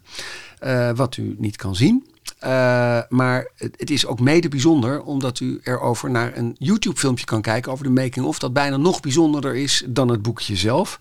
wat 0.94 1.16
u 1.16 1.34
niet 1.38 1.56
kan 1.56 1.76
zien. 1.76 2.06
Eh, 2.38 3.00
maar 3.08 3.48
het, 3.56 3.74
het 3.76 3.90
is 3.90 4.06
ook 4.06 4.20
mede 4.20 4.48
bijzonder 4.48 5.02
omdat 5.02 5.40
u 5.40 5.60
erover 5.62 6.10
naar 6.10 6.36
een 6.36 6.56
YouTube 6.58 6.98
filmpje 6.98 7.24
kan 7.24 7.42
kijken 7.42 7.72
over 7.72 7.84
de 7.84 7.90
making 7.90 8.26
of. 8.26 8.38
Dat 8.38 8.52
bijna 8.52 8.76
nog 8.76 9.00
bijzonderder 9.00 9.56
is 9.56 9.84
dan 9.86 10.08
het 10.08 10.22
boekje 10.22 10.56
zelf. 10.56 11.00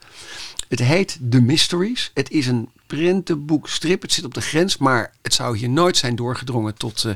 Het 0.68 0.80
heet 0.80 1.20
The 1.30 1.42
Mysteries. 1.42 2.12
Het 2.14 2.32
is 2.32 2.48
een 2.48 2.70
printenboekstrip. 2.88 4.02
Het 4.02 4.14
zit 4.14 4.26
op 4.26 4.34
de 4.34 4.42
grens, 4.42 4.78
maar 4.78 5.14
het 5.22 5.34
zou 5.34 5.58
hier 5.58 5.70
nooit 5.70 5.98
zijn 5.98 6.16
doorgedrongen 6.16 6.76
tot 6.76 7.04
eh, 7.04 7.14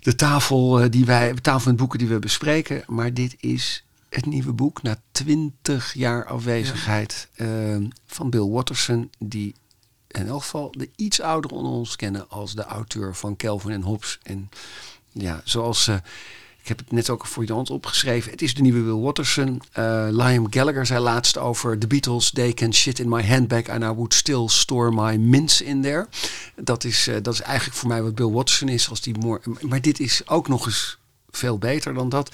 de 0.00 0.14
tafel, 0.14 0.80
eh, 0.80 0.90
die 0.90 1.04
wij, 1.04 1.34
de 1.34 1.40
tafel 1.40 1.70
met 1.70 1.80
boeken 1.80 1.98
die 1.98 2.08
we 2.08 2.18
bespreken. 2.18 2.82
Maar 2.86 3.14
dit 3.14 3.36
is 3.38 3.84
het 4.08 4.26
nieuwe 4.26 4.52
boek 4.52 4.82
na 4.82 5.00
twintig 5.12 5.94
jaar 5.94 6.26
afwezigheid 6.26 7.28
van 8.06 8.30
Bill 8.30 8.48
Watterson. 8.48 9.10
Die 9.18 9.54
in 10.10 10.26
elk 10.26 10.42
geval 10.42 10.72
de 10.76 10.88
iets 10.96 11.20
ouderen 11.20 11.56
onder 11.56 11.72
ons 11.72 11.96
kennen 11.96 12.28
als 12.28 12.54
de 12.54 12.64
auteur 12.64 13.16
van 13.16 13.36
Calvin 13.36 13.70
en 13.70 13.82
Hobbes. 13.82 14.18
En 14.22 14.48
ja, 15.12 15.40
zoals... 15.44 15.88
eh, 15.88 15.96
ik 16.62 16.68
heb 16.68 16.78
het 16.78 16.92
net 16.92 17.10
ook 17.10 17.26
voor 17.26 17.46
je 17.46 17.52
hand 17.52 17.70
opgeschreven. 17.70 18.30
Het 18.30 18.42
is 18.42 18.54
de 18.54 18.62
nieuwe 18.62 18.80
Will 18.80 19.02
Watterson. 19.02 19.62
Eh 19.72 20.06
Liam 20.10 20.46
Gallagher 20.52 20.86
zei 20.86 21.00
laatst 21.00 21.38
over 21.38 21.78
The 21.78 21.86
Beatles. 21.86 22.30
They 22.30 22.52
can 22.52 22.74
shit 22.74 22.98
in 22.98 23.08
my 23.08 23.26
handbag 23.26 23.68
and 23.68 23.82
I 23.82 23.86
would 23.86 24.14
still 24.14 24.48
store 24.48 24.90
my 24.90 25.16
mints 25.16 25.60
in 25.60 25.82
there. 25.82 26.08
Dat 26.56 26.84
is, 26.84 27.06
eh, 27.06 27.16
dat 27.22 27.34
is 27.34 27.40
eigenlijk 27.40 27.78
voor 27.78 27.88
mij 27.88 28.02
wat 28.02 28.14
Bill 28.14 28.30
Watterson 28.30 28.68
is. 28.68 28.88
Als 28.90 29.00
die 29.00 29.14
maar 29.60 29.80
dit 29.80 30.00
is 30.00 30.28
ook 30.28 30.48
nog 30.48 30.66
eens 30.66 30.98
veel 31.30 31.58
beter 31.58 31.94
dan 31.94 32.08
dat. 32.08 32.30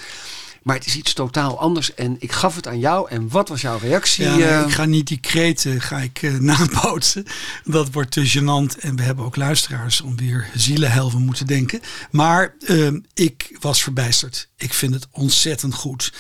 Maar 0.67 0.77
het 0.77 0.87
is 0.87 0.97
iets 0.97 1.13
totaal 1.13 1.59
anders. 1.59 1.95
En 1.95 2.17
ik 2.19 2.33
gaf 2.33 2.57
het 2.57 2.67
aan 2.67 2.79
jou. 2.79 3.11
En 3.11 3.29
wat 3.29 3.49
was 3.49 3.61
jouw 3.61 3.79
reactie? 3.79 4.25
Ja, 4.25 4.61
eh? 4.61 4.67
ik 4.67 4.73
ga 4.73 4.85
niet 4.85 5.07
die 5.07 5.21
kreten 5.21 5.81
ga 5.81 5.99
ik, 5.99 6.23
eh, 6.23 6.35
nabootsen. 6.51 7.25
Dat 7.65 7.93
wordt 7.93 8.11
te 8.11 8.29
gênant. 8.29 8.81
En 8.81 8.97
we 8.97 9.03
hebben 9.03 9.25
ook 9.25 9.37
luisteraars 9.37 10.01
om 10.01 10.17
weer 10.17 10.49
zielenhelven 10.55 11.23
moeten 11.23 11.47
denken. 11.47 11.81
Maar 12.11 12.55
ehm, 12.67 12.99
ik 13.15 13.57
was 13.61 13.83
verbijsterd. 13.83 14.49
Ik 14.57 14.75
vind 14.75 14.95
het 14.95 15.07
ontzettend 15.11 15.75
goed. 15.75 16.13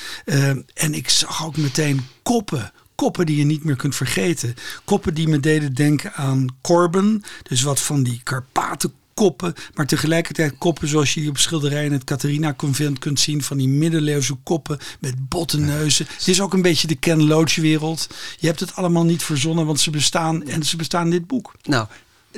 En 0.75 0.95
ik 0.95 1.09
zag 1.09 1.45
ook 1.47 1.57
meteen 1.57 2.07
koppen. 2.23 2.73
koppen 2.95 3.27
die 3.27 3.37
je 3.37 3.45
niet 3.45 3.65
meer 3.65 3.77
kunt 3.77 3.97
vergeten. 3.97 4.55
Koppen 4.85 5.15
die 5.15 5.29
me 5.29 5.41
deden 5.41 5.75
denken 5.75 6.15
aan 6.15 6.47
Corbin. 6.61 7.25
Dus 7.43 7.63
wat 7.63 7.81
van 7.81 8.03
die 8.03 8.21
Karpaten 8.23 8.93
koppen, 9.17 9.55
maar 9.75 9.87
tegelijkertijd 9.87 10.59
koppen 10.59 10.89
zoals 10.89 11.15
je 11.15 11.21
die 11.21 11.29
op 11.29 11.39
schilderijen 11.39 11.87
in 11.87 11.93
het 11.93 12.05
Catharina 12.05 12.55
Convent 12.55 12.99
kunt 12.99 13.21
zien 13.21 13.43
van 13.43 13.57
die 13.57 13.69
middeleeuwse 13.69 14.35
koppen 14.35 14.79
met 15.01 15.29
botte 15.29 15.59
neuzen. 15.59 16.07
Het 16.17 16.29
is 16.29 16.41
ook 16.41 16.53
een 16.53 16.63
beetje 16.63 16.87
de 16.87 16.95
Ken 16.95 17.27
Loach 17.27 17.55
wereld. 17.55 18.09
Je 18.39 18.47
hebt 18.47 18.61
het 18.61 18.75
allemaal 18.75 19.05
niet 19.05 19.23
verzonnen, 19.23 19.67
want 19.67 19.81
ze 19.81 19.91
bestaan 19.91 20.47
en 20.47 20.63
ze 20.63 20.77
bestaan 20.77 21.05
in 21.05 21.11
dit 21.11 21.27
boek. 21.27 21.55
Nou, 21.63 21.87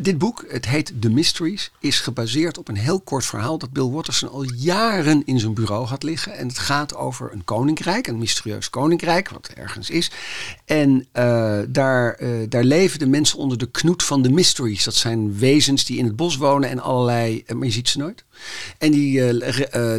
dit 0.02 0.18
boek, 0.18 0.44
het 0.48 0.66
heet 0.66 0.92
The 1.00 1.10
Mysteries, 1.10 1.70
is 1.80 2.00
gebaseerd 2.00 2.58
op 2.58 2.68
een 2.68 2.76
heel 2.76 3.00
kort 3.00 3.24
verhaal 3.24 3.58
dat 3.58 3.72
Bill 3.72 3.88
Watterson 3.88 4.30
al 4.30 4.42
jaren 4.42 5.22
in 5.24 5.40
zijn 5.40 5.54
bureau 5.54 5.86
had 5.86 6.02
liggen. 6.02 6.36
En 6.36 6.48
het 6.48 6.58
gaat 6.58 6.94
over 6.94 7.32
een 7.32 7.44
koninkrijk, 7.44 8.06
een 8.06 8.18
mysterieus 8.18 8.70
koninkrijk, 8.70 9.28
wat 9.28 9.48
ergens 9.48 9.90
is. 9.90 10.10
En 10.64 11.06
uh, 11.12 11.58
daar, 11.68 12.20
uh, 12.20 12.46
daar 12.48 12.64
leven 12.64 12.98
de 12.98 13.06
mensen 13.06 13.38
onder 13.38 13.58
de 13.58 13.70
knoet 13.70 14.02
van 14.02 14.22
de 14.22 14.30
mysteries. 14.30 14.84
Dat 14.84 14.94
zijn 14.94 15.38
wezens 15.38 15.84
die 15.84 15.98
in 15.98 16.04
het 16.04 16.16
bos 16.16 16.36
wonen 16.36 16.70
en 16.70 16.80
allerlei, 16.80 17.44
maar 17.54 17.66
je 17.66 17.72
ziet 17.72 17.88
ze 17.88 17.98
nooit. 17.98 18.24
En 18.78 18.90
die, 18.90 19.20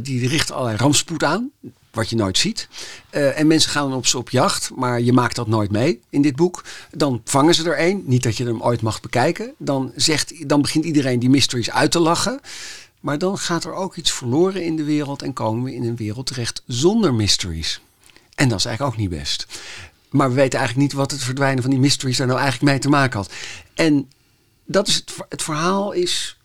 die 0.02 0.28
richten 0.28 0.56
allerlei 0.56 0.78
rampspoed 0.78 1.24
aan 1.24 1.52
wat 2.00 2.10
je 2.10 2.16
nooit 2.16 2.38
ziet. 2.38 2.68
Uh, 3.12 3.40
en 3.40 3.48
mensen 3.48 3.72
gaan 3.72 3.94
op, 3.94 4.06
op 4.16 4.30
jacht, 4.30 4.72
maar 4.76 5.02
je 5.02 5.14
maakt 5.14 5.36
dat 5.36 5.48
nooit 5.48 5.72
mee 5.72 6.00
in 6.10 6.22
dit 6.22 6.36
boek. 6.36 6.64
Dan 6.92 7.22
vangen 7.24 7.56
ze 7.56 7.70
er 7.70 7.80
een, 7.88 8.04
niet 8.06 8.24
dat 8.24 8.38
je 8.38 8.46
hem 8.46 8.62
ooit 8.62 8.82
mag 8.82 9.02
bekijken. 9.02 9.54
Dan, 9.58 9.92
zegt, 9.96 10.50
dan 10.50 10.62
begint 10.62 10.86
iedereen 10.86 11.20
die 11.20 11.30
mysteries 11.30 11.72
uit 11.72 11.92
te 11.92 12.00
lachen. 12.00 12.40
Maar 13.00 13.18
dan 13.18 13.38
gaat 13.38 13.64
er 13.64 13.74
ook 13.74 13.96
iets 13.96 14.12
verloren 14.12 14.64
in 14.64 14.76
de 14.76 14.84
wereld 14.84 15.22
en 15.22 15.34
komen 15.34 15.64
we 15.64 15.76
in 15.76 15.84
een 15.84 15.96
wereld 15.96 16.26
terecht 16.26 16.64
zonder 16.68 17.14
mysteries. 17.14 17.82
En 18.36 18.50
dat 18.50 18.60
is 18.60 18.66
eigenlijk 18.66 18.96
ook 18.96 19.02
niet 19.02 19.20
best. 19.20 19.48
Maar 20.10 20.30
we 20.30 20.36
weten 20.36 20.60
eigenlijk 20.60 20.90
niet 20.90 21.00
wat 21.00 21.12
het 21.12 21.24
verdwijnen 21.24 21.62
van 21.62 21.72
die 21.72 21.80
mysteries 21.80 22.18
daar 22.18 22.28
nou 22.28 22.40
eigenlijk 22.40 22.72
mee 22.72 22.82
te 22.82 22.90
maken 22.90 23.20
had. 23.20 23.32
En 23.74 24.10
dat 24.66 24.88
is 24.88 24.96
het, 24.96 25.14
het 25.30 25.44
verhaal 25.44 25.92
is 25.92 26.39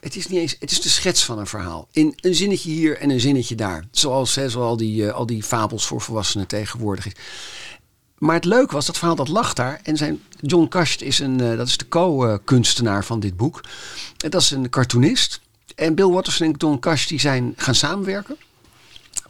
het 0.00 0.16
is 0.16 0.26
niet 0.28 0.40
eens, 0.40 0.56
het 0.58 0.70
is 0.70 0.80
de 0.80 0.88
schets 0.88 1.24
van 1.24 1.38
een 1.38 1.46
verhaal. 1.46 1.88
In 1.92 2.18
een 2.20 2.34
zinnetje 2.34 2.70
hier 2.70 2.98
en 2.98 3.10
een 3.10 3.20
zinnetje 3.20 3.54
daar. 3.54 3.84
Zoals, 3.90 4.34
hè, 4.34 4.48
zoals 4.48 4.68
al, 4.70 4.76
die, 4.76 5.02
uh, 5.02 5.12
al 5.12 5.26
die 5.26 5.42
fabels 5.42 5.86
voor 5.86 6.00
volwassenen 6.00 6.46
tegenwoordig 6.46 7.06
is. 7.06 7.12
Maar 8.18 8.34
het 8.34 8.44
leuke 8.44 8.74
was, 8.74 8.86
dat 8.86 8.98
verhaal 8.98 9.16
dat 9.16 9.28
lag 9.28 9.52
daar. 9.52 9.80
En 9.82 9.96
zijn, 9.96 10.22
John 10.40 10.68
Kast 10.68 11.00
is, 11.00 11.18
een, 11.18 11.42
uh, 11.42 11.56
dat 11.56 11.66
is 11.66 11.76
de 11.76 11.88
co-kunstenaar 11.88 13.04
van 13.04 13.20
dit 13.20 13.36
boek. 13.36 13.60
Dat 14.16 14.40
is 14.40 14.50
een 14.50 14.70
cartoonist. 14.70 15.40
En 15.74 15.94
Bill 15.94 16.08
Watterson 16.08 16.46
en 16.46 16.54
John 16.58 16.78
Kast 16.78 17.08
die 17.08 17.20
zijn 17.20 17.52
gaan 17.56 17.74
samenwerken. 17.74 18.36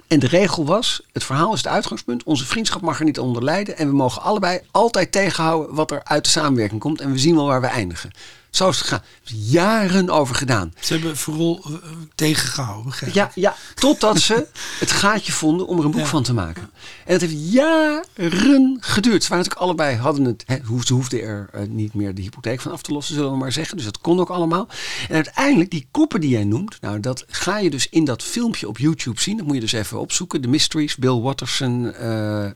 En 0.06 0.18
de 0.18 0.26
regel 0.26 0.64
was, 0.64 1.02
het 1.12 1.24
verhaal 1.24 1.52
is 1.52 1.62
het 1.62 1.72
uitgangspunt. 1.72 2.22
Onze 2.24 2.44
vriendschap 2.46 2.83
mag 2.83 2.98
er 2.98 3.04
niet 3.04 3.18
onder 3.18 3.44
lijden. 3.44 3.76
En 3.76 3.88
we 3.88 3.94
mogen 3.94 4.22
allebei 4.22 4.61
altijd 4.70 5.12
tegenhouden 5.12 5.74
wat 5.74 5.90
er 5.90 6.04
uit 6.04 6.24
de 6.24 6.30
samenwerking 6.30 6.80
komt. 6.80 7.00
En 7.00 7.12
we 7.12 7.18
zien 7.18 7.35
wel 7.35 7.46
waar 7.46 7.61
we 7.61 7.66
eindigen. 7.66 8.11
Zo 8.50 8.68
is 8.68 8.78
het 8.78 8.86
gegaan. 8.86 9.04
Jaren 9.22 10.10
over 10.10 10.34
gedaan. 10.34 10.74
Ze 10.80 10.92
hebben 10.92 11.16
vooral 11.16 11.64
uh, 11.68 11.76
tegengehouden. 12.14 12.84
Begrijp 12.84 13.14
ja, 13.14 13.30
ja, 13.34 13.56
totdat 13.74 14.20
ze 14.20 14.46
het 14.78 14.90
gaatje 14.90 15.32
vonden 15.32 15.66
om 15.66 15.78
er 15.78 15.84
een 15.84 15.90
boek 15.90 16.00
ja. 16.00 16.06
van 16.06 16.22
te 16.22 16.34
maken. 16.34 16.70
En 17.04 17.12
het 17.12 17.20
heeft 17.20 17.52
jaren 17.52 18.76
geduurd. 18.80 19.22
Ze 19.22 19.28
waren 19.28 19.44
natuurlijk 19.44 19.54
allebei, 19.54 19.96
hadden 19.96 20.24
het, 20.24 20.44
ze 20.84 20.92
hoefden 20.92 21.22
er 21.22 21.50
uh, 21.54 21.60
niet 21.68 21.94
meer 21.94 22.14
de 22.14 22.22
hypotheek 22.22 22.60
van 22.60 22.72
af 22.72 22.82
te 22.82 22.92
lossen, 22.92 23.14
zullen 23.14 23.30
we 23.30 23.36
maar 23.36 23.52
zeggen. 23.52 23.76
Dus 23.76 23.84
dat 23.84 24.00
kon 24.00 24.20
ook 24.20 24.30
allemaal. 24.30 24.68
En 25.08 25.14
uiteindelijk, 25.14 25.70
die 25.70 25.86
koppen 25.90 26.20
die 26.20 26.30
jij 26.30 26.44
noemt, 26.44 26.80
nou, 26.80 27.00
dat 27.00 27.24
ga 27.28 27.58
je 27.58 27.70
dus 27.70 27.88
in 27.88 28.04
dat 28.04 28.22
filmpje 28.22 28.68
op 28.68 28.78
YouTube 28.78 29.20
zien. 29.20 29.36
Dat 29.36 29.46
moet 29.46 29.54
je 29.54 29.60
dus 29.60 29.72
even 29.72 30.00
opzoeken. 30.00 30.40
The 30.40 30.48
Mysteries, 30.48 30.96
Bill 30.96 31.20
Watterson, 31.20 31.94
uh, 32.00 32.46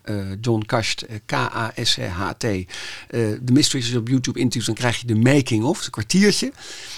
John 0.41 0.63
Kast, 0.67 1.05
K-A-S-H-T. 1.27 2.47
The 3.11 3.53
Mysteries 3.53 3.89
is 3.89 3.97
op 3.97 4.09
YouTube 4.09 4.39
intussen, 4.39 4.75
dan 4.75 4.83
krijg 4.83 5.01
je 5.01 5.07
de 5.07 5.15
making 5.15 5.65
of 5.65 5.84
een 5.85 5.91
kwartiertje. 5.91 6.47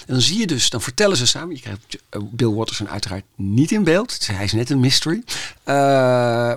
En 0.05 0.13
dan 0.13 0.21
zie 0.21 0.39
je 0.39 0.47
dus, 0.47 0.69
dan 0.69 0.81
vertellen 0.81 1.17
ze 1.17 1.25
samen. 1.25 1.55
Je 1.55 1.61
krijgt 1.61 1.97
Bill 2.31 2.53
Watterson 2.53 2.89
uiteraard 2.89 3.23
niet 3.35 3.71
in 3.71 3.83
beeld. 3.83 4.27
Hij 4.27 4.43
is 4.43 4.53
net 4.53 4.69
een 4.69 4.79
mystery. 4.79 5.23
Uh, 5.25 5.73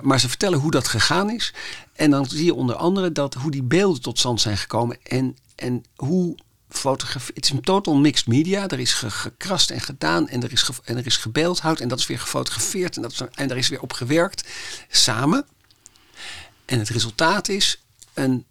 maar 0.01 0.19
ze 0.19 0.29
vertellen 0.29 0.59
hoe 0.59 0.71
dat 0.71 0.87
gegaan 0.87 1.29
is. 1.29 1.53
En 1.93 2.11
dan 2.11 2.25
zie 2.25 2.45
je 2.45 2.53
onder 2.53 2.75
andere 2.75 3.11
dat 3.11 3.33
hoe 3.33 3.51
die 3.51 3.63
beelden 3.63 4.01
tot 4.01 4.19
stand 4.19 4.41
zijn 4.41 4.57
gekomen. 4.57 4.97
En, 5.03 5.37
en 5.55 5.83
hoe 5.95 6.37
fotografie. 6.69 7.35
Het 7.35 7.45
is 7.45 7.51
een 7.51 7.61
total 7.61 7.95
mixed 7.95 8.27
media. 8.27 8.67
Er 8.67 8.79
is 8.79 8.93
ge 8.93 9.09
gekrast 9.11 9.69
en 9.69 9.81
gedaan. 9.81 10.27
En 10.27 10.43
er 10.43 10.51
is, 10.51 10.69
en 10.83 10.97
er 10.97 11.05
is 11.05 11.17
gebeeldhouwd. 11.17 11.79
En 11.79 11.87
dat 11.87 11.99
is 11.99 12.07
weer 12.07 12.19
gefotografeerd. 12.19 12.95
En, 12.95 13.01
dat 13.01 13.11
is, 13.11 13.21
en 13.33 13.47
daar 13.47 13.57
is 13.57 13.69
weer 13.69 13.81
op 13.81 13.93
gewerkt. 13.93 14.47
Samen. 14.89 15.45
En 16.65 16.79
het 16.79 16.89
resultaat 16.89 17.49
is 17.49 17.83
een 18.13 18.45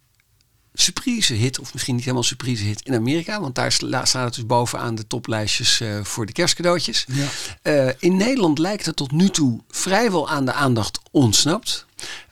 surprise 0.74 1.34
hit, 1.34 1.58
of 1.58 1.72
misschien 1.72 1.94
niet 1.94 2.04
helemaal 2.04 2.24
surprise 2.24 2.64
hit 2.64 2.80
in 2.82 2.94
Amerika, 2.94 3.40
want 3.40 3.54
daar 3.54 3.72
staat 3.72 4.14
het 4.14 4.34
dus 4.34 4.46
bovenaan 4.46 4.94
de 4.94 5.06
toplijstjes 5.06 5.80
uh, 5.80 6.00
voor 6.02 6.26
de 6.26 6.32
kerstcadeautjes. 6.32 7.06
Ja. 7.08 7.26
Uh, 7.62 7.92
in 7.98 8.16
Nederland 8.16 8.58
lijkt 8.58 8.86
het 8.86 8.96
tot 8.96 9.12
nu 9.12 9.28
toe 9.28 9.60
vrijwel 9.70 10.28
aan 10.28 10.44
de 10.44 10.52
aandacht 10.52 11.00
ontsnapt. 11.10 11.86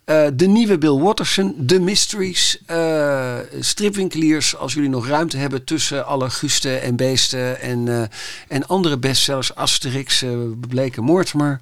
Uh, 0.04 0.26
de 0.34 0.46
nieuwe 0.46 0.78
Bill 0.78 0.98
Watterson, 0.98 1.62
The 1.66 1.80
Mysteries, 1.80 2.58
stripwinkeliers, 3.60 4.56
als 4.56 4.74
jullie 4.74 4.88
nog 4.88 5.06
ruimte 5.06 5.36
hebben 5.36 5.64
tussen 5.64 6.06
alle 6.06 6.30
gusten 6.30 6.82
en 6.82 6.96
beesten 6.96 7.60
en, 7.60 8.10
en 8.48 8.66
andere 8.66 8.98
bestsellers, 8.98 9.54
Asterix, 9.54 10.24
Bebleken 10.56 11.04
Mortimer 11.04 11.60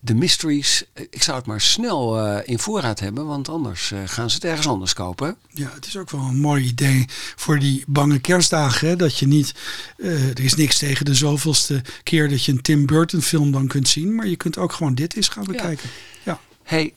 de 0.00 0.14
mysteries, 0.14 0.84
ik 1.10 1.22
zou 1.22 1.36
het 1.36 1.46
maar 1.46 1.60
snel 1.60 2.26
uh, 2.26 2.38
in 2.44 2.58
voorraad 2.58 3.00
hebben, 3.00 3.26
want 3.26 3.48
anders 3.48 3.90
uh, 3.90 3.98
gaan 4.04 4.30
ze 4.30 4.34
het 4.34 4.44
ergens 4.44 4.66
anders 4.66 4.92
kopen. 4.92 5.36
Ja, 5.50 5.70
het 5.74 5.86
is 5.86 5.96
ook 5.96 6.10
wel 6.10 6.20
een 6.20 6.40
mooi 6.40 6.64
idee 6.64 7.04
voor 7.36 7.58
die 7.58 7.84
bange 7.86 8.18
kerstdagen. 8.18 8.88
Hè? 8.88 8.96
Dat 8.96 9.18
je 9.18 9.26
niet, 9.26 9.54
uh, 9.96 10.28
er 10.28 10.44
is 10.44 10.54
niks 10.54 10.78
tegen 10.78 11.04
de 11.04 11.14
zoveelste 11.14 11.82
keer 12.02 12.28
dat 12.28 12.44
je 12.44 12.52
een 12.52 12.62
Tim 12.62 12.86
Burton 12.86 13.22
film 13.22 13.52
dan 13.52 13.66
kunt 13.66 13.88
zien, 13.88 14.14
maar 14.14 14.26
je 14.26 14.36
kunt 14.36 14.58
ook 14.58 14.72
gewoon 14.72 14.94
dit 14.94 15.16
eens 15.16 15.28
gaan 15.28 15.44
bekijken. 15.44 15.88
Ja. 16.24 16.32
ja. 16.32 16.40
Hey, 16.62 16.94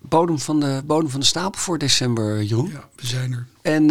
bodem 0.00 0.38
van, 0.38 0.60
de, 0.60 0.82
bodem 0.84 1.10
van 1.10 1.20
de 1.20 1.26
stapel 1.26 1.60
voor 1.60 1.78
december, 1.78 2.42
Jeroen. 2.42 2.70
Ja, 2.70 2.88
we 2.96 3.06
zijn 3.06 3.32
er. 3.32 3.46
En 3.62 3.82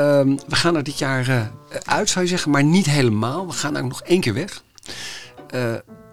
um, 0.00 0.38
we 0.48 0.56
gaan 0.56 0.76
er 0.76 0.82
dit 0.82 0.98
jaar 0.98 1.52
uit, 1.84 2.10
zou 2.10 2.24
je 2.24 2.30
zeggen, 2.30 2.50
maar 2.50 2.64
niet 2.64 2.86
helemaal. 2.86 3.46
We 3.46 3.52
gaan 3.52 3.76
ook 3.76 3.88
nog 3.88 4.02
één 4.02 4.20
keer 4.20 4.34
weg. 4.34 4.62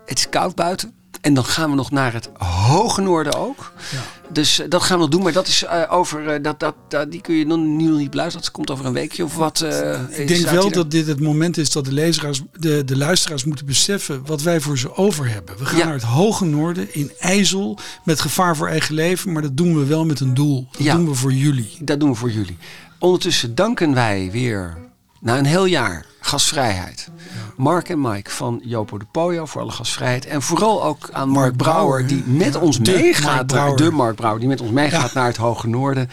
het 0.06 0.18
is 0.18 0.30
koud 0.30 0.56
buiten. 0.56 0.99
En 1.22 1.34
dan 1.34 1.46
gaan 1.46 1.70
we 1.70 1.76
nog 1.76 1.92
naar 1.92 2.14
het 2.14 2.30
hoge 2.38 3.02
noorden 3.02 3.36
ook. 3.36 3.72
Ja. 3.92 3.98
Dus 4.32 4.60
uh, 4.60 4.66
dat 4.70 4.84
gaan 4.84 4.96
we 4.96 5.02
nog 5.02 5.12
doen. 5.12 5.24
Maar 5.24 5.32
dat 5.32 5.48
is 5.48 5.64
uh, 5.64 5.84
over. 5.90 6.34
Uh, 6.34 6.44
dat, 6.44 6.74
dat, 6.88 7.12
die 7.12 7.22
kun 7.22 7.36
je 7.36 7.46
nog, 7.46 7.58
nu 7.58 7.88
nog 7.88 7.98
niet 7.98 8.10
beluisteren. 8.10 8.46
Dat 8.46 8.56
komt 8.56 8.72
over 8.72 8.86
een 8.86 8.94
weekje 8.94 9.24
of 9.24 9.36
wat. 9.36 9.66
ik 10.10 10.28
denk 10.28 10.50
wel 10.50 10.72
dat 10.72 10.92
dit 10.92 11.08
het 11.08 11.20
moment 11.20 11.58
is 11.58 11.72
dat 11.72 11.86
de, 11.86 11.94
lezeraars, 11.94 12.42
de, 12.60 12.84
de 12.84 12.98
luisteraars 12.98 13.44
moeten 13.44 13.66
beseffen 13.66 14.26
wat 14.26 14.42
wij 14.42 14.60
voor 14.60 14.78
ze 14.78 14.96
over 14.96 15.30
hebben. 15.30 15.58
We 15.58 15.66
gaan 15.66 15.78
ja. 15.78 15.86
naar 15.86 15.94
het 15.94 16.04
hoge 16.04 16.46
noorden 16.46 16.94
in 16.94 17.12
IJssel. 17.20 17.78
Met 18.04 18.22
gevaar 18.22 18.56
voor 18.56 18.68
eigen 18.68 18.96
leven. 18.96 19.32
Maar 19.32 19.42
dat 19.42 19.58
doen 19.58 19.80
we 19.80 19.86
wel 19.86 20.06
met 20.06 20.20
een 20.20 20.34
doel. 20.34 20.68
Dat 20.72 20.84
ja. 20.84 20.96
doen 20.96 21.08
we 21.08 21.16
voor 21.16 21.34
jullie. 21.34 21.78
Dat 21.80 22.00
doen 22.00 22.10
we 22.10 22.16
voor 22.16 22.32
jullie. 22.32 22.58
Ondertussen 23.00 23.56
danken 23.56 23.94
wij 23.94 24.30
weer 24.32 24.78
na 25.20 25.38
een 25.38 25.46
heel 25.46 25.66
jaar 25.66 26.06
gasvrijheid. 26.20 27.10
Mark 27.58 27.90
en 27.90 28.02
Mike 28.02 28.32
van 28.32 28.62
Jopo 28.64 28.98
de 28.98 29.06
Pojo 29.12 29.46
voor 29.46 29.62
alle 29.62 29.72
gasvrijheid. 29.72 30.26
En 30.26 30.42
vooral 30.42 30.84
ook 30.84 31.10
aan 31.12 31.30
Mark, 31.30 31.38
Mark 31.38 31.58
Brouwer, 31.58 32.08
die 32.08 32.24
met 32.26 32.54
ja, 32.54 32.60
ons 32.60 32.80
meegaat. 32.80 33.52
Mark 33.52 33.78
de 33.78 33.92
Mark 33.92 34.16
Brouwer, 34.16 34.40
die 34.40 34.50
met 34.50 34.62
ons 34.62 34.72
meegaat 34.72 35.12
ja. 35.14 35.20
naar 35.20 35.28
het 35.28 35.38
Hoge 35.38 35.68
Noorden. 35.68 36.10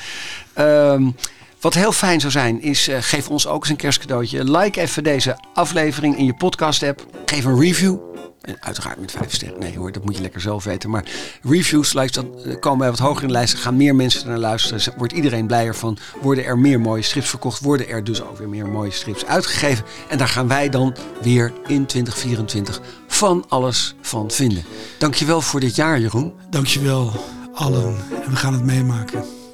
Um, 0.58 1.14
wat 1.60 1.74
heel 1.74 1.92
fijn 1.92 2.20
zou 2.20 2.32
zijn, 2.32 2.62
is 2.62 2.88
uh, 2.88 2.96
geef 3.00 3.28
ons 3.28 3.46
ook 3.46 3.60
eens 3.60 3.70
een 3.70 3.76
kerstcadeautje. 3.76 4.50
Like 4.50 4.80
even 4.80 5.04
deze 5.04 5.38
aflevering 5.54 6.18
in 6.18 6.24
je 6.24 6.34
podcast 6.34 6.82
app. 6.82 7.06
Geef 7.24 7.44
een 7.44 7.60
review. 7.60 7.96
En 8.46 8.56
uiteraard 8.60 9.00
met 9.00 9.10
vijf 9.10 9.34
sterren. 9.34 9.58
Nee 9.58 9.78
hoor, 9.78 9.92
dat 9.92 10.04
moet 10.04 10.16
je 10.16 10.22
lekker 10.22 10.40
zelf 10.40 10.64
weten. 10.64 10.90
Maar 10.90 11.04
reviews, 11.42 11.92
likes, 11.92 12.12
dan 12.12 12.58
komen 12.60 12.78
wij 12.78 12.90
wat 12.90 12.98
hoger 12.98 13.22
in 13.22 13.28
de 13.28 13.32
lijst. 13.34 13.54
Gaan 13.54 13.76
meer 13.76 13.94
mensen 13.94 14.28
naar 14.28 14.38
luisteren. 14.38 14.94
Wordt 14.96 15.12
iedereen 15.12 15.46
blijer 15.46 15.74
van. 15.74 15.98
Worden 16.22 16.44
er 16.44 16.58
meer 16.58 16.80
mooie 16.80 17.02
strips 17.02 17.28
verkocht. 17.28 17.60
Worden 17.60 17.88
er 17.88 18.04
dus 18.04 18.22
ook 18.22 18.38
weer 18.38 18.48
meer 18.48 18.66
mooie 18.66 18.90
strips 18.90 19.26
uitgegeven. 19.26 19.84
En 20.08 20.18
daar 20.18 20.28
gaan 20.28 20.48
wij 20.48 20.68
dan 20.68 20.94
weer 21.22 21.52
in 21.66 21.86
2024 21.86 22.80
van 23.06 23.44
alles 23.48 23.94
van 24.00 24.30
vinden. 24.30 24.64
Dankjewel 24.98 25.40
voor 25.40 25.60
dit 25.60 25.76
jaar 25.76 26.00
Jeroen. 26.00 26.34
Dankjewel 26.50 27.12
allen. 27.54 27.96
En 28.24 28.30
we 28.30 28.36
gaan 28.36 28.52
het 28.52 28.64
meemaken. 28.64 29.45